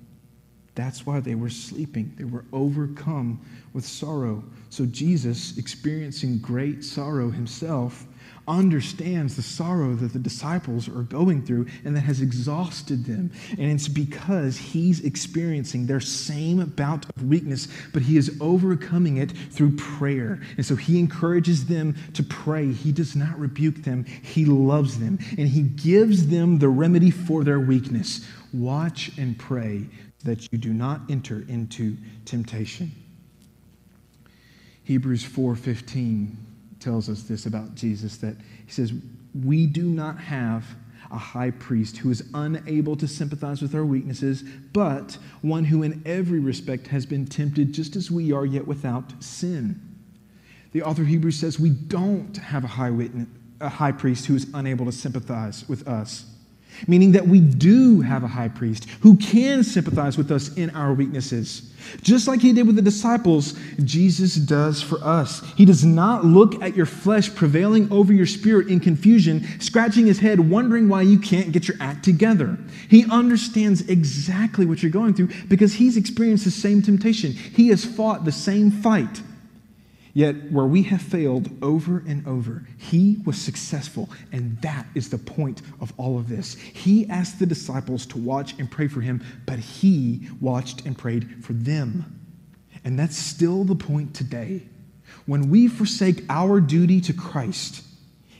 That's 0.77 1.07
why 1.07 1.19
they 1.21 1.33
were 1.33 1.49
sleeping. 1.49 2.13
They 2.17 2.23
were 2.23 2.45
overcome 2.53 3.41
with 3.73 3.83
sorrow. 3.83 4.43
So 4.69 4.85
Jesus, 4.85 5.57
experiencing 5.57 6.37
great 6.37 6.83
sorrow 6.83 7.31
himself, 7.31 8.05
understands 8.47 9.35
the 9.35 9.41
sorrow 9.41 9.95
that 9.95 10.13
the 10.13 10.19
disciples 10.19 10.87
are 10.87 11.01
going 11.01 11.43
through 11.43 11.65
and 11.83 11.95
that 11.95 12.01
has 12.01 12.21
exhausted 12.21 13.05
them. 13.05 13.31
And 13.57 13.71
it's 13.71 13.87
because 13.87 14.55
he's 14.55 15.03
experiencing 15.03 15.87
their 15.87 15.99
same 15.99 16.63
bout 16.63 17.07
of 17.09 17.23
weakness, 17.23 17.67
but 17.91 18.03
he 18.03 18.15
is 18.15 18.37
overcoming 18.39 19.17
it 19.17 19.31
through 19.31 19.77
prayer. 19.77 20.39
And 20.57 20.65
so 20.65 20.75
he 20.75 20.99
encourages 20.99 21.65
them 21.65 21.95
to 22.13 22.21
pray. 22.21 22.71
He 22.71 22.91
does 22.91 23.15
not 23.15 23.37
rebuke 23.39 23.77
them, 23.77 24.05
he 24.05 24.45
loves 24.45 24.99
them, 24.99 25.17
and 25.39 25.47
he 25.47 25.63
gives 25.63 26.27
them 26.27 26.59
the 26.59 26.69
remedy 26.69 27.09
for 27.09 27.43
their 27.43 27.59
weakness. 27.59 28.23
Watch 28.53 29.11
and 29.17 29.37
pray 29.37 29.87
that 30.23 30.51
you 30.51 30.57
do 30.57 30.73
not 30.73 31.01
enter 31.09 31.45
into 31.47 31.97
temptation. 32.25 32.91
Hebrews 34.83 35.23
4:15 35.23 36.37
tells 36.79 37.09
us 37.09 37.23
this 37.23 37.45
about 37.45 37.75
Jesus 37.75 38.17
that 38.17 38.37
he 38.65 38.71
says, 38.71 38.93
"We 39.33 39.67
do 39.67 39.89
not 39.89 40.19
have 40.19 40.75
a 41.11 41.17
high 41.17 41.51
priest 41.51 41.97
who 41.97 42.09
is 42.09 42.23
unable 42.33 42.95
to 42.95 43.07
sympathize 43.07 43.61
with 43.61 43.75
our 43.75 43.85
weaknesses, 43.85 44.43
but 44.73 45.17
one 45.41 45.65
who 45.65 45.83
in 45.83 46.01
every 46.05 46.39
respect 46.39 46.87
has 46.87 47.05
been 47.05 47.25
tempted 47.25 47.73
just 47.73 47.95
as 47.95 48.11
we 48.11 48.31
are, 48.31 48.45
yet 48.45 48.67
without 48.67 49.23
sin." 49.23 49.79
The 50.71 50.81
author 50.81 51.03
of 51.03 51.07
Hebrews 51.07 51.37
says, 51.37 51.59
"We 51.59 51.69
don't 51.69 52.35
have 52.37 52.63
a 52.63 52.67
high, 52.67 52.91
witness, 52.91 53.27
a 53.59 53.69
high 53.69 53.91
priest 53.91 54.25
who 54.25 54.35
is 54.35 54.47
unable 54.53 54.85
to 54.85 54.91
sympathize 54.91 55.67
with 55.67 55.87
us." 55.87 56.25
Meaning 56.87 57.11
that 57.13 57.27
we 57.27 57.39
do 57.39 58.01
have 58.01 58.23
a 58.23 58.27
high 58.27 58.49
priest 58.49 58.89
who 59.01 59.15
can 59.17 59.63
sympathize 59.63 60.17
with 60.17 60.31
us 60.31 60.53
in 60.55 60.69
our 60.71 60.93
weaknesses. 60.93 61.73
Just 62.01 62.27
like 62.27 62.41
he 62.41 62.53
did 62.53 62.67
with 62.67 62.75
the 62.75 62.81
disciples, 62.81 63.57
Jesus 63.83 64.35
does 64.35 64.81
for 64.81 64.99
us. 65.03 65.41
He 65.55 65.65
does 65.65 65.85
not 65.85 66.25
look 66.25 66.61
at 66.61 66.75
your 66.75 66.85
flesh 66.85 67.33
prevailing 67.33 67.91
over 67.91 68.11
your 68.11 68.25
spirit 68.25 68.67
in 68.67 68.79
confusion, 68.79 69.45
scratching 69.59 70.05
his 70.05 70.19
head, 70.19 70.39
wondering 70.39 70.89
why 70.89 71.03
you 71.03 71.19
can't 71.19 71.51
get 71.51 71.67
your 71.67 71.77
act 71.79 72.03
together. 72.03 72.57
He 72.89 73.09
understands 73.09 73.87
exactly 73.87 74.65
what 74.65 74.83
you're 74.83 74.91
going 74.91 75.13
through 75.13 75.29
because 75.47 75.73
he's 75.73 75.97
experienced 75.97 76.45
the 76.45 76.51
same 76.51 76.81
temptation. 76.81 77.31
He 77.31 77.69
has 77.69 77.85
fought 77.85 78.25
the 78.25 78.31
same 78.31 78.71
fight. 78.71 79.21
Yet, 80.17 80.51
where 80.51 80.65
we 80.65 80.81
have 80.81 81.03
failed 81.03 81.47
over 81.61 82.03
and 82.07 82.25
over, 82.25 82.65
he 82.75 83.19
was 83.23 83.37
successful. 83.37 84.09
And 84.31 84.59
that 84.63 84.87
is 84.95 85.11
the 85.11 85.19
point 85.19 85.61
of 85.79 85.93
all 85.95 86.17
of 86.17 86.27
this. 86.27 86.55
He 86.55 87.07
asked 87.07 87.37
the 87.37 87.45
disciples 87.45 88.07
to 88.07 88.17
watch 88.17 88.57
and 88.57 88.71
pray 88.71 88.87
for 88.87 89.01
him, 89.01 89.23
but 89.45 89.59
he 89.59 90.27
watched 90.41 90.87
and 90.87 90.97
prayed 90.97 91.45
for 91.45 91.53
them. 91.53 92.19
And 92.83 92.97
that's 92.97 93.15
still 93.15 93.63
the 93.63 93.75
point 93.75 94.15
today. 94.15 94.63
When 95.27 95.51
we 95.51 95.67
forsake 95.67 96.23
our 96.31 96.61
duty 96.61 96.99
to 97.01 97.13
Christ, 97.13 97.83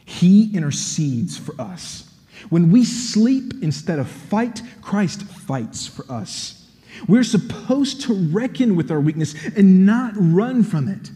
He 0.04 0.52
intercedes 0.56 1.38
for 1.38 1.54
us. 1.62 2.12
When 2.50 2.72
we 2.72 2.86
sleep 2.86 3.54
instead 3.62 4.00
of 4.00 4.10
fight, 4.10 4.64
Christ 4.82 5.22
fights 5.22 5.86
for 5.86 6.12
us. 6.12 6.68
We're 7.08 7.24
supposed 7.24 8.02
to 8.02 8.16
reckon 8.16 8.76
with 8.76 8.90
our 8.90 9.00
weakness 9.00 9.36
and 9.56 9.86
not 9.86 10.14
run 10.16 10.64
from 10.64 10.88
it. 10.88 11.12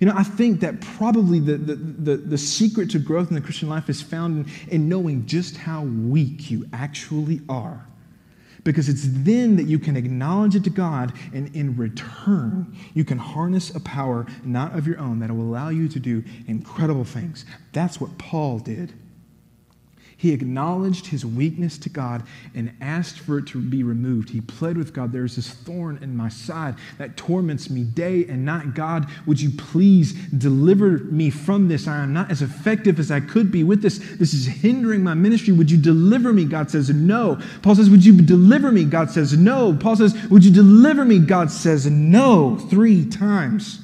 You 0.00 0.06
know, 0.06 0.14
I 0.16 0.22
think 0.22 0.60
that 0.60 0.80
probably 0.80 1.40
the, 1.40 1.56
the, 1.56 1.74
the, 1.74 2.16
the, 2.16 2.38
secret 2.38 2.90
to 2.90 2.98
growth 2.98 3.28
in 3.28 3.34
the 3.34 3.40
Christian 3.40 3.68
life 3.68 3.88
is 3.88 4.00
found 4.00 4.46
in, 4.46 4.68
in 4.68 4.88
knowing 4.88 5.26
just 5.26 5.56
how 5.56 5.82
weak 5.82 6.50
you 6.50 6.66
actually 6.72 7.40
are. 7.48 7.86
Because 8.64 8.88
it's 8.88 9.02
then 9.06 9.56
that 9.56 9.64
you 9.64 9.78
can 9.78 9.96
acknowledge 9.96 10.54
it 10.54 10.62
to 10.64 10.70
God, 10.70 11.12
and 11.34 11.54
in 11.54 11.76
return, 11.76 12.76
you 12.94 13.04
can 13.04 13.18
harness 13.18 13.74
a 13.74 13.80
power 13.80 14.26
not 14.44 14.76
of 14.76 14.86
your 14.86 15.00
own 15.00 15.18
that 15.18 15.34
will 15.34 15.42
allow 15.42 15.68
you 15.68 15.88
to 15.88 15.98
do 15.98 16.22
incredible 16.46 17.04
things. 17.04 17.44
That's 17.72 18.00
what 18.00 18.16
Paul 18.18 18.60
did. 18.60 18.92
He 20.22 20.30
acknowledged 20.30 21.08
his 21.08 21.26
weakness 21.26 21.76
to 21.78 21.88
God 21.88 22.22
and 22.54 22.72
asked 22.80 23.18
for 23.18 23.38
it 23.38 23.46
to 23.48 23.60
be 23.60 23.82
removed. 23.82 24.30
He 24.30 24.40
pled 24.40 24.78
with 24.78 24.94
God, 24.94 25.10
There 25.10 25.24
is 25.24 25.34
this 25.34 25.50
thorn 25.50 25.98
in 26.00 26.16
my 26.16 26.28
side 26.28 26.76
that 26.98 27.16
torments 27.16 27.68
me 27.68 27.82
day 27.82 28.24
and 28.26 28.44
night. 28.44 28.72
God, 28.72 29.08
would 29.26 29.40
you 29.40 29.50
please 29.50 30.12
deliver 30.28 30.98
me 30.98 31.28
from 31.30 31.66
this? 31.66 31.88
I 31.88 32.04
am 32.04 32.12
not 32.12 32.30
as 32.30 32.40
effective 32.40 33.00
as 33.00 33.10
I 33.10 33.18
could 33.18 33.50
be 33.50 33.64
with 33.64 33.82
this. 33.82 33.98
This 33.98 34.32
is 34.32 34.46
hindering 34.46 35.02
my 35.02 35.14
ministry. 35.14 35.52
Would 35.54 35.72
you 35.72 35.76
deliver 35.76 36.32
me? 36.32 36.44
God 36.44 36.70
says, 36.70 36.88
No. 36.90 37.42
Paul 37.62 37.74
says, 37.74 37.90
Would 37.90 38.04
you 38.04 38.12
deliver 38.22 38.70
me? 38.70 38.84
God 38.84 39.10
says, 39.10 39.36
No. 39.36 39.76
Paul 39.76 39.96
says, 39.96 40.14
Would 40.28 40.44
you 40.44 40.52
deliver 40.52 41.04
me? 41.04 41.18
God 41.18 41.50
says, 41.50 41.90
No, 41.90 42.58
three 42.70 43.04
times. 43.06 43.80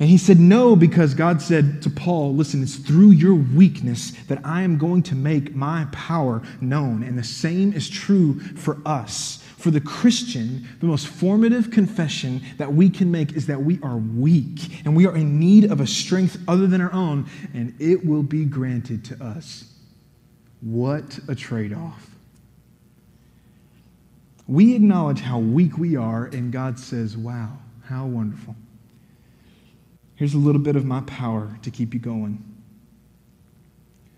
And 0.00 0.08
he 0.08 0.18
said, 0.18 0.38
No, 0.38 0.76
because 0.76 1.14
God 1.14 1.42
said 1.42 1.82
to 1.82 1.90
Paul, 1.90 2.34
Listen, 2.34 2.62
it's 2.62 2.76
through 2.76 3.10
your 3.10 3.34
weakness 3.34 4.12
that 4.28 4.40
I 4.44 4.62
am 4.62 4.78
going 4.78 5.02
to 5.04 5.16
make 5.16 5.54
my 5.54 5.86
power 5.90 6.42
known. 6.60 7.02
And 7.02 7.18
the 7.18 7.24
same 7.24 7.72
is 7.72 7.88
true 7.88 8.38
for 8.38 8.78
us. 8.86 9.42
For 9.56 9.72
the 9.72 9.80
Christian, 9.80 10.68
the 10.78 10.86
most 10.86 11.08
formative 11.08 11.72
confession 11.72 12.42
that 12.58 12.72
we 12.72 12.88
can 12.88 13.10
make 13.10 13.32
is 13.32 13.46
that 13.46 13.60
we 13.60 13.80
are 13.82 13.96
weak 13.96 14.84
and 14.84 14.94
we 14.94 15.04
are 15.04 15.16
in 15.16 15.40
need 15.40 15.64
of 15.64 15.80
a 15.80 15.86
strength 15.86 16.38
other 16.46 16.68
than 16.68 16.80
our 16.80 16.92
own, 16.92 17.28
and 17.52 17.74
it 17.80 18.06
will 18.06 18.22
be 18.22 18.44
granted 18.44 19.04
to 19.06 19.24
us. 19.24 19.64
What 20.60 21.18
a 21.26 21.34
trade 21.34 21.72
off. 21.72 22.08
We 24.46 24.76
acknowledge 24.76 25.20
how 25.20 25.40
weak 25.40 25.76
we 25.76 25.96
are, 25.96 26.26
and 26.26 26.52
God 26.52 26.78
says, 26.78 27.16
Wow, 27.16 27.58
how 27.82 28.06
wonderful. 28.06 28.54
Here's 30.18 30.34
a 30.34 30.38
little 30.38 30.60
bit 30.60 30.74
of 30.74 30.84
my 30.84 31.00
power 31.02 31.56
to 31.62 31.70
keep 31.70 31.94
you 31.94 32.00
going. 32.00 32.42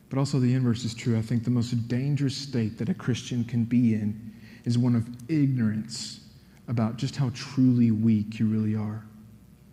But 0.09 0.18
also, 0.18 0.38
the 0.38 0.55
inverse 0.55 0.82
is 0.86 0.94
true. 0.94 1.18
I 1.18 1.20
think 1.20 1.44
the 1.44 1.51
most 1.51 1.88
dangerous 1.88 2.34
state 2.34 2.78
that 2.78 2.88
a 2.88 2.94
Christian 2.94 3.44
can 3.44 3.64
be 3.64 3.92
in 3.92 4.32
is 4.64 4.78
one 4.78 4.96
of 4.96 5.07
ignorance 5.28 6.20
about 6.68 6.96
just 6.96 7.16
how 7.16 7.30
truly 7.34 7.90
weak 7.90 8.38
you 8.38 8.46
really 8.46 8.74
are. 8.74 9.05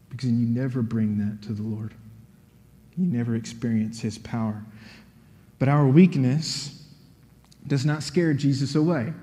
Because 0.09 0.28
then 0.28 0.38
you 0.38 0.47
never 0.47 0.82
bring 0.82 1.17
that 1.17 1.41
to 1.47 1.53
the 1.53 1.63
Lord, 1.63 1.93
you 2.97 3.05
never 3.05 3.36
experience 3.36 4.01
His 4.01 4.17
power. 4.17 4.61
But 5.59 5.69
our 5.69 5.88
weakness 5.88 6.84
does 7.67 7.86
not 7.86 8.03
scare 8.03 8.34
Jesus 8.34 8.75
away. 8.75 9.13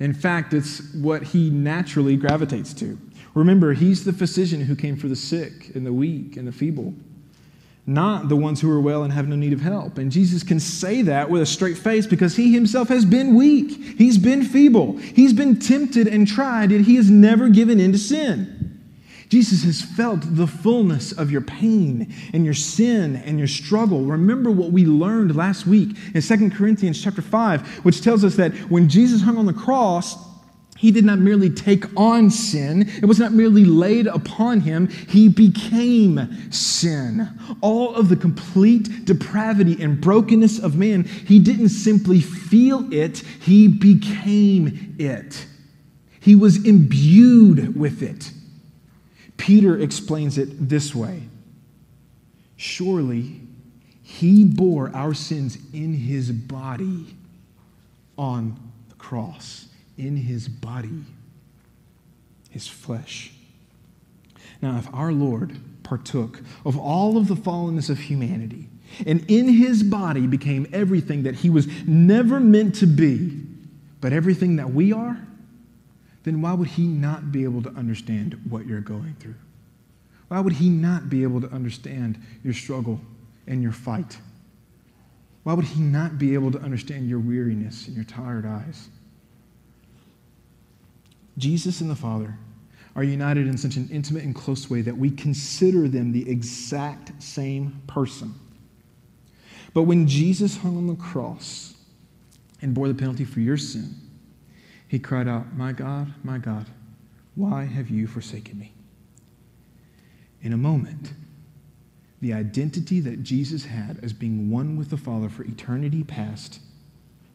In 0.00 0.12
fact, 0.12 0.52
it's 0.52 0.92
what 0.92 1.22
He 1.22 1.48
naturally 1.48 2.18
gravitates 2.18 2.74
to. 2.74 2.98
Remember, 3.36 3.74
he's 3.74 4.02
the 4.02 4.14
physician 4.14 4.62
who 4.62 4.74
came 4.74 4.96
for 4.96 5.08
the 5.08 5.14
sick 5.14 5.74
and 5.74 5.84
the 5.84 5.92
weak 5.92 6.38
and 6.38 6.48
the 6.48 6.52
feeble, 6.52 6.94
not 7.84 8.30
the 8.30 8.34
ones 8.34 8.62
who 8.62 8.70
are 8.70 8.80
well 8.80 9.02
and 9.02 9.12
have 9.12 9.28
no 9.28 9.36
need 9.36 9.52
of 9.52 9.60
help. 9.60 9.98
And 9.98 10.10
Jesus 10.10 10.42
can 10.42 10.58
say 10.58 11.02
that 11.02 11.28
with 11.28 11.42
a 11.42 11.46
straight 11.46 11.76
face 11.76 12.06
because 12.06 12.34
he 12.34 12.54
himself 12.54 12.88
has 12.88 13.04
been 13.04 13.34
weak. 13.34 13.98
He's 13.98 14.16
been 14.16 14.42
feeble. 14.42 14.96
He's 14.96 15.34
been 15.34 15.58
tempted 15.58 16.08
and 16.08 16.26
tried, 16.26 16.70
yet 16.70 16.80
he 16.80 16.96
has 16.96 17.10
never 17.10 17.50
given 17.50 17.78
in 17.78 17.92
to 17.92 17.98
sin. 17.98 18.80
Jesus 19.28 19.64
has 19.64 19.82
felt 19.82 20.20
the 20.22 20.46
fullness 20.46 21.12
of 21.12 21.30
your 21.30 21.42
pain 21.42 22.14
and 22.32 22.42
your 22.42 22.54
sin 22.54 23.16
and 23.16 23.36
your 23.38 23.48
struggle. 23.48 24.00
Remember 24.06 24.50
what 24.50 24.72
we 24.72 24.86
learned 24.86 25.36
last 25.36 25.66
week 25.66 25.94
in 26.14 26.22
2 26.22 26.50
Corinthians 26.52 27.04
chapter 27.04 27.20
5, 27.20 27.84
which 27.84 28.00
tells 28.00 28.24
us 28.24 28.36
that 28.36 28.54
when 28.70 28.88
Jesus 28.88 29.20
hung 29.20 29.36
on 29.36 29.44
the 29.44 29.52
cross, 29.52 30.16
he 30.76 30.90
did 30.90 31.04
not 31.04 31.18
merely 31.18 31.48
take 31.48 31.84
on 31.96 32.30
sin, 32.30 32.88
it 33.02 33.06
was 33.06 33.18
not 33.18 33.32
merely 33.32 33.64
laid 33.64 34.06
upon 34.06 34.60
him. 34.60 34.88
He 34.88 35.28
became 35.28 36.52
sin. 36.52 37.28
All 37.62 37.94
of 37.94 38.08
the 38.10 38.16
complete 38.16 39.06
depravity 39.06 39.82
and 39.82 40.00
brokenness 40.00 40.58
of 40.58 40.76
man, 40.76 41.04
he 41.04 41.38
didn't 41.38 41.70
simply 41.70 42.20
feel 42.20 42.92
it, 42.92 43.18
he 43.18 43.68
became 43.68 44.96
it. 44.98 45.46
He 46.20 46.34
was 46.34 46.64
imbued 46.66 47.74
with 47.78 48.02
it. 48.02 48.32
Peter 49.36 49.78
explains 49.78 50.38
it 50.38 50.68
this 50.68 50.94
way 50.94 51.22
Surely 52.56 53.40
he 54.02 54.44
bore 54.44 54.94
our 54.94 55.14
sins 55.14 55.58
in 55.72 55.94
his 55.94 56.32
body 56.32 57.16
on 58.18 58.58
the 58.88 58.94
cross 58.96 59.65
in 59.96 60.16
his 60.16 60.48
body, 60.48 61.04
his 62.50 62.66
flesh. 62.66 63.32
Now, 64.62 64.78
if 64.78 64.92
our 64.94 65.12
Lord 65.12 65.56
partook 65.82 66.40
of 66.64 66.76
all 66.76 67.16
of 67.16 67.28
the 67.28 67.34
fallenness 67.34 67.90
of 67.90 67.98
humanity 67.98 68.68
and 69.06 69.24
in 69.28 69.48
his 69.48 69.82
body 69.82 70.26
became 70.26 70.66
everything 70.72 71.24
that 71.24 71.36
he 71.36 71.50
was 71.50 71.66
never 71.86 72.40
meant 72.40 72.74
to 72.76 72.86
be, 72.86 73.42
but 74.00 74.12
everything 74.12 74.56
that 74.56 74.70
we 74.70 74.92
are, 74.92 75.18
then 76.24 76.40
why 76.40 76.52
would 76.52 76.68
he 76.68 76.86
not 76.86 77.30
be 77.30 77.44
able 77.44 77.62
to 77.62 77.70
understand 77.70 78.40
what 78.48 78.66
you're 78.66 78.80
going 78.80 79.14
through? 79.20 79.34
Why 80.28 80.40
would 80.40 80.54
he 80.54 80.68
not 80.68 81.08
be 81.08 81.22
able 81.22 81.40
to 81.40 81.48
understand 81.50 82.20
your 82.42 82.52
struggle 82.52 83.00
and 83.46 83.62
your 83.62 83.72
fight? 83.72 84.18
Why 85.44 85.54
would 85.54 85.64
he 85.64 85.80
not 85.80 86.18
be 86.18 86.34
able 86.34 86.50
to 86.50 86.58
understand 86.58 87.08
your 87.08 87.20
weariness 87.20 87.86
and 87.86 87.94
your 87.94 88.04
tired 88.04 88.44
eyes? 88.44 88.88
Jesus 91.38 91.80
and 91.80 91.90
the 91.90 91.96
Father 91.96 92.38
are 92.94 93.04
united 93.04 93.46
in 93.46 93.58
such 93.58 93.76
an 93.76 93.88
intimate 93.92 94.24
and 94.24 94.34
close 94.34 94.70
way 94.70 94.80
that 94.80 94.96
we 94.96 95.10
consider 95.10 95.86
them 95.86 96.12
the 96.12 96.28
exact 96.28 97.22
same 97.22 97.82
person. 97.86 98.34
But 99.74 99.82
when 99.82 100.08
Jesus 100.08 100.56
hung 100.56 100.78
on 100.78 100.86
the 100.86 100.94
cross 100.94 101.74
and 102.62 102.72
bore 102.72 102.88
the 102.88 102.94
penalty 102.94 103.26
for 103.26 103.40
your 103.40 103.58
sin, 103.58 103.94
he 104.88 104.98
cried 104.98 105.28
out, 105.28 105.54
My 105.54 105.72
God, 105.72 106.14
my 106.24 106.38
God, 106.38 106.66
why 107.34 107.64
have 107.64 107.90
you 107.90 108.06
forsaken 108.06 108.58
me? 108.58 108.72
In 110.40 110.54
a 110.54 110.56
moment, 110.56 111.12
the 112.22 112.32
identity 112.32 113.00
that 113.00 113.22
Jesus 113.22 113.66
had 113.66 114.02
as 114.02 114.14
being 114.14 114.50
one 114.50 114.78
with 114.78 114.88
the 114.88 114.96
Father 114.96 115.28
for 115.28 115.44
eternity 115.44 116.02
past, 116.02 116.60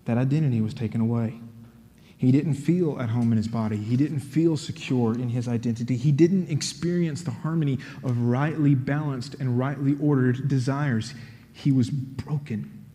that 0.05 0.17
identity 0.17 0.61
was 0.61 0.73
taken 0.73 1.01
away. 1.01 1.39
He 2.21 2.31
didn't 2.31 2.53
feel 2.53 2.99
at 2.99 3.09
home 3.09 3.31
in 3.31 3.37
his 3.37 3.47
body. 3.47 3.77
He 3.77 3.97
didn't 3.97 4.19
feel 4.19 4.55
secure 4.55 5.15
in 5.15 5.29
his 5.29 5.47
identity. 5.47 5.97
He 5.97 6.11
didn't 6.11 6.51
experience 6.51 7.23
the 7.23 7.31
harmony 7.31 7.79
of 8.03 8.15
rightly 8.15 8.75
balanced 8.75 9.33
and 9.39 9.57
rightly 9.57 9.97
ordered 9.99 10.47
desires. 10.47 11.15
He 11.51 11.71
was 11.71 11.89
broken. 11.89 12.85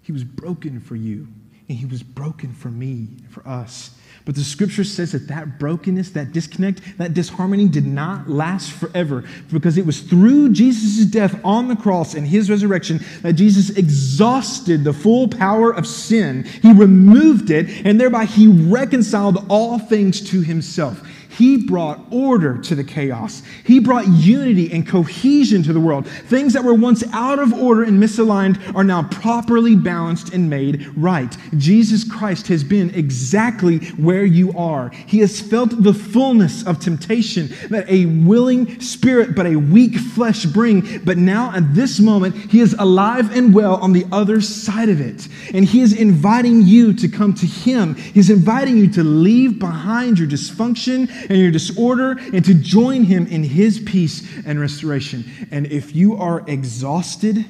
He 0.00 0.10
was 0.10 0.24
broken 0.24 0.80
for 0.80 0.96
you, 0.96 1.28
and 1.68 1.78
he 1.78 1.86
was 1.86 2.02
broken 2.02 2.52
for 2.52 2.68
me, 2.68 3.08
for 3.30 3.46
us. 3.46 3.90
But 4.24 4.34
the 4.34 4.42
scripture 4.42 4.82
says 4.82 5.12
that 5.12 5.28
that 5.28 5.60
brokenness, 5.60 6.10
that 6.10 6.32
disconnect, 6.32 6.80
that 6.98 7.14
disharmony 7.14 7.68
did 7.68 7.86
not 7.86 8.28
last 8.28 8.72
forever 8.72 9.22
because 9.52 9.78
it 9.78 9.86
was 9.86 10.00
through 10.00 10.52
Jesus' 10.52 11.06
death 11.06 11.40
on 11.44 11.68
the 11.68 11.76
cross 11.76 12.14
and 12.14 12.26
his 12.26 12.50
resurrection 12.50 13.00
that 13.22 13.34
Jesus 13.34 13.70
exhausted 13.70 14.82
the 14.82 14.92
full 14.92 15.28
power 15.28 15.70
of 15.70 15.86
sin. 15.86 16.42
He 16.42 16.72
removed 16.72 17.50
it, 17.50 17.86
and 17.86 18.00
thereby 18.00 18.24
he 18.24 18.48
reconciled 18.48 19.46
all 19.48 19.78
things 19.78 20.20
to 20.30 20.40
himself. 20.40 21.00
He 21.36 21.58
brought 21.58 22.00
order 22.10 22.56
to 22.58 22.74
the 22.74 22.84
chaos. 22.84 23.42
He 23.64 23.78
brought 23.78 24.08
unity 24.08 24.72
and 24.72 24.86
cohesion 24.86 25.62
to 25.64 25.72
the 25.74 25.80
world. 25.80 26.06
Things 26.06 26.54
that 26.54 26.64
were 26.64 26.72
once 26.72 27.04
out 27.12 27.38
of 27.38 27.52
order 27.52 27.82
and 27.82 28.02
misaligned 28.02 28.74
are 28.74 28.84
now 28.84 29.02
properly 29.04 29.76
balanced 29.76 30.32
and 30.32 30.48
made 30.48 30.86
right. 30.96 31.36
Jesus 31.58 32.04
Christ 32.04 32.48
has 32.48 32.64
been 32.64 32.94
exactly 32.94 33.78
where 33.96 34.24
you 34.24 34.52
are. 34.56 34.88
He 34.88 35.18
has 35.18 35.38
felt 35.38 35.82
the 35.82 35.92
fullness 35.92 36.66
of 36.66 36.80
temptation 36.80 37.50
that 37.68 37.88
a 37.90 38.06
willing 38.06 38.80
spirit 38.80 39.34
but 39.34 39.44
a 39.44 39.56
weak 39.56 39.96
flesh 39.96 40.46
bring. 40.46 41.00
But 41.04 41.18
now 41.18 41.54
at 41.54 41.74
this 41.74 42.00
moment, 42.00 42.34
he 42.50 42.60
is 42.60 42.74
alive 42.78 43.36
and 43.36 43.52
well 43.52 43.76
on 43.76 43.92
the 43.92 44.06
other 44.10 44.40
side 44.40 44.88
of 44.88 45.02
it. 45.02 45.28
And 45.52 45.66
he 45.66 45.82
is 45.82 45.92
inviting 45.92 46.62
you 46.62 46.94
to 46.94 47.08
come 47.08 47.34
to 47.34 47.46
him. 47.46 47.94
He's 47.94 48.30
inviting 48.30 48.78
you 48.78 48.90
to 48.92 49.04
leave 49.04 49.58
behind 49.58 50.18
your 50.18 50.28
dysfunction 50.28 51.25
and 51.28 51.38
your 51.38 51.50
disorder 51.50 52.18
and 52.32 52.44
to 52.44 52.54
join 52.54 53.04
him 53.04 53.26
in 53.26 53.42
his 53.42 53.80
peace 53.80 54.26
and 54.44 54.60
restoration. 54.60 55.24
And 55.50 55.66
if 55.66 55.94
you 55.94 56.16
are 56.16 56.42
exhausted, 56.46 57.44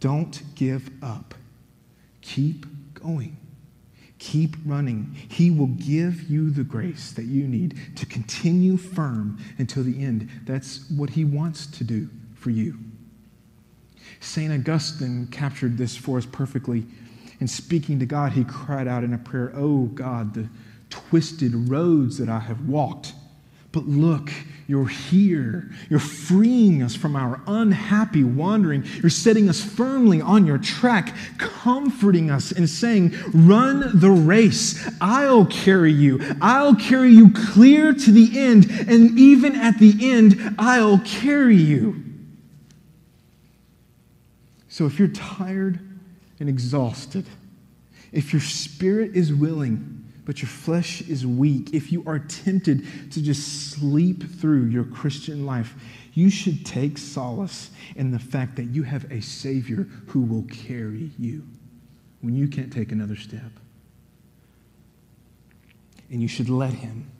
don't 0.00 0.42
give 0.54 0.90
up. 1.02 1.34
Keep 2.22 2.66
going. 2.94 3.36
Keep 4.18 4.56
running. 4.66 5.16
He 5.28 5.50
will 5.50 5.68
give 5.68 6.30
you 6.30 6.50
the 6.50 6.64
grace 6.64 7.12
that 7.12 7.24
you 7.24 7.46
need 7.46 7.78
to 7.96 8.06
continue 8.06 8.76
firm 8.76 9.38
until 9.58 9.82
the 9.82 10.02
end. 10.02 10.28
That's 10.44 10.90
what 10.90 11.10
He 11.10 11.24
wants 11.24 11.66
to 11.66 11.84
do 11.84 12.08
for 12.34 12.50
you. 12.50 12.78
St. 14.20 14.52
Augustine 14.52 15.26
captured 15.28 15.78
this 15.78 15.96
for 15.96 16.18
us 16.18 16.26
perfectly. 16.26 16.86
In 17.40 17.48
speaking 17.48 17.98
to 17.98 18.06
God, 18.06 18.32
he 18.32 18.44
cried 18.44 18.86
out 18.86 19.02
in 19.02 19.14
a 19.14 19.18
prayer, 19.18 19.52
Oh 19.54 19.84
God, 19.86 20.34
the 20.34 20.48
twisted 20.90 21.54
roads 21.70 22.18
that 22.18 22.28
I 22.28 22.40
have 22.40 22.68
walked 22.68 23.14
but 23.72 23.86
look, 23.86 24.30
you're 24.66 24.88
here. 24.88 25.70
You're 25.88 26.00
freeing 26.00 26.82
us 26.82 26.96
from 26.96 27.14
our 27.14 27.40
unhappy 27.46 28.24
wandering. 28.24 28.84
You're 29.00 29.10
setting 29.10 29.48
us 29.48 29.62
firmly 29.62 30.20
on 30.20 30.44
your 30.44 30.58
track, 30.58 31.14
comforting 31.38 32.30
us 32.30 32.50
and 32.50 32.68
saying, 32.68 33.14
Run 33.32 34.00
the 34.00 34.10
race. 34.10 34.88
I'll 35.00 35.46
carry 35.46 35.92
you. 35.92 36.20
I'll 36.40 36.74
carry 36.74 37.10
you 37.10 37.30
clear 37.32 37.92
to 37.92 38.10
the 38.10 38.38
end. 38.38 38.68
And 38.88 39.16
even 39.16 39.54
at 39.54 39.78
the 39.78 39.96
end, 40.00 40.56
I'll 40.58 40.98
carry 40.98 41.56
you. 41.56 42.02
So 44.68 44.86
if 44.86 44.98
you're 44.98 45.08
tired 45.08 45.78
and 46.40 46.48
exhausted, 46.48 47.26
if 48.12 48.32
your 48.32 48.42
spirit 48.42 49.14
is 49.14 49.32
willing, 49.32 49.99
but 50.24 50.42
your 50.42 50.48
flesh 50.48 51.02
is 51.02 51.26
weak, 51.26 51.74
if 51.74 51.92
you 51.92 52.02
are 52.06 52.18
tempted 52.18 52.86
to 53.12 53.22
just 53.22 53.70
sleep 53.70 54.22
through 54.40 54.66
your 54.66 54.84
Christian 54.84 55.46
life, 55.46 55.74
you 56.14 56.30
should 56.30 56.66
take 56.66 56.98
solace 56.98 57.70
in 57.96 58.10
the 58.10 58.18
fact 58.18 58.56
that 58.56 58.64
you 58.64 58.82
have 58.82 59.10
a 59.10 59.20
Savior 59.20 59.86
who 60.06 60.22
will 60.22 60.44
carry 60.44 61.10
you 61.18 61.46
when 62.20 62.34
you 62.34 62.48
can't 62.48 62.72
take 62.72 62.92
another 62.92 63.16
step. 63.16 63.52
And 66.10 66.20
you 66.20 66.28
should 66.28 66.50
let 66.50 66.72
Him. 66.72 67.10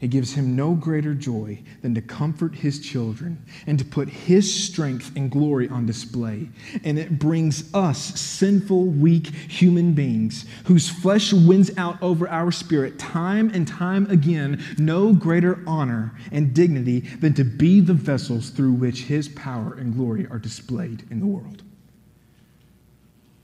It 0.00 0.08
gives 0.08 0.34
him 0.34 0.56
no 0.56 0.74
greater 0.74 1.14
joy 1.14 1.60
than 1.82 1.94
to 1.94 2.02
comfort 2.02 2.54
his 2.54 2.80
children 2.80 3.44
and 3.66 3.78
to 3.78 3.84
put 3.84 4.08
his 4.08 4.52
strength 4.52 5.12
and 5.16 5.30
glory 5.30 5.68
on 5.68 5.86
display. 5.86 6.48
And 6.82 6.98
it 6.98 7.18
brings 7.18 7.72
us, 7.72 7.98
sinful, 8.20 8.86
weak 8.86 9.28
human 9.28 9.92
beings, 9.92 10.46
whose 10.64 10.90
flesh 10.90 11.32
wins 11.32 11.70
out 11.76 12.02
over 12.02 12.28
our 12.28 12.50
spirit 12.50 12.98
time 12.98 13.50
and 13.54 13.66
time 13.66 14.10
again, 14.10 14.62
no 14.78 15.12
greater 15.12 15.62
honor 15.66 16.12
and 16.32 16.52
dignity 16.52 17.00
than 17.00 17.34
to 17.34 17.44
be 17.44 17.80
the 17.80 17.94
vessels 17.94 18.50
through 18.50 18.72
which 18.72 19.02
his 19.02 19.28
power 19.28 19.74
and 19.74 19.94
glory 19.94 20.26
are 20.30 20.38
displayed 20.38 21.04
in 21.10 21.20
the 21.20 21.26
world. 21.26 21.62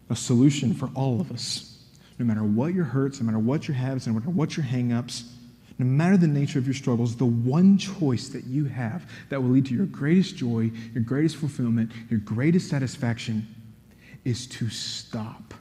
A 0.09 0.17
solution 0.17 0.75
for 0.75 0.91
all 0.95 1.21
of 1.21 1.31
us, 1.31 1.79
no 2.19 2.27
matter 2.27 2.43
what 2.43 2.75
your 2.75 2.85
hurts, 2.85 3.21
no 3.21 3.27
matter 3.27 3.39
what 3.39 3.69
your 3.69 3.77
habits, 3.77 4.09
no 4.09 4.13
matter 4.15 4.31
what 4.31 4.57
your 4.57 4.67
hangups 4.67 5.25
no 5.81 5.87
matter 5.87 6.19
the 6.19 6.27
nature 6.27 6.59
of 6.59 6.67
your 6.67 6.75
struggles, 6.75 7.17
the 7.17 7.25
one 7.25 7.79
choice 7.79 8.29
that 8.29 8.45
you 8.45 8.67
have 8.67 9.11
that 9.31 9.43
will 9.43 9.49
lead 9.49 9.65
to 9.67 9.75
your 9.75 9.87
greatest 9.87 10.37
joy, 10.37 10.71
your 10.93 11.03
greatest 11.03 11.37
fulfillment, 11.37 11.91
your 12.11 12.21
greatest 12.21 12.69
satisfaction 12.69 13.47
is 14.25 14.47
to 14.47 14.69
stop 14.69 15.55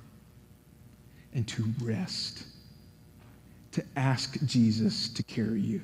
and 1.33 1.47
to 1.47 1.63
rest, 1.81 2.43
to 3.71 3.83
ask 3.95 4.37
Jesus 4.45 5.07
to 5.09 5.23
carry 5.23 5.61
you. 5.61 5.81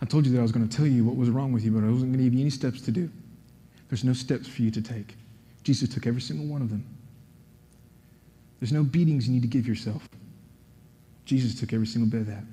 I 0.00 0.04
told 0.04 0.24
you 0.24 0.32
that 0.32 0.38
I 0.38 0.42
was 0.42 0.52
going 0.52 0.68
to 0.68 0.76
tell 0.76 0.86
you 0.86 1.04
what 1.04 1.16
was 1.16 1.30
wrong 1.30 1.52
with 1.52 1.64
you, 1.64 1.72
but 1.72 1.82
I 1.82 1.88
wasn't 1.90 2.12
going 2.12 2.18
to 2.18 2.24
give 2.24 2.34
you 2.34 2.40
any 2.40 2.50
steps 2.50 2.80
to 2.82 2.92
do. 2.92 3.10
There's 3.88 4.04
no 4.04 4.12
steps 4.12 4.46
for 4.46 4.62
you 4.62 4.70
to 4.70 4.82
take. 4.82 5.16
Jesus 5.64 5.88
took 5.88 6.06
every 6.06 6.20
single 6.20 6.46
one 6.46 6.62
of 6.62 6.70
them. 6.70 6.84
There's 8.60 8.72
no 8.72 8.84
beatings 8.84 9.26
you 9.26 9.34
need 9.34 9.42
to 9.42 9.48
give 9.48 9.66
yourself. 9.66 10.08
Jesus 11.26 11.58
took 11.58 11.72
every 11.72 11.86
single 11.86 12.08
bit 12.08 12.22
of 12.22 12.26
that. 12.28 12.44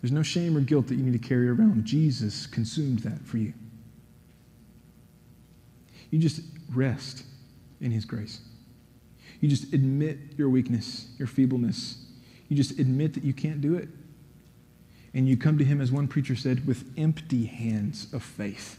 There's 0.00 0.12
no 0.12 0.22
shame 0.22 0.56
or 0.56 0.60
guilt 0.60 0.88
that 0.88 0.94
you 0.94 1.02
need 1.04 1.20
to 1.20 1.28
carry 1.28 1.48
around. 1.48 1.84
Jesus 1.84 2.46
consumed 2.46 3.00
that 3.00 3.20
for 3.24 3.36
you. 3.36 3.52
You 6.10 6.18
just 6.18 6.40
rest 6.72 7.24
in 7.80 7.90
His 7.90 8.04
grace. 8.04 8.40
You 9.40 9.48
just 9.48 9.72
admit 9.72 10.18
your 10.36 10.48
weakness, 10.48 11.08
your 11.18 11.28
feebleness. 11.28 11.96
You 12.48 12.56
just 12.56 12.78
admit 12.78 13.14
that 13.14 13.24
you 13.24 13.32
can't 13.32 13.60
do 13.60 13.76
it. 13.76 13.88
And 15.14 15.28
you 15.28 15.36
come 15.36 15.58
to 15.58 15.64
Him, 15.64 15.80
as 15.80 15.92
one 15.92 16.08
preacher 16.08 16.34
said, 16.34 16.66
with 16.66 16.84
empty 16.96 17.46
hands 17.46 18.12
of 18.12 18.22
faith. 18.22 18.78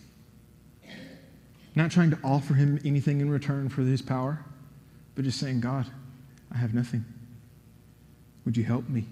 Not 1.76 1.91
trying 1.91 2.11
to 2.11 2.20
offer 2.24 2.53
Him 2.53 2.80
anything 2.86 3.22
in 3.22 3.30
return 3.30 3.70
for 3.70 3.82
His 3.82 4.01
power, 4.01 4.43
but 5.16 5.26
just 5.26 5.39
saying, 5.39 5.61
God, 5.61 5.88
I 6.53 6.57
have 6.57 6.74
nothing. 6.74 7.05
Would 8.46 8.58
you 8.58 8.64
help 8.64 8.89
me? 8.89 9.06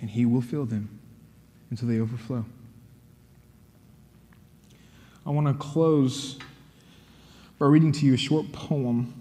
And 0.00 0.10
He 0.10 0.24
will 0.24 0.40
fill 0.40 0.64
them 0.64 0.88
until 1.70 1.88
they 1.88 2.00
overflow. 2.00 2.44
I 5.24 5.30
want 5.30 5.48
to 5.48 5.54
close 5.54 6.38
by 7.58 7.66
reading 7.66 7.92
to 7.92 8.06
you 8.06 8.14
a 8.14 8.18
short 8.18 8.52
poem. 8.52 9.12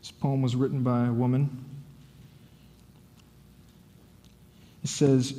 This 0.00 0.10
poem 0.10 0.42
was 0.42 0.54
written 0.54 0.82
by 0.82 1.06
a 1.06 1.12
woman. 1.12 1.64
It 4.82 4.88
says, 4.88 5.34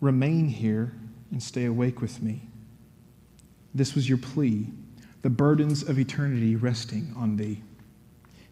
Remain 0.00 0.48
here 0.48 0.92
and 1.32 1.42
stay 1.42 1.64
awake 1.64 2.00
with 2.00 2.22
me. 2.22 2.42
This 3.74 3.94
was 3.94 4.08
your 4.08 4.18
plea 4.18 4.66
the 5.22 5.30
burdens 5.30 5.82
of 5.82 5.98
eternity 5.98 6.56
resting 6.56 7.12
on 7.16 7.36
thee. 7.36 7.62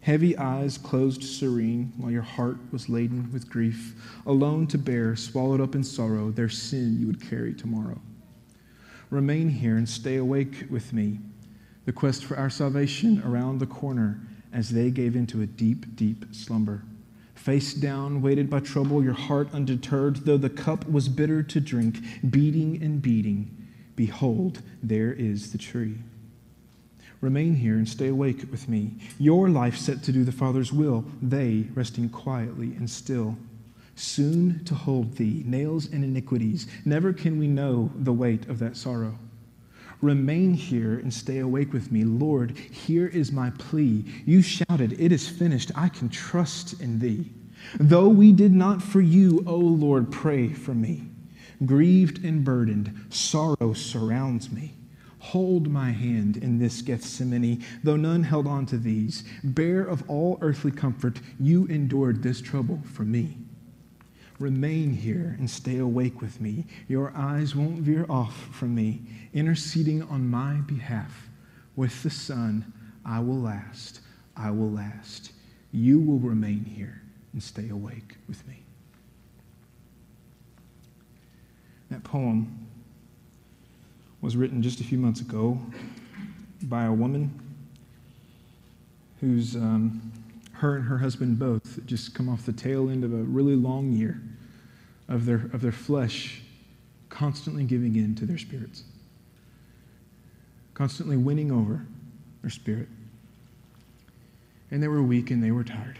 Heavy 0.01 0.37
eyes 0.37 0.77
closed 0.77 1.23
serene 1.23 1.91
while 1.97 2.11
your 2.11 2.21
heart 2.21 2.57
was 2.71 2.87
laden 2.87 3.29
with 3.33 3.49
grief, 3.49 3.93
alone 4.25 4.67
to 4.67 4.77
bear, 4.77 5.15
swallowed 5.15 5.59
up 5.59 5.75
in 5.75 5.83
sorrow, 5.83 6.31
their 6.31 6.49
sin 6.49 6.97
you 6.99 7.07
would 7.07 7.21
carry 7.21 7.53
tomorrow. 7.53 7.99
Remain 9.09 9.49
here 9.49 9.77
and 9.77 9.87
stay 9.87 10.17
awake 10.17 10.65
with 10.69 10.93
me, 10.93 11.19
the 11.85 11.93
quest 11.93 12.25
for 12.25 12.37
our 12.37 12.49
salvation 12.49 13.21
around 13.25 13.59
the 13.59 13.65
corner 13.65 14.21
as 14.53 14.69
they 14.69 14.91
gave 14.91 15.15
into 15.15 15.41
a 15.41 15.45
deep, 15.45 15.95
deep 15.95 16.25
slumber. 16.31 16.83
Face 17.35 17.73
down, 17.73 18.21
weighted 18.21 18.49
by 18.49 18.59
trouble, 18.59 19.03
your 19.03 19.13
heart 19.13 19.49
undeterred, 19.53 20.25
though 20.25 20.37
the 20.37 20.49
cup 20.49 20.89
was 20.89 21.07
bitter 21.07 21.43
to 21.43 21.59
drink, 21.59 21.99
beating 22.29 22.81
and 22.81 23.01
beating, 23.01 23.67
behold, 23.95 24.61
there 24.81 25.13
is 25.13 25.51
the 25.51 25.57
tree. 25.57 25.97
Remain 27.21 27.55
here 27.55 27.75
and 27.75 27.87
stay 27.87 28.07
awake 28.07 28.45
with 28.51 28.69
me. 28.69 28.95
Your 29.17 29.49
life 29.49 29.77
set 29.77 30.03
to 30.03 30.11
do 30.11 30.23
the 30.23 30.31
Father's 30.31 30.71
will, 30.71 31.05
they 31.21 31.67
resting 31.73 32.09
quietly 32.09 32.75
and 32.75 32.89
still. 32.89 33.37
Soon 33.95 34.63
to 34.65 34.75
hold 34.75 35.15
thee, 35.15 35.43
nails 35.45 35.87
and 35.91 36.03
iniquities. 36.03 36.67
Never 36.85 37.13
can 37.13 37.39
we 37.39 37.47
know 37.47 37.89
the 37.95 38.13
weight 38.13 38.47
of 38.47 38.59
that 38.59 38.77
sorrow. 38.77 39.17
Remain 40.01 40.53
here 40.53 40.99
and 40.99 41.11
stay 41.11 41.39
awake 41.39 41.73
with 41.73 41.91
me. 41.91 42.03
Lord, 42.03 42.51
here 42.51 43.07
is 43.07 43.31
my 43.31 43.49
plea. 43.49 44.05
You 44.25 44.43
shouted, 44.43 44.99
It 44.99 45.11
is 45.11 45.27
finished. 45.27 45.71
I 45.73 45.89
can 45.89 46.09
trust 46.09 46.79
in 46.79 46.99
thee. 46.99 47.31
Though 47.79 48.07
we 48.07 48.31
did 48.31 48.53
not 48.53 48.83
for 48.83 49.01
you, 49.01 49.43
O 49.47 49.55
Lord, 49.55 50.11
pray 50.11 50.49
for 50.49 50.75
me. 50.75 51.09
Grieved 51.65 52.23
and 52.23 52.43
burdened, 52.43 53.07
sorrow 53.09 53.73
surrounds 53.73 54.51
me. 54.51 54.76
Hold 55.31 55.67
my 55.67 55.91
hand 55.91 56.37
in 56.37 56.57
this 56.57 56.81
Gethsemane, 56.81 57.61
though 57.83 57.97
none 57.97 58.23
held 58.23 58.47
on 58.47 58.65
to 58.67 58.77
these. 58.77 59.25
Bear 59.43 59.83
of 59.83 60.09
all 60.09 60.37
earthly 60.39 60.71
comfort, 60.71 61.19
you 61.37 61.65
endured 61.65 62.23
this 62.23 62.39
trouble 62.39 62.79
for 62.93 63.03
me. 63.03 63.37
Remain 64.39 64.93
here 64.93 65.35
and 65.37 65.49
stay 65.49 65.79
awake 65.79 66.21
with 66.21 66.39
me. 66.39 66.65
Your 66.87 67.11
eyes 67.13 67.57
won't 67.57 67.81
veer 67.81 68.05
off 68.07 68.37
from 68.53 68.73
me, 68.73 69.01
interceding 69.33 70.01
on 70.03 70.29
my 70.29 70.61
behalf. 70.61 71.27
With 71.75 72.03
the 72.03 72.09
Son, 72.09 72.71
I 73.03 73.19
will 73.19 73.41
last. 73.41 73.99
I 74.37 74.51
will 74.51 74.71
last. 74.71 75.33
You 75.73 75.99
will 75.99 76.19
remain 76.19 76.63
here 76.63 77.01
and 77.33 77.43
stay 77.43 77.67
awake 77.67 78.15
with 78.29 78.47
me. 78.47 78.63
That 81.89 82.05
poem 82.05 82.66
was 84.27 84.35
written 84.35 84.61
just 84.61 84.81
a 84.81 84.83
few 84.83 84.97
months 84.97 85.21
ago 85.21 85.57
by 86.63 86.83
a 86.83 86.91
woman 86.91 87.31
who's 89.21 89.55
um, 89.55 90.11
her 90.51 90.75
and 90.75 90.85
her 90.85 90.97
husband 90.97 91.39
both 91.39 91.79
just 91.85 92.13
come 92.13 92.27
off 92.27 92.45
the 92.45 92.51
tail 92.51 92.89
end 92.89 93.05
of 93.05 93.13
a 93.13 93.23
really 93.23 93.55
long 93.55 93.93
year 93.93 94.21
of 95.07 95.25
their, 95.25 95.49
of 95.53 95.61
their 95.61 95.71
flesh 95.71 96.41
constantly 97.07 97.63
giving 97.63 97.95
in 97.95 98.15
to 98.15 98.25
their 98.25 98.37
spirits, 98.37 98.83
constantly 100.73 101.15
winning 101.15 101.49
over 101.49 101.85
their 102.41 102.51
spirit. 102.51 102.89
and 104.71 104.83
they 104.83 104.89
were 104.89 105.01
weak 105.01 105.31
and 105.31 105.41
they 105.41 105.51
were 105.51 105.63
tired. 105.63 105.99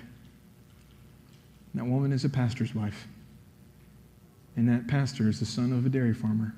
That 1.76 1.86
woman 1.86 2.12
is 2.12 2.26
a 2.26 2.30
pastor's 2.30 2.76
wife. 2.76 3.08
And 4.58 4.68
that 4.68 4.90
pastor 4.90 5.30
is 5.30 5.40
the 5.40 5.46
son 5.46 5.72
of 5.72 5.86
a 5.86 5.90
dairy 5.90 6.14
farmer 6.14 6.54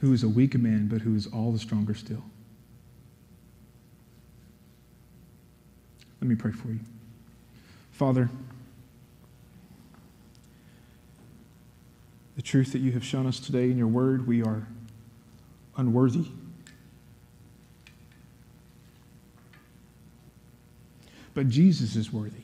who 0.00 0.12
is 0.12 0.22
a 0.22 0.28
weak 0.28 0.54
man, 0.58 0.88
but 0.88 1.00
who 1.02 1.14
is 1.14 1.26
all 1.26 1.52
the 1.52 1.58
stronger 1.58 1.94
still. 1.94 2.22
Let 6.20 6.28
me 6.28 6.34
pray 6.34 6.52
for 6.52 6.68
you. 6.68 6.80
Father, 7.92 8.28
the 12.36 12.42
truth 12.42 12.72
that 12.72 12.80
you 12.80 12.92
have 12.92 13.04
shown 13.04 13.26
us 13.26 13.40
today 13.40 13.70
in 13.70 13.78
your 13.78 13.86
word, 13.86 14.26
we 14.26 14.42
are 14.42 14.68
unworthy. 15.76 16.26
But 21.32 21.48
Jesus 21.48 21.96
is 21.96 22.12
worthy. 22.12 22.36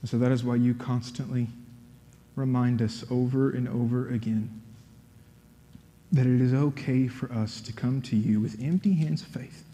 And 0.00 0.10
so 0.10 0.18
that 0.18 0.32
is 0.32 0.42
why 0.42 0.56
you 0.56 0.74
constantly 0.74 1.48
remind 2.34 2.82
us 2.82 3.04
over 3.10 3.50
and 3.50 3.68
over 3.68 4.08
again 4.08 4.61
that 6.12 6.26
it 6.26 6.40
is 6.42 6.52
okay 6.52 7.08
for 7.08 7.32
us 7.32 7.60
to 7.62 7.72
come 7.72 8.02
to 8.02 8.16
you 8.16 8.38
with 8.38 8.62
empty 8.62 8.92
hands 8.92 9.22
of 9.22 9.28
faith. 9.28 9.64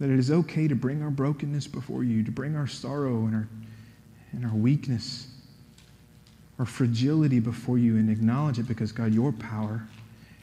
That 0.00 0.08
it 0.08 0.18
is 0.18 0.30
okay 0.30 0.66
to 0.68 0.74
bring 0.74 1.02
our 1.02 1.10
brokenness 1.10 1.66
before 1.66 2.02
you, 2.02 2.22
to 2.24 2.30
bring 2.30 2.56
our 2.56 2.66
sorrow 2.66 3.26
and 3.26 3.34
our, 3.34 3.48
and 4.32 4.44
our 4.44 4.54
weakness, 4.54 5.28
our 6.58 6.64
fragility 6.64 7.40
before 7.40 7.76
you, 7.76 7.96
and 7.96 8.08
acknowledge 8.10 8.58
it 8.58 8.66
because, 8.66 8.90
God, 8.90 9.12
your 9.12 9.32
power 9.32 9.86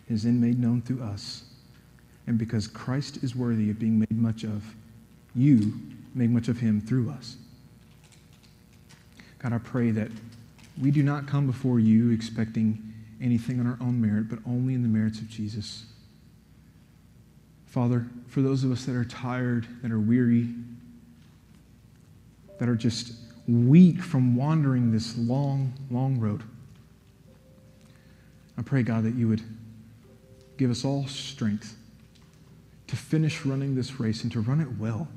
is 0.08 0.24
then 0.24 0.40
made 0.40 0.60
known 0.60 0.82
through 0.82 1.02
us. 1.02 1.44
And 2.28 2.38
because 2.38 2.68
Christ 2.68 3.24
is 3.24 3.36
worthy 3.36 3.72
of 3.72 3.80
being 3.80 4.00
made 4.00 4.12
much 4.12 4.44
of, 4.44 4.64
you 5.34 5.74
make 6.14 6.30
much 6.30 6.48
of 6.48 6.60
him 6.60 6.80
through 6.80 7.10
us. 7.10 7.38
God, 9.40 9.54
I 9.54 9.58
pray 9.58 9.90
that 9.92 10.12
we 10.80 10.92
do 10.92 11.02
not 11.02 11.26
come 11.28 11.48
before 11.48 11.80
you 11.80 12.12
expecting 12.12 12.91
anything 13.22 13.60
on 13.60 13.68
our 13.68 13.78
own 13.82 14.02
merit, 14.02 14.30
but 14.30 14.40
only 14.46 14.74
in 14.74 14.82
the 14.82 14.88
merits 14.88 15.20
of 15.20 15.30
Jesus. 15.30 15.86
Father, 17.66 18.06
for 18.28 18.42
those 18.42 18.64
of 18.64 18.72
us 18.72 18.86
that 18.86 18.96
are 18.96 19.06
tired, 19.06 19.68
that 19.82 19.92
are 19.92 20.00
weary, 20.00 20.50
that 22.60 22.68
are 22.68 22.76
just 22.76 23.14
weak 23.48 24.02
from 24.02 24.36
wandering 24.36 24.92
this 24.92 25.18
long, 25.18 25.74
long 25.90 26.20
road, 26.20 26.44
I 28.58 28.62
pray, 28.62 28.84
God, 28.84 29.04
that 29.06 29.16
you 29.16 29.28
would 29.28 29.42
give 30.58 30.70
us 30.70 30.86
all 30.86 31.08
strength 31.08 31.76
to 32.88 32.96
finish 32.96 33.46
running 33.46 33.76
this 33.76 34.00
race 34.00 34.24
and 34.24 34.32
to 34.34 34.42
run 34.42 34.60
it 34.60 34.78
well 34.78 35.08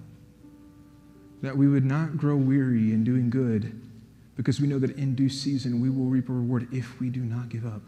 that 1.45 1.57
we 1.57 1.69
would 1.69 1.85
not 1.85 2.17
grow 2.17 2.37
weary 2.37 2.93
in 2.93 3.05
doing 3.05 3.29
good 3.29 3.79
because 4.37 4.61
we 4.61 4.67
know 4.67 4.79
that 4.79 4.97
in 4.97 5.15
due 5.15 5.29
season 5.29 5.79
we 5.81 5.91
will 5.91 6.07
reap 6.07 6.31
a 6.31 6.33
reward 6.33 6.67
if 6.73 6.99
we 7.01 7.11
do 7.11 7.21
not 7.21 7.51
give 7.51 7.67
up. 7.67 7.83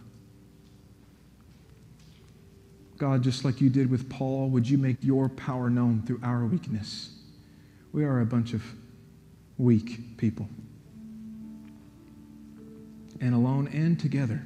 God, 2.99 3.23
just 3.23 3.45
like 3.45 3.61
you 3.61 3.69
did 3.69 3.91
with 3.91 4.09
Paul, 4.09 4.49
would 4.51 4.69
you 4.69 4.79
make 4.79 4.97
your 5.03 5.29
power 5.29 5.69
known 5.69 6.03
through 6.07 6.21
our 6.23 6.47
weakness? 6.47 7.11
We 7.93 8.05
are 8.05 8.21
a 8.21 8.27
bunch 8.27 8.53
of 8.53 8.63
weak 9.59 10.17
people. 10.17 10.49
And 13.21 13.35
alone 13.35 13.69
and 13.69 13.99
together, 13.99 14.43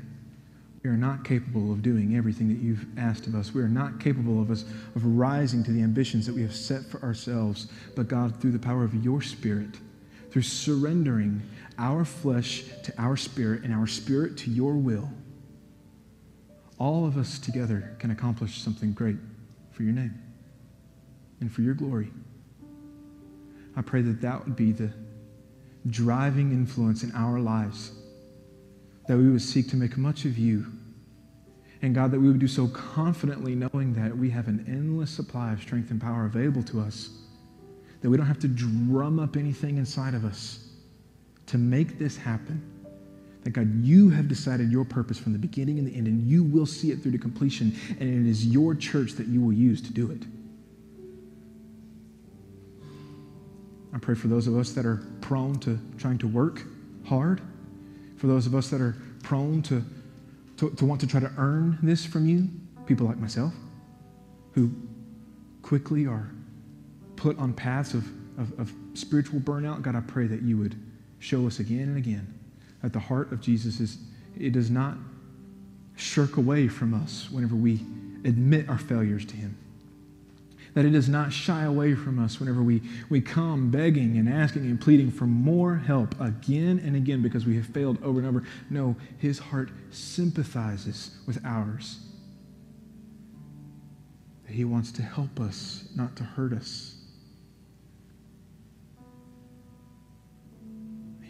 we 0.82 0.90
are 0.90 0.96
not 0.96 1.24
capable 1.24 1.72
of 1.72 1.82
doing 1.82 2.16
everything 2.16 2.48
that 2.48 2.58
you've 2.58 2.86
asked 2.96 3.26
of 3.26 3.34
us. 3.34 3.52
We 3.52 3.60
are 3.60 3.68
not 3.68 4.00
capable 4.00 4.40
of 4.40 4.50
us 4.50 4.62
of 4.94 5.04
rising 5.04 5.62
to 5.64 5.72
the 5.72 5.82
ambitions 5.82 6.26
that 6.26 6.34
we 6.34 6.42
have 6.42 6.54
set 6.54 6.84
for 6.84 7.02
ourselves. 7.02 7.68
But 7.94 8.08
God, 8.08 8.40
through 8.40 8.52
the 8.52 8.58
power 8.58 8.84
of 8.84 8.94
your 9.04 9.20
Spirit, 9.20 9.76
through 10.30 10.42
surrendering 10.42 11.42
our 11.78 12.04
flesh 12.04 12.64
to 12.84 12.92
our 12.98 13.16
spirit 13.16 13.62
and 13.62 13.74
our 13.74 13.86
spirit 13.86 14.36
to 14.38 14.50
your 14.50 14.74
will, 14.74 15.10
all 16.80 17.06
of 17.06 17.18
us 17.18 17.38
together 17.38 17.94
can 17.98 18.10
accomplish 18.10 18.62
something 18.62 18.92
great 18.94 19.18
for 19.70 19.82
your 19.82 19.92
name 19.92 20.18
and 21.40 21.52
for 21.52 21.60
your 21.60 21.74
glory. 21.74 22.10
I 23.76 23.82
pray 23.82 24.02
that 24.02 24.20
that 24.22 24.44
would 24.44 24.56
be 24.56 24.72
the 24.72 24.90
driving 25.86 26.50
influence 26.50 27.02
in 27.02 27.12
our 27.12 27.38
lives 27.38 27.92
that 29.06 29.16
we 29.16 29.28
would 29.28 29.42
seek 29.42 29.68
to 29.68 29.76
make 29.76 29.96
much 29.96 30.24
of 30.24 30.38
you. 30.38 30.66
And 31.82 31.94
God, 31.94 32.10
that 32.12 32.20
we 32.20 32.28
would 32.28 32.38
do 32.38 32.48
so 32.48 32.68
confidently, 32.68 33.54
knowing 33.54 33.94
that 33.94 34.16
we 34.16 34.30
have 34.30 34.48
an 34.48 34.64
endless 34.68 35.10
supply 35.10 35.52
of 35.52 35.60
strength 35.60 35.90
and 35.90 36.00
power 36.00 36.26
available 36.26 36.62
to 36.64 36.80
us, 36.80 37.10
that 38.00 38.10
we 38.10 38.16
don't 38.16 38.26
have 38.26 38.38
to 38.40 38.48
drum 38.48 39.18
up 39.18 39.36
anything 39.36 39.78
inside 39.78 40.14
of 40.14 40.24
us 40.24 40.68
to 41.46 41.58
make 41.58 41.98
this 41.98 42.16
happen. 42.16 42.62
That 43.44 43.50
God, 43.50 43.84
you 43.84 44.10
have 44.10 44.28
decided 44.28 44.70
your 44.70 44.84
purpose 44.84 45.18
from 45.18 45.32
the 45.32 45.38
beginning 45.38 45.78
and 45.78 45.88
the 45.88 45.96
end, 45.96 46.06
and 46.06 46.28
you 46.28 46.44
will 46.44 46.66
see 46.66 46.90
it 46.90 47.02
through 47.02 47.12
to 47.12 47.18
completion, 47.18 47.74
and 47.98 48.26
it 48.26 48.28
is 48.28 48.46
your 48.46 48.74
church 48.74 49.12
that 49.12 49.28
you 49.28 49.40
will 49.40 49.52
use 49.52 49.80
to 49.82 49.92
do 49.92 50.10
it. 50.10 50.22
I 53.94 53.98
pray 53.98 54.14
for 54.14 54.28
those 54.28 54.46
of 54.46 54.56
us 54.56 54.72
that 54.72 54.84
are 54.84 55.02
prone 55.20 55.58
to 55.60 55.78
trying 55.98 56.18
to 56.18 56.28
work 56.28 56.62
hard 57.06 57.40
for 58.20 58.26
those 58.26 58.46
of 58.46 58.54
us 58.54 58.68
that 58.68 58.82
are 58.82 58.94
prone 59.22 59.62
to, 59.62 59.82
to, 60.58 60.68
to 60.70 60.84
want 60.84 61.00
to 61.00 61.06
try 61.06 61.20
to 61.20 61.32
earn 61.38 61.78
this 61.82 62.04
from 62.04 62.28
you, 62.28 62.48
people 62.84 63.06
like 63.06 63.16
myself, 63.16 63.54
who 64.52 64.70
quickly 65.62 66.06
are 66.06 66.30
put 67.16 67.38
on 67.38 67.54
paths 67.54 67.94
of, 67.94 68.06
of, 68.38 68.58
of 68.60 68.72
spiritual 68.92 69.40
burnout, 69.40 69.80
God, 69.80 69.96
I 69.96 70.00
pray 70.00 70.26
that 70.26 70.42
you 70.42 70.58
would 70.58 70.76
show 71.18 71.46
us 71.46 71.60
again 71.60 71.88
and 71.88 71.96
again 71.96 72.39
that 72.82 72.92
the 72.92 72.98
heart 72.98 73.32
of 73.32 73.40
Jesus 73.40 73.80
is, 73.80 73.98
it 74.38 74.52
does 74.52 74.70
not 74.70 74.96
shirk 75.96 76.36
away 76.36 76.68
from 76.68 76.94
us 76.94 77.28
whenever 77.30 77.54
we 77.54 77.80
admit 78.24 78.68
our 78.68 78.78
failures 78.78 79.24
to 79.26 79.36
Him 79.36 79.56
that 80.74 80.84
it 80.84 80.90
does 80.90 81.08
not 81.08 81.32
shy 81.32 81.64
away 81.64 81.94
from 81.94 82.18
us 82.18 82.38
whenever 82.38 82.62
we, 82.62 82.82
we 83.08 83.20
come 83.20 83.70
begging 83.70 84.16
and 84.18 84.28
asking 84.28 84.62
and 84.62 84.80
pleading 84.80 85.10
for 85.10 85.26
more 85.26 85.76
help 85.76 86.18
again 86.20 86.80
and 86.84 86.96
again 86.96 87.22
because 87.22 87.46
we 87.46 87.56
have 87.56 87.66
failed 87.66 87.98
over 88.02 88.18
and 88.18 88.28
over. 88.28 88.44
No, 88.68 88.96
his 89.18 89.38
heart 89.38 89.70
sympathizes 89.90 91.16
with 91.26 91.44
ours. 91.44 91.98
He 94.46 94.64
wants 94.64 94.90
to 94.92 95.02
help 95.02 95.38
us, 95.40 95.88
not 95.94 96.16
to 96.16 96.24
hurt 96.24 96.52
us. 96.52 96.96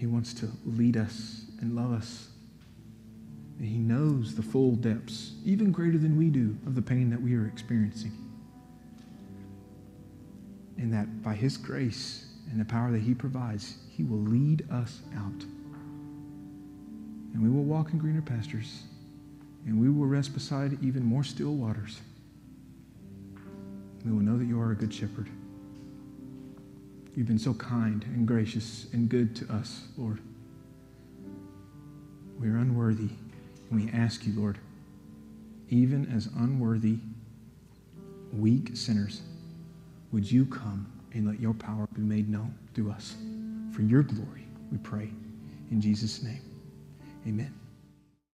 He 0.01 0.07
wants 0.07 0.34
to 0.34 0.51
lead 0.64 0.96
us 0.96 1.44
and 1.61 1.76
love 1.76 1.92
us. 1.92 2.30
He 3.61 3.76
knows 3.76 4.34
the 4.34 4.42
full 4.42 4.74
depths, 4.74 5.34
even 5.44 5.70
greater 5.70 5.98
than 5.98 6.16
we 6.16 6.30
do, 6.30 6.57
of 6.66 6.74
the 6.74 6.82
pain 6.82 7.11
that 7.11 7.20
we 7.20 7.36
are 7.36 7.46
experiencing 7.46 8.12
and 10.80 10.92
that 10.92 11.22
by 11.22 11.34
His 11.34 11.57
grace 11.57 12.26
and 12.51 12.61
the 12.61 12.64
power 12.64 12.90
that 12.90 13.03
He 13.03 13.14
provides, 13.14 13.76
He 13.90 14.03
will 14.03 14.18
lead 14.18 14.66
us 14.70 15.03
out. 15.16 15.44
And 17.32 17.42
we 17.42 17.51
will 17.51 17.64
walk 17.64 17.92
in 17.92 17.98
greener 17.98 18.22
pastures, 18.22 18.84
and 19.66 19.80
we 19.80 19.90
will 19.90 20.07
rest 20.07 20.32
beside 20.32 20.82
even 20.82 21.05
more 21.05 21.22
still 21.22 21.55
waters. 21.55 22.01
We 24.05 24.11
will 24.11 24.22
know 24.22 24.38
that 24.38 24.46
you 24.46 24.59
are 24.61 24.72
a 24.72 24.74
good 24.74 24.92
shepherd. 24.92 25.28
You've 27.14 27.26
been 27.26 27.38
so 27.38 27.54
kind 27.54 28.04
and 28.04 28.26
gracious 28.26 28.86
and 28.92 29.08
good 29.08 29.34
to 29.36 29.52
us, 29.52 29.82
Lord. 29.96 30.20
We 32.38 32.48
are 32.48 32.56
unworthy, 32.56 33.11
and 33.70 33.84
we 33.84 33.90
ask 33.92 34.26
you, 34.26 34.32
Lord, 34.38 34.58
even 35.68 36.11
as 36.14 36.26
unworthy, 36.38 36.98
weak 38.32 38.70
sinners, 38.74 39.22
would 40.12 40.30
you 40.30 40.46
come 40.46 40.90
and 41.12 41.26
let 41.26 41.40
your 41.40 41.54
power 41.54 41.86
be 41.92 42.00
made 42.00 42.28
known 42.28 42.54
through 42.74 42.92
us? 42.92 43.16
For 43.72 43.82
your 43.82 44.02
glory, 44.02 44.46
we 44.70 44.78
pray. 44.78 45.11
In 45.70 45.80
Jesus' 45.80 46.22
name, 46.22 46.42
amen. 47.26 47.59